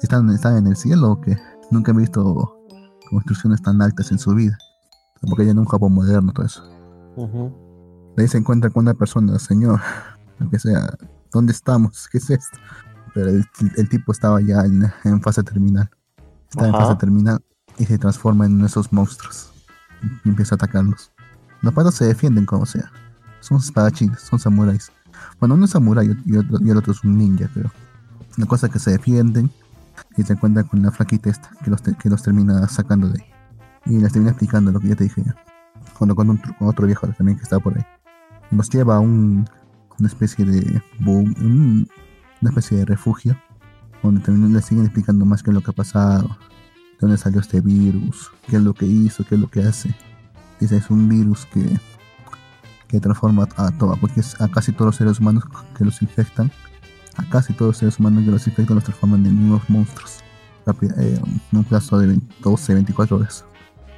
[0.00, 1.36] ¿Están, están en el cielo o qué?
[1.70, 2.56] Nunca han visto
[3.10, 4.56] construcciones tan altas en su vida.
[5.20, 6.62] Porque ya en un Japón moderno todo eso.
[8.16, 9.80] De ahí se encuentra con una persona, señor,
[10.38, 10.94] lo que sea,
[11.32, 12.08] ¿dónde estamos?
[12.10, 12.58] ¿Qué es esto?
[13.14, 13.44] Pero el,
[13.76, 15.88] el tipo estaba ya en, en fase terminal.
[16.50, 17.42] Está en fase terminal
[17.78, 19.52] y se transforma en esos monstruos.
[20.24, 21.12] Y empieza a atacarlos.
[21.62, 22.90] Los patos se defienden como sea.
[23.40, 24.92] Son espadachines, son samuráis.
[25.40, 27.70] Bueno, uno es samurai y, otro, y el otro es un ninja, pero
[28.36, 29.50] la cosa es que se defienden
[30.16, 33.20] y se encuentran con la flaquita esta que los, te- que los termina sacando de
[33.22, 33.26] ahí.
[33.86, 35.34] Y les termina explicando lo que ya te dije ya.
[35.98, 37.84] Cuando con, con otro viejo también que estaba por ahí.
[38.50, 39.48] Y nos lleva a un,
[39.98, 41.88] una especie de un-
[42.40, 43.36] una especie de refugio
[44.02, 47.40] donde también les siguen explicando más qué es lo que ha pasado, de dónde salió
[47.40, 49.94] este virus, qué es lo que hizo, qué es lo que hace.
[50.60, 51.80] Dice, es un virus que,
[52.94, 55.42] que transforma a, todo, porque es a casi todos los seres humanos
[55.76, 56.52] que los infectan,
[57.16, 60.20] a casi todos los seres humanos que los infectan los transforman en unos monstruos.
[60.64, 61.20] Rápida- eh,
[61.52, 63.44] en un plazo de 20 12, 24 horas.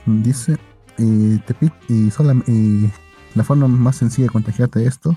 [0.06, 0.56] Dice,
[0.97, 1.55] eh, te
[1.89, 2.09] y
[2.51, 2.90] y
[3.35, 5.14] la forma más sencilla de contagiarte de esto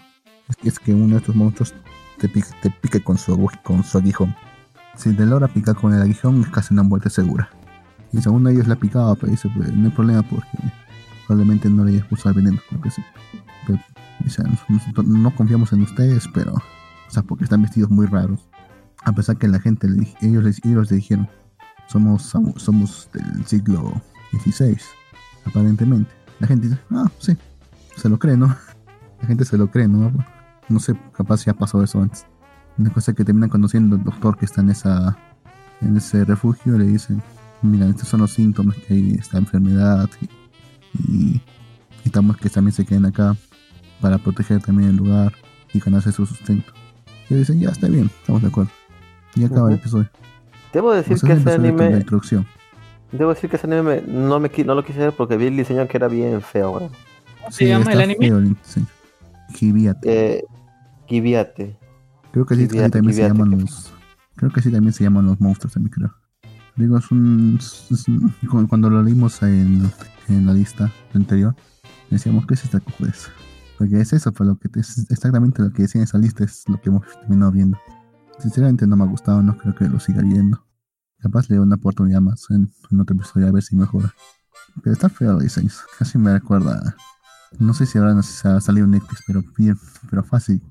[0.63, 1.73] es, que uno de estos monstruos
[2.17, 4.35] te pique, te pique con, su, con su aguijón.
[4.97, 7.49] Si te logra picar con el aguijón es casi una muerte segura.
[8.11, 10.49] Y según ellos la picaba, pero dice, pues, no hay problema porque
[11.29, 12.89] probablemente no le hayas el veneno, lo que.
[15.05, 18.47] No confiamos en ustedes, pero, o sea, porque están vestidos muy raros.
[19.03, 19.87] A pesar que la gente,
[20.21, 21.27] ellos, ellos le dijeron,
[21.87, 24.01] somos, somos del siglo
[24.31, 24.77] XVI,
[25.45, 26.11] aparentemente.
[26.39, 27.37] La gente dice, ah, sí,
[27.95, 28.47] se lo cree, ¿no?
[29.21, 30.13] La gente se lo cree, ¿no?
[30.69, 32.25] No sé, capaz ya pasó eso antes.
[32.77, 35.17] Una cosa que terminan conociendo el doctor que está en esa
[35.81, 37.21] en ese refugio le dicen,
[37.61, 41.41] mira, estos son los síntomas que hay esta enfermedad y, y
[41.91, 43.35] necesitamos que también se queden acá
[44.01, 45.33] para proteger también el lugar
[45.73, 46.71] y ganarse su sustento.
[47.29, 48.71] Y dicen, ya está bien, estamos de acuerdo.
[49.35, 49.81] Y acaba el Ujú.
[49.81, 50.09] episodio.
[50.73, 52.47] Debo decir O sea, que el ese con la anime, introducción.
[53.11, 55.57] debo decir que ese anime me- no me no lo quise ver porque vi el
[55.57, 56.73] diseño que era bien feo.
[56.73, 56.89] ¿Cómo
[57.51, 58.27] se llama el anime?
[58.27, 58.87] feo el diseño.
[59.59, 59.99] Hibiate.
[60.37, 60.43] Eh,
[61.07, 61.77] Kibiate.
[62.31, 63.93] Creo que sí, Kibiate, así también se Kibiate, llaman que- los.
[64.35, 66.13] Creo que sí también se llaman los monstruos también creo.
[66.75, 67.57] Digo, es un.
[67.59, 69.91] es un- cu- cuando lo leímos en,
[70.29, 71.55] en la lista anterior,
[72.09, 73.29] decíamos que es esta cojudez.
[73.79, 76.65] Porque es eso, fue lo que es exactamente lo que decía en esa lista, es
[76.67, 77.79] lo que hemos terminado viendo.
[78.37, 80.63] Sinceramente no me ha gustado, no creo que lo siga viendo.
[81.19, 84.13] Capaz le doy una oportunidad más en, en otro episodio a ver si mejora.
[84.83, 85.81] Pero está feo los diseños.
[85.97, 86.95] Casi me recuerda.
[87.57, 89.77] No sé si ahora no si ha salido Netflix, pero bien,
[90.09, 90.61] pero fácil.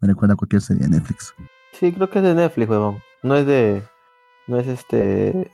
[0.00, 1.34] Me recuerda a cualquier serie de Netflix.
[1.72, 2.98] Sí, creo que es de Netflix, weón.
[3.22, 3.82] No es de.
[4.46, 5.50] No es este.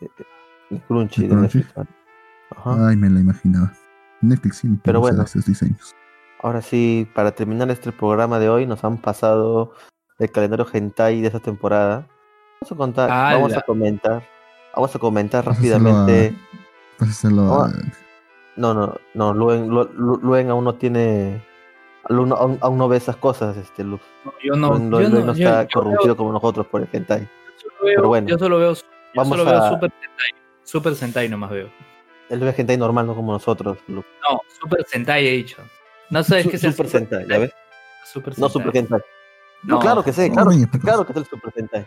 [0.86, 1.58] Crunchy, ¿De de Crunchy?
[1.58, 1.88] Netflix.
[2.56, 2.88] Ajá.
[2.88, 3.72] Ay, me lo imaginaba.
[4.20, 5.22] Netflix siempre Pero bueno.
[5.22, 5.94] esos diseños.
[6.42, 9.72] Ahora sí, para terminar este programa de hoy, nos han pasado
[10.18, 12.06] el calendario hentai de esta temporada.
[12.60, 13.34] Vamos a contar, ¡Hala!
[13.38, 14.28] vamos a comentar,
[14.74, 16.34] vamos a comentar rápidamente.
[16.98, 17.72] A a-
[18.56, 21.42] No, no, no, Luen, Lu- Lu- Luen aún no tiene,
[22.08, 24.00] aún, aún- aún no ve esas cosas, este Luz.
[24.42, 26.88] Yo no, Luen- yo Luen no, no está yo corrompido veo- como nosotros por el
[26.92, 27.20] hentai.
[27.20, 27.26] yo
[27.60, 28.80] solo veo- Pero bueno, yo solo veo, yo
[29.14, 30.30] vamos solo veo a- Super Sentai.
[30.64, 31.68] Super Sentai nomás veo.
[32.28, 34.04] Él ve hentai normal, no como nosotros, Luz.
[34.30, 35.56] No, Super Sentai he dicho.
[36.10, 37.52] No sabes Su- qué es el Super Sentai, ¿ya ves?
[38.12, 38.64] Super No Sentai.
[38.66, 39.00] Super hentai.
[39.62, 39.80] No, No.
[39.80, 40.82] claro que sé, claro, pues.
[40.82, 41.86] claro que es el Super hentai.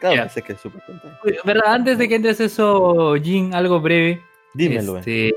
[0.00, 1.12] Claro que sé que es Super hentai.
[1.24, 1.74] Uy, ¿Verdad?
[1.74, 4.22] Antes de que entres eso, Jin, algo breve.
[4.54, 4.98] Dime, Luen.
[5.00, 5.34] Este,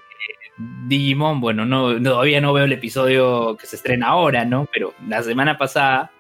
[0.88, 4.68] Digimon, bueno, no, no, todavía no veo el episodio que se estrena ahora, ¿no?
[4.72, 6.12] Pero la semana pasada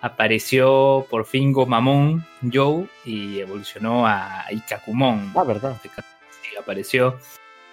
[0.00, 5.32] apareció por fin Gomamon Joe y evolucionó a Ikakumon.
[5.36, 5.76] Ah, verdad.
[5.82, 5.88] Sí,
[6.58, 7.16] apareció.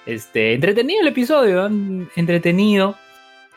[0.05, 2.07] Este, entretenido el episodio, ¿eh?
[2.15, 2.95] entretenido.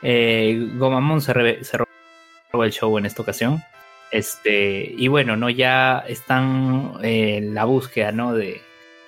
[0.02, 3.62] Eh, Gomamon se, robó el show en esta ocasión.
[4.10, 5.50] Este, y bueno, ¿no?
[5.50, 8.34] Ya están eh, en la búsqueda, ¿no?
[8.34, 8.60] De,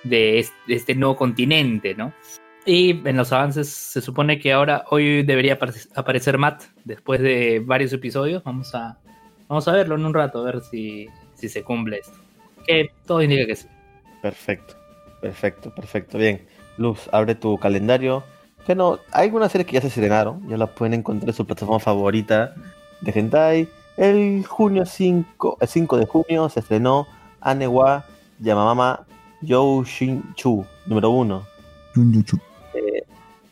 [0.03, 2.13] este, de este nuevo continente, ¿no?
[2.65, 7.61] Y en los avances se supone que ahora, hoy debería apare- aparecer Matt después de
[7.65, 8.43] varios episodios.
[8.43, 8.97] Vamos a,
[9.47, 12.17] vamos a verlo en un rato, a ver si, si se cumple esto.
[12.67, 13.67] Que todo indica que sí.
[14.21, 14.75] Perfecto,
[15.21, 16.17] perfecto, perfecto.
[16.17, 16.45] Bien,
[16.77, 18.23] Luz, abre tu calendario.
[18.65, 21.79] Bueno, hay algunas series que ya se estrenaron, ya las pueden encontrar en su plataforma
[21.79, 22.53] favorita
[23.01, 23.69] de Hentai.
[23.97, 27.07] El junio 5, el 5 de junio se estrenó
[27.41, 28.05] Anewa
[28.39, 29.05] Yamamama
[29.41, 31.43] You Shin Chu, número 1.
[31.95, 32.37] Jun Yuchu.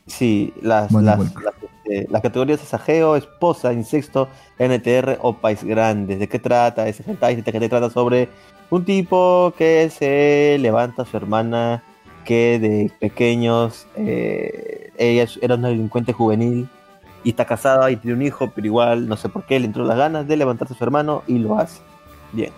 [0.05, 1.31] Sí, las, Bueno, las, bueno.
[1.43, 1.53] las,
[1.87, 4.27] este, las categorías es ajeo, esposa, insecto,
[4.59, 6.19] NTR o país grandes.
[6.19, 7.35] ¿De qué trata ese hentai?
[7.35, 8.29] Este hentai trata sobre
[8.69, 11.83] un tipo que se levanta a su hermana
[12.25, 16.67] que de pequeños eh, ella era una delincuente juvenil
[17.23, 19.83] y está casada y tiene un hijo, pero igual no sé por qué le entró
[19.85, 21.81] las ganas de levantarse a su hermano y lo hace.
[22.33, 22.51] Bien.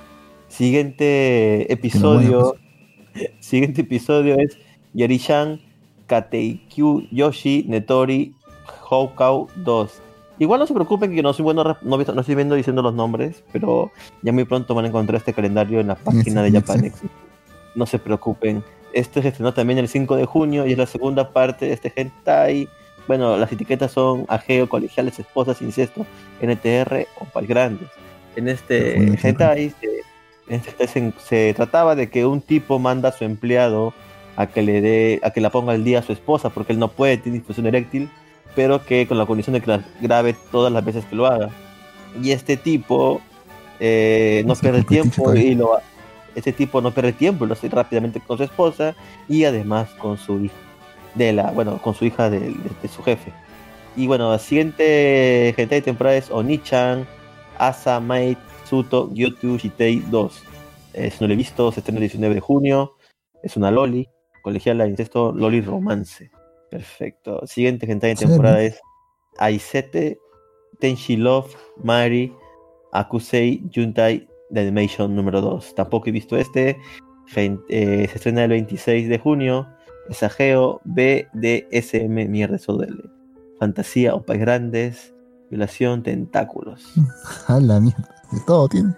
[0.47, 2.55] Siguiente episodio.
[3.39, 4.57] Siguiente episodio es
[4.93, 5.59] Yarishan
[6.07, 8.33] Kateikyu Yoshi Netori
[8.89, 10.01] Houkau 2.
[10.39, 13.43] Igual no se preocupen que no soy bueno, no, no estoy viendo diciendo los nombres,
[13.51, 13.91] pero
[14.21, 16.51] ya muy pronto van a encontrar este calendario en la página de.
[16.51, 17.01] Japanex.
[17.75, 18.63] No se preocupen.
[18.93, 21.93] Este se estrenó también el 5 de junio y es la segunda parte de este
[21.95, 22.67] hentai.
[23.07, 26.05] Bueno, las etiquetas son ajeo, colegiales, esposas, incesto,
[26.41, 27.89] NTR o pal grandes.
[28.35, 30.03] En este hentai se,
[30.47, 33.93] este se, se trataba de que un tipo manda a su empleado
[34.35, 36.79] a que le dé, a que la ponga al día a su esposa porque él
[36.79, 38.09] no puede, tiene disfunción eréctil,
[38.55, 41.49] pero que con la condición de que la grabe todas las veces que lo haga.
[42.23, 43.21] Y este tipo
[43.79, 45.77] eh, no Sí, pierde tiempo y lo
[46.39, 48.95] este tipo no pierde tiempo, lo hace rápidamente con su esposa
[49.27, 50.55] y además con su hija
[51.15, 53.31] de la, bueno, con su hija de, de- de su jefe.
[53.95, 57.05] Y bueno, la siguiente gente de temporada es Onichan,
[57.57, 60.43] Asa, Mate, Suto, Gyotu, Shitei 2.
[60.93, 62.93] Eh, si no lo he visto, se estrena el 19 de junio.
[63.43, 64.07] Es una Loli,
[64.43, 66.29] colegiala, incesto, Loli romance.
[66.69, 67.45] Perfecto.
[67.47, 68.79] Siguiente gente de temporada es
[69.39, 70.19] Aisete,
[70.79, 71.53] Tenshi Love,
[71.83, 72.31] Mari,
[72.91, 75.75] Akusei, Juntai, de Animation número 2.
[75.75, 76.79] Tampoco he visto este.
[77.35, 79.67] Eh, se estrena el 26 de junio.
[80.09, 83.03] Es Ageo, BDSM, mierda, eso duele.
[83.59, 85.13] Fantasía, opas grandes,
[85.51, 86.83] violación, tentáculos.
[87.47, 88.15] A la mierda.
[88.31, 88.93] De todo tiene.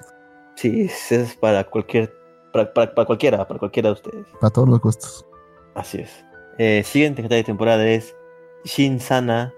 [0.55, 2.13] Sí, es es para cualquier,
[2.53, 4.25] para, para- para cualquiera, para cualquiera de ustedes.
[4.39, 5.25] Para todos los gustos.
[5.75, 6.23] Así es.
[6.57, 8.15] Eh, siguiente que de temporada es
[8.65, 9.53] Shinsana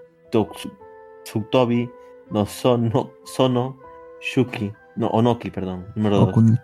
[1.24, 1.90] Tsutobi
[2.30, 3.78] no Sono, Sono
[4.20, 6.28] Shuki, no Onoki, perdón, número 2.
[6.30, 6.56] Okuni.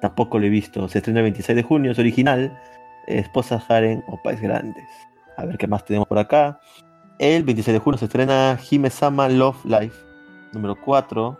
[0.00, 0.88] Tampoco lo he visto.
[0.88, 2.58] Se estrena el 26 de junio, es original.
[3.06, 4.88] Esposas Haren o Pais Grandes.
[5.36, 6.60] A ver qué más tenemos por acá.
[7.18, 9.96] El 26 de junio se estrena Hime-sama Love Life,
[10.52, 11.38] número 4.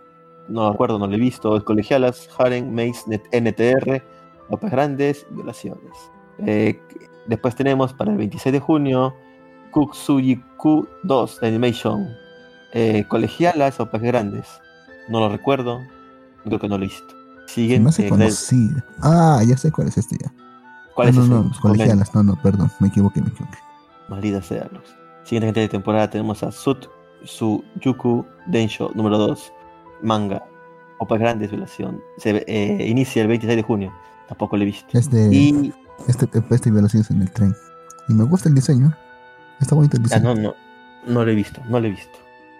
[0.49, 1.55] No me acuerdo, no lo he visto.
[1.57, 4.01] Es colegialas, Haren, Net- NTR,
[4.49, 5.91] Opas Grandes, violaciones.
[6.45, 6.79] Eh,
[7.27, 9.13] después tenemos para el 26 de junio
[9.71, 12.09] Kutsuyiku 2 de Animation.
[12.73, 14.61] Eh, colegialas, Opas Grandes.
[15.09, 15.81] No lo recuerdo.
[16.43, 17.13] Creo que no lo he visto.
[17.47, 18.03] Siguiente.
[18.03, 18.85] que- conocida.
[19.01, 20.33] Ah, ya sé cuál es este ya.
[20.95, 21.29] ¿Cuál Ah, es no, ese?
[21.31, 21.59] no, Comenta.
[21.61, 22.15] colegialas.
[22.15, 22.71] No, no, perdón.
[22.79, 23.57] Me equivoqué, me equivoqué.
[24.09, 24.95] Maldita sea, Lux.
[25.23, 26.87] Siguiente gente de temporada tenemos a Sut
[27.81, 29.51] Yuku Densho número 2.
[30.01, 30.43] Manga.
[30.99, 31.99] Opas Grandes, violación.
[32.17, 33.93] Se eh, inicia el 26 de junio.
[34.27, 34.97] Tampoco lo he visto.
[34.97, 35.73] Es de Y
[36.07, 37.55] este, este violaciones en el tren.
[38.09, 38.93] Y me gusta el diseño.
[39.59, 40.35] Está bonito el ah, diseño.
[40.35, 40.53] no, no,
[41.07, 42.17] no lo he visto, no lo he visto.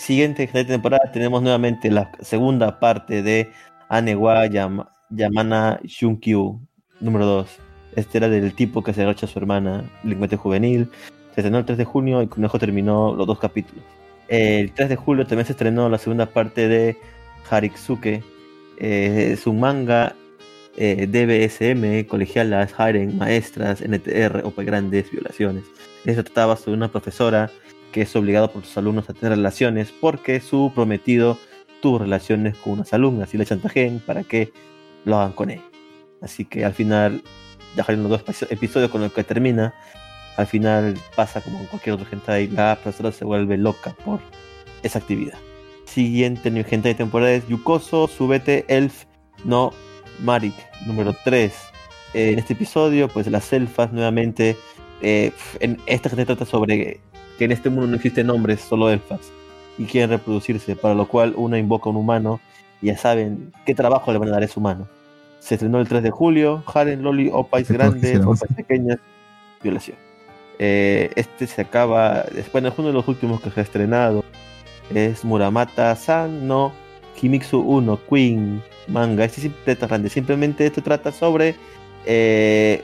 [0.08, 3.50] Siguiente temporada tenemos nuevamente la segunda parte de
[3.88, 6.60] Anewa Yama- Yamana Shunkyu
[7.00, 7.48] número 2.
[7.96, 10.90] Este era del tipo que se agacha a su hermana, delincuente juvenil.
[11.34, 13.82] Se estrenó el 3 de junio y con eso terminó los dos capítulos.
[14.28, 16.98] El 3 de julio también se estrenó la segunda parte de
[17.50, 18.22] Hariksuke.
[18.80, 20.18] Eh, es un manga
[20.76, 25.64] eh, DBSM, colegialas, Haren, maestras, NTR, OP grandes, violaciones.
[26.04, 27.50] Esto trataba sobre una profesora
[27.94, 31.38] que es obligada por sus alumnos a tener relaciones porque su prometido
[31.82, 34.52] tuvo relaciones con unas alumnas y le chantajean para que
[35.06, 35.62] lo hagan con él.
[36.22, 37.22] Así que al final,
[37.88, 39.74] en los dos episo- episodios con los que termina,
[40.38, 44.20] al final pasa como en cualquier otro hentai, la profesora se vuelve loca por
[44.82, 45.38] esa actividad.
[45.86, 49.04] Siguiente new hentai de temporada es Yukoso Subete Elf
[49.46, 49.72] no
[50.22, 50.56] Marik,
[50.86, 51.54] número 3.
[52.16, 54.56] en este episodio, pues las elfas nuevamente,
[55.02, 57.00] eh, en esta gente trata sobre
[57.38, 59.32] que en este mundo no existen hombres, solo elfas,
[59.78, 62.40] y quieren reproducirse, para lo cual una invoca a un humano
[62.82, 64.88] y ya saben qué trabajo le van a dar a ese humano.
[65.40, 68.20] Se estrenó el 3 de julio, Haren, Loli, Opais grandes.
[68.26, 69.00] Opais pequeñas,
[69.62, 69.98] violación.
[70.60, 74.24] Eh, este se acaba, después uno de los últimos que se ha estrenado
[74.94, 76.72] es Muramata San no
[77.20, 79.26] Kimitsu 1 Queen manga.
[79.26, 80.10] Este siempre grande.
[80.10, 81.56] Simplemente esto trata sobre
[82.06, 82.84] eh,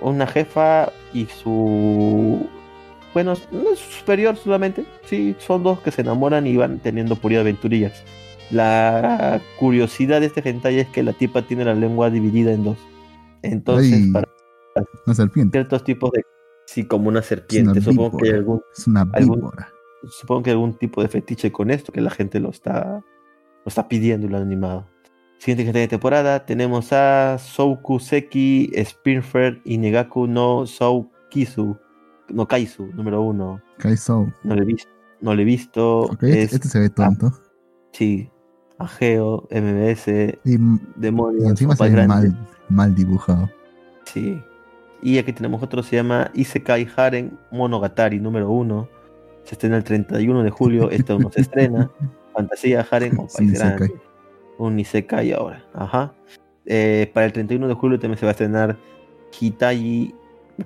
[0.00, 2.48] una jefa y su
[3.14, 4.84] bueno, no es su superior solamente.
[5.04, 8.02] Sí, son dos que se enamoran y van teniendo por aventurillas.
[8.50, 12.78] La curiosidad de este hentai es que la tipa tiene la lengua dividida en dos.
[13.42, 14.28] Entonces, Ay, para
[15.06, 15.58] Una serpiente.
[15.58, 16.22] ciertos tipos de
[16.66, 17.72] sí, como una serpiente.
[17.72, 19.50] una Supongo que hay algún Es una algún-
[20.10, 23.02] supongo que hay algún tipo de fetiche con esto que la gente lo está
[23.64, 24.86] lo está pidiendo y lo han animado.
[25.38, 31.76] Siguiente gente de temporada tenemos a Souku Seki, Spinfer y Negaku no Soukisu,
[32.28, 33.60] no Kaisu, número uno.
[33.78, 34.32] Kaisou.
[34.44, 34.90] No lo he visto,
[35.20, 36.10] no lo he visto.
[36.20, 37.32] Es, este, este se ve tonto.
[37.92, 38.30] sí,
[38.78, 40.58] Ageo, MBS, Y, y
[40.96, 42.36] demonios, encima se ve mal,
[42.68, 43.50] mal dibujado.
[44.04, 44.40] Sí.
[45.02, 48.88] Y aquí tenemos otro, se llama Isekai Haren Monogatari número 1.
[49.44, 51.90] Se estrena el 31 de julio, este aún no se estrena.
[52.34, 53.52] Fantasía Haren o País.
[53.52, 53.92] Grande.
[54.58, 55.64] Un Isekai ahora.
[55.74, 56.12] Ajá.
[56.66, 58.76] Eh, para el 31 de julio también se va a estrenar
[59.40, 60.14] Hitayi,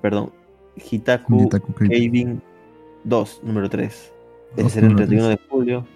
[0.00, 0.32] perdón,
[0.76, 1.48] Hitaku.
[1.78, 2.40] Caving
[3.04, 4.12] 2, número 3.
[4.56, 5.86] Ese será el número 31 de julio.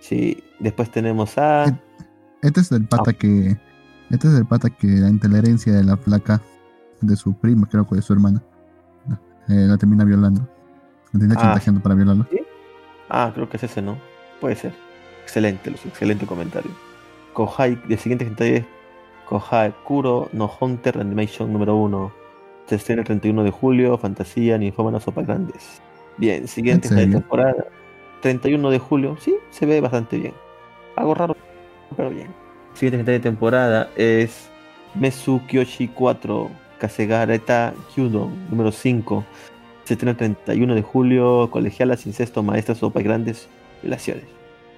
[0.00, 0.42] Sí.
[0.60, 1.64] Después tenemos a...
[2.42, 3.14] Este es el pata Ah.
[3.14, 3.56] que.
[4.10, 6.40] Este es el pata que la herencia de la placa
[7.00, 8.42] de su prima, creo que de su hermana,
[9.48, 10.40] eh, la termina violando.
[11.12, 11.42] La termina Ah.
[11.42, 12.26] chantajeando para violarlo.
[13.08, 13.96] Ah, creo que es ese, ¿no?
[14.40, 14.74] Puede ser.
[15.22, 16.70] Excelente, Luz, excelente comentario.
[17.32, 18.64] Kohai, el siguiente hentai es
[19.28, 22.12] Kohai Kuro no Hunter Animation número 1.
[22.66, 25.82] Se estrena el 31 de julio, fantasía, ninfómanas sopa grandes.
[26.16, 27.64] Bien, siguiente ¿En hentai de temporada.
[28.22, 30.32] 31 de julio, sí, se ve bastante bien.
[30.96, 31.36] Algo raro,
[31.96, 32.28] pero bien.
[32.72, 34.48] Siguiente de temporada es
[34.94, 39.24] Mesu Kyoshi 4 Kasegareta Kyudon número 5.
[39.84, 43.48] Se estrena el 31 de julio, colegialas, incesto, maestras, sopa grandes,
[43.82, 44.24] violaciones.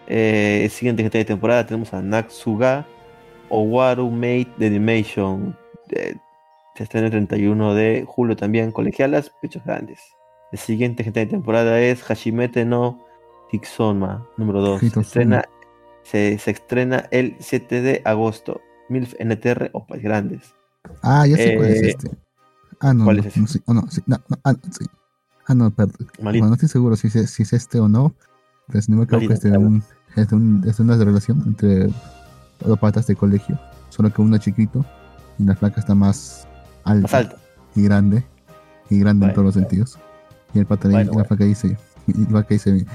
[0.09, 2.87] Eh, siguiente hentai de temporada tenemos a Natsuga
[3.49, 5.57] Owaru Mate Animation.
[5.91, 6.17] Eh,
[6.77, 10.01] se estrena el 31 de julio también, colegialas, pechos grandes.
[10.53, 13.05] El siguiente hentai de temporada es Hashimete no
[13.51, 14.81] Hixoma número 2.
[14.81, 15.45] Se estrena,
[16.03, 18.61] se, se estrena el 7 de agosto.
[18.89, 20.55] MILF NTR o Pais Grandes.
[21.03, 22.11] Ah, ya sé cuál es Eh, este.
[22.81, 24.87] Ah, no, ¿cuál no, es no, sí, oh, no, sí, no, no, ah, no, sí.
[25.47, 26.09] Ah, no, perdón.
[26.21, 28.15] Bueno, no estoy seguro si es, si es este o no.
[28.69, 29.83] Pero si no me equivoco, Malito, es de, un,
[30.17, 31.89] es, de un, es de una relación entre
[32.61, 33.59] dos patas de colegio.
[33.89, 34.85] Solo que uno es chiquito
[35.39, 36.47] y la flaca está más
[36.87, 37.37] Más alto.
[37.75, 38.25] y grande.
[38.91, 39.69] Y grande en Bueno, todos los bueno.
[39.69, 39.99] sentidos.
[40.55, 41.77] Y el pata Bueno, la dice,
[42.29, 42.87] flaca dice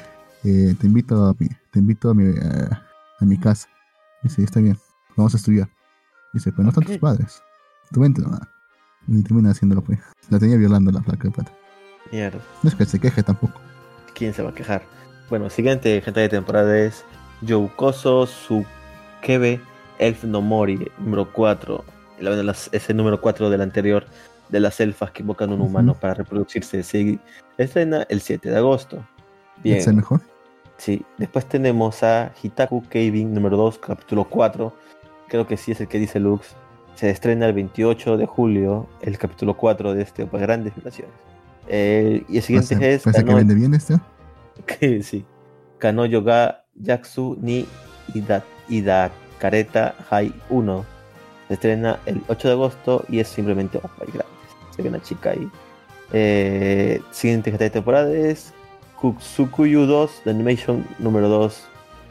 [0.44, 2.70] eh, te invito a mi, te invito a mi, eh,
[3.20, 3.68] a mi casa.
[4.24, 4.78] Dice, está bien,
[5.16, 5.70] vamos a estudiar.
[6.34, 7.44] Dice, pero no están tus padres.
[7.92, 8.42] Tú vente nomás.
[9.08, 10.00] Y termina haciéndolo pues.
[10.30, 11.52] La tenía violando la flaca de pata.
[12.12, 12.40] Mierda.
[12.64, 13.60] No es que se queje tampoco.
[14.16, 14.84] ¿Quién se va a quejar?
[15.30, 17.04] Bueno, siguiente gente de temporada es
[17.42, 19.62] Youkoso Sukebe
[20.00, 21.84] Elf no Mori, número 4.
[22.22, 24.06] Las- Es el número 4 del anterior
[24.50, 26.84] de las elfas que invocan a un humano para reproducirse.
[26.84, 27.20] Se
[27.58, 29.06] estrena el 7 de agosto.
[29.64, 29.78] Bien.
[29.78, 30.22] ¿Es el mejor?
[30.78, 34.74] Sí, después tenemos a Hitaku Keibin número 2, capítulo 4.
[35.28, 36.56] Creo que sí es el que dice Lux.
[36.96, 41.14] Se estrena el 28 de julio, el capítulo 4 de este Opa Grandes Violaciones.
[41.68, 43.98] Eh, y el siguiente es parece que vende bien este.
[44.66, 45.24] que sí.
[45.78, 47.66] Kanoyo ga Yaksu ni
[48.14, 50.86] Ida, Idakareta Hai 1.
[51.52, 54.26] Se estrena el 8 de agosto y es simplemente Opa y Grandes.
[54.74, 55.50] Se ve una chica ahí.
[56.14, 58.54] Eh, siguiente de temporada es
[59.02, 61.62] Kutsukuyu 2 de Animation número 2.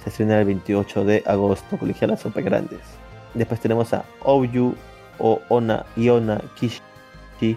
[0.05, 1.79] Se estrena el 28 de agosto.
[1.79, 2.81] Colegialas Opa Grandes.
[3.33, 4.75] Después tenemos a Ouyu
[5.19, 7.57] o Ona Iona Kishi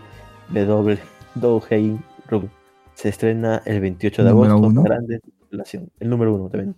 [0.54, 0.98] W
[1.36, 2.00] Dougei
[2.30, 2.50] Rub.
[2.94, 4.68] Se estrena el 28 de Número agosto.
[4.70, 4.84] uno.
[4.84, 5.20] Grande
[5.52, 5.92] relación.
[6.00, 6.78] El número uno también.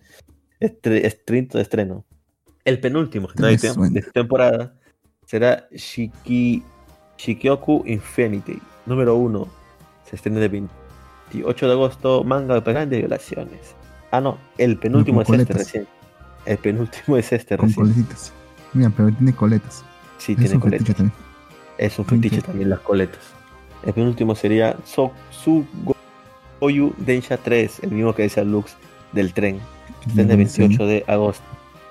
[0.60, 2.06] Estre- Estrento de estreno.
[2.64, 3.90] El penúltimo de, suena.
[3.94, 4.74] de esta temporada
[5.36, 6.64] será Shiki,
[7.18, 8.58] Shikyoku Infinity.
[8.86, 9.50] Número uno.
[10.10, 12.24] Se estrena el 28 de agosto.
[12.24, 13.76] Manga de grande violaciones.
[14.12, 14.38] Ah, no.
[14.58, 15.88] El penúltimo es este recién.
[16.46, 17.88] El penúltimo es este Con recién.
[17.88, 18.32] coletitas.
[18.72, 19.84] Mira, pero tiene coletas.
[20.20, 20.96] Sí, es tiene coletas.
[20.96, 21.12] también.
[21.78, 23.20] Es un fetiche también las coletas.
[23.86, 28.78] El penúltimo sería Sokugoyu Densha 3, el mismo que decía Lux
[29.12, 29.60] del tren.
[30.08, 31.44] Está en el 28 de agosto.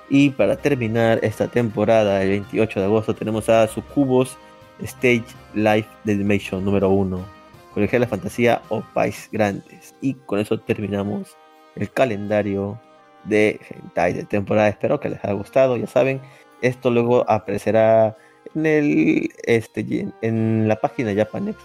[0.09, 4.37] Y para terminar esta temporada, el 28 de agosto, tenemos a Sucubos
[4.79, 7.35] Stage Life de Animation número 1.
[7.73, 9.95] Colegio de la Fantasía o Pais Grandes.
[10.01, 11.35] Y con eso terminamos
[11.75, 12.79] el calendario
[13.23, 14.69] de Hentai de temporada.
[14.69, 15.75] Espero que les haya gustado.
[15.75, 16.21] Ya saben,
[16.61, 18.15] esto luego aparecerá
[18.53, 21.57] en el este en, la página Japanex.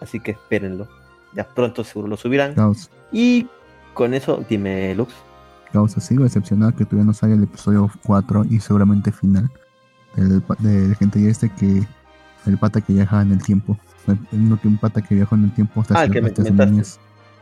[0.00, 0.88] Así que espérenlo.
[1.34, 2.54] Ya pronto seguro lo subirán.
[3.12, 3.46] Y
[3.94, 5.14] con eso, dime, Lux.
[5.72, 9.50] Gauss, sigo decepcionado que todavía no salga el episodio 4 y seguramente final
[10.16, 11.86] del, del gente y este que
[12.46, 13.76] el pata que viaja en el tiempo.
[14.06, 16.30] El único que un pata que viajó en el tiempo hasta Ah, el que me
[16.66, 16.98] niñez.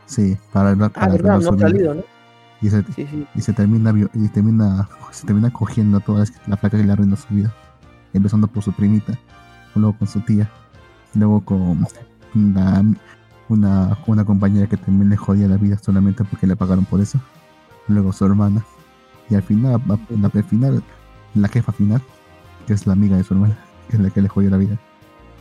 [0.07, 1.67] Sí, para hablar Ah, para verdad, no ha vida.
[1.67, 2.01] salido, ¿no?
[2.61, 3.27] Y se, Sí, sí.
[3.35, 7.15] y se termina y termina se termina cogiendo a todas la flaca que le arruinó
[7.17, 7.53] su vida
[8.13, 9.13] empezando por su primita
[9.75, 10.49] luego con su tía
[11.13, 11.85] luego con
[12.33, 12.83] una
[13.49, 17.19] una, una compañera que también le jodía la vida solamente porque le pagaron por eso
[17.87, 18.63] luego su hermana
[19.29, 20.83] y al final en la al final
[21.33, 22.01] la jefa final
[22.67, 23.57] que es la amiga de su hermana
[23.89, 24.77] que es la que le jodió la vida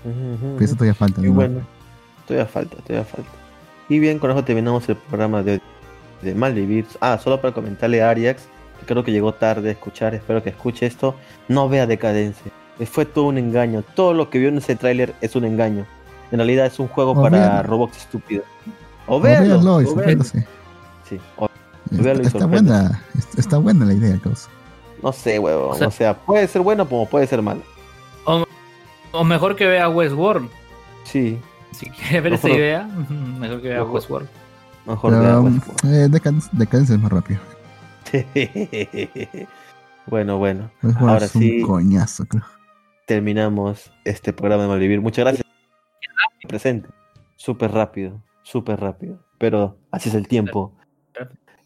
[0.04, 1.32] Ujú, ujú, pero eso todavía falta Y ¿no?
[1.32, 1.60] bueno,
[2.26, 3.30] todavía falta, todavía falta.
[3.88, 5.62] Y bien, con eso terminamos el programa de,
[6.20, 6.86] de Malvivir.
[7.00, 8.42] Ah, solo para comentarle a Ariax,
[8.80, 11.14] que creo que llegó tarde a escuchar, espero que escuche esto.
[11.48, 12.52] No vea decadencia.
[12.78, 13.82] Eh, Fue todo un engaño.
[13.94, 15.86] Todo lo que vio en ese tráiler es un engaño.
[16.30, 18.44] En realidad es un juego O para robots estúpidos.
[19.06, 20.24] O O véanlo, o véanlo.
[20.24, 21.48] Sí, o-
[21.96, 23.02] está, y está buena
[23.36, 24.48] está, buena la idea causa
[25.02, 25.72] no sé, huevón.
[25.72, 27.60] O sea- o sea, puede ser bueno como puede ser malo.
[29.12, 30.48] O mejor que vea Westworld.
[31.04, 31.38] Sí,
[31.72, 32.82] Si quiere ver Mejor- esa idea,
[33.38, 34.28] mejor que vea Mejor- Westworld.
[34.86, 35.94] mejor pero vea um, Westworld.
[35.94, 37.40] eh, decadencia, decadencia es más rápido
[40.06, 40.70] bueno, bueno.
[40.82, 41.60] Westworld Ahora es un sí.
[41.62, 42.44] coñazo creo
[43.06, 45.00] terminamos este programa de Malvivir.
[45.02, 45.46] Muchas gracias.
[46.48, 46.88] Presente.
[47.36, 49.18] Súper rápido, súper rápido.
[49.36, 50.72] Pero así es el tiempo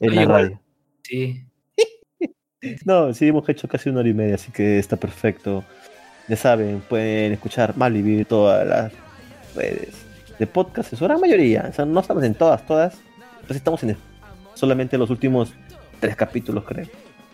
[0.00, 0.42] en la Igual.
[0.44, 0.60] radio.
[1.02, 1.44] Sí.
[2.84, 5.64] No, sí, hemos hecho casi una hora y media, así que está perfecto.
[6.26, 8.92] Ya saben, pueden escuchar Malvivir todas las
[9.54, 9.94] redes
[10.40, 11.66] de podcast, en su gran mayoría.
[11.70, 12.98] O sea, no estamos en todas, todas.
[13.46, 13.96] Pues estamos en
[14.54, 15.52] solamente los últimos
[16.00, 16.86] tres capítulos, creo.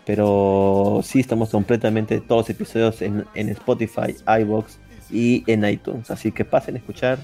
[0.05, 4.77] Pero sí estamos completamente todos los episodios en, en Spotify, iBox
[5.11, 6.11] y en iTunes.
[6.11, 7.17] Así que pasen a escuchar.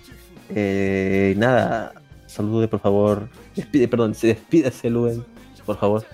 [0.56, 1.94] Eh, nada,
[2.32, 3.28] salude por favor.
[3.56, 5.24] Despide, perdón, se despide Luen,
[5.66, 6.06] por favor.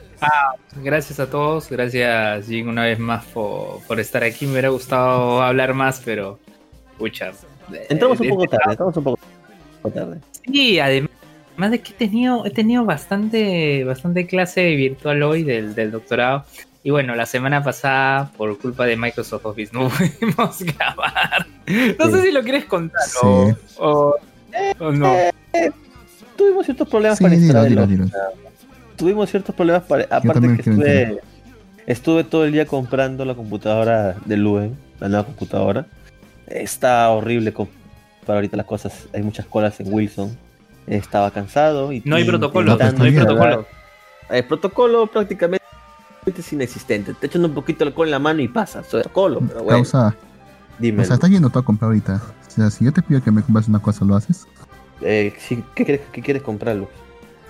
[0.84, 4.45] Gracias a todos, gracias Jin una vez más por, por estar aquí.
[4.45, 6.39] Me hubiera gustado hablar más, pero
[6.98, 7.31] pucha.
[7.89, 9.19] Entramos un eh, poco eh, tarde, entramos un poco
[9.94, 10.19] tarde.
[10.52, 11.10] Sí, además
[11.72, 16.45] de que he tenido, he tenido bastante, bastante clase virtual hoy del, del doctorado.
[16.84, 19.89] Y bueno, la semana pasada, por culpa de Microsoft Office, no
[20.19, 21.45] pudimos grabar.
[21.99, 22.11] No Sí.
[22.11, 23.76] sé si lo quieres contar o, Sí.
[23.80, 24.15] o-
[24.80, 25.14] o no.
[26.38, 27.88] Tuvimos ciertos problemas Sí, para dilo, instalarlo.
[27.88, 28.18] dilo, dilo.
[28.95, 30.03] Tuvimos ciertos problemas para.
[30.09, 31.22] Aparte que estuve,
[31.85, 35.85] estuve todo el día comprando la computadora de Luen, la nueva computadora.
[36.47, 39.07] Está horrible comprar ahorita las cosas.
[39.14, 40.38] Hay muchas colas en Wilson.
[40.88, 43.65] Estaba cansado y No hay protocolo, no hay protocolo.
[44.30, 45.64] El protocolo prácticamente
[46.26, 47.14] es inexistente.
[47.14, 48.84] Te echan un poquito de alcohol en la mano y pasa.
[48.84, 49.80] Soy protocolo, pero bueno.
[49.80, 50.15] Causa,
[50.80, 51.01] Dime.
[51.03, 52.22] o sea, estás yendo todo a comprar ahorita.
[52.47, 54.47] O sea, si yo te pido que me compres una cosa, ¿lo haces?
[55.02, 56.90] Eh, sí, ¿qué, quieres, ¿Qué quieres comprarlo?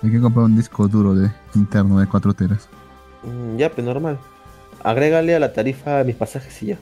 [0.03, 2.69] Hay que comprar un disco duro de interno de 4 teras.
[3.23, 4.19] Mm, ya, pues normal.
[4.83, 6.77] Agrégale a la tarifa mis pasajes y ya.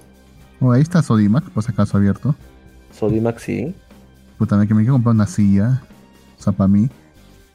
[0.59, 2.35] Oh, ahí está Sodimac, por si acaso abierto.
[2.91, 3.73] Sodimac sí.
[4.37, 5.81] Puta, me que me quiero comprar una silla.
[6.37, 6.89] O sea, para mí.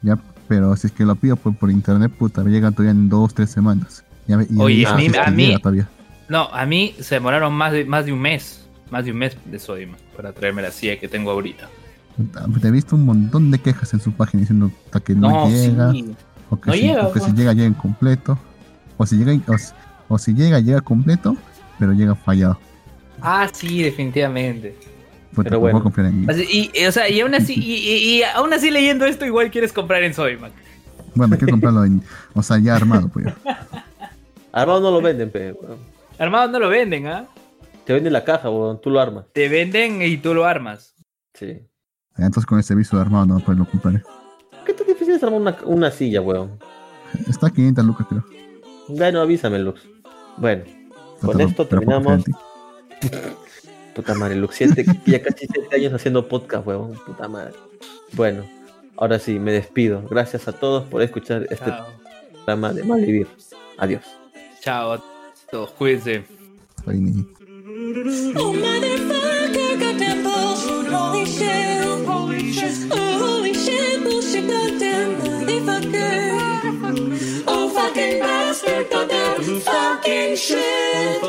[0.01, 0.17] Ya,
[0.47, 3.33] pero si es que lo pido por, por internet, puta, me llega todavía en 2,
[3.35, 4.03] 3 semanas.
[4.27, 5.87] Ya, me- y Oye, ya a mí- si a mí- todavía.
[6.27, 8.65] No, a mí se demoraron más de, más de un mes.
[8.89, 11.69] Más de un mes de Sodima para traerme la silla que tengo ahorita.
[12.61, 14.71] Te he visto un montón de quejas en su página diciendo
[15.03, 15.91] que no, No, llega.
[15.91, 16.13] sí.
[16.49, 17.31] O que, No si, llega, o que pues.
[17.31, 18.37] si llega, llega incompleto.
[18.97, 19.73] O si llega, o, si-
[20.09, 21.35] o si llega, llega completo,
[21.79, 22.59] pero llega fallado.
[23.21, 24.75] Ah, sí, definitivamente.
[25.33, 26.27] Puta, Pero ¿cómo bueno.
[26.29, 29.25] Así- Y, y, o sea, y aún así, y, y- y aún así leyendo esto,
[29.25, 30.51] igual quieres comprar en Sodimac.
[31.15, 33.25] Bueno, quiero comprarlo en, o sea, ya armado, pues.
[34.51, 35.55] Armado no lo venden, pe.
[36.19, 37.25] Armado no lo venden, ¿ah?
[37.85, 38.79] Te venden la caja, weón.
[38.81, 39.25] Tú lo armas.
[39.33, 40.93] Te venden y tú lo armas.
[41.33, 41.61] Sí.
[42.25, 44.01] Entonces con el servicio de armado no pues lo compraré.
[44.65, 46.51] ¿Qué tan difícil es armar una, una silla, weón?
[47.27, 48.23] Está a 500 lucas, creo.
[48.87, 49.81] Bueno, avísame, Lux.
[50.37, 50.63] Bueno,
[51.21, 52.23] con esto terminamos.
[53.95, 54.55] Puta madre, Lux.
[54.55, 56.93] Siete, ya casi 7 años haciendo podcast, weón.
[57.05, 57.53] Puta madre.
[58.13, 58.43] Bueno,
[58.97, 60.03] ahora sí, me despido.
[60.09, 61.85] Gracias a todos por escuchar este Chao.
[62.33, 63.27] programa de Malvivir.
[63.77, 64.03] Adiós.
[64.61, 65.03] Chao a
[65.49, 66.23] todos, cuídense.
[66.85, 67.25] Ahí ni-
[68.37, 70.93] Oh motherfucker, goddamn bullshit.
[70.93, 71.90] Holy shit,
[72.91, 77.43] oh, holy shit, bullshit, goddamn motherfucker.
[77.47, 81.21] Oh fucking bastard, goddamn fucking shit.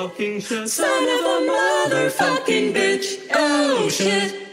[0.68, 3.18] Son of a motherfucking bitch.
[3.34, 4.51] Oh shit.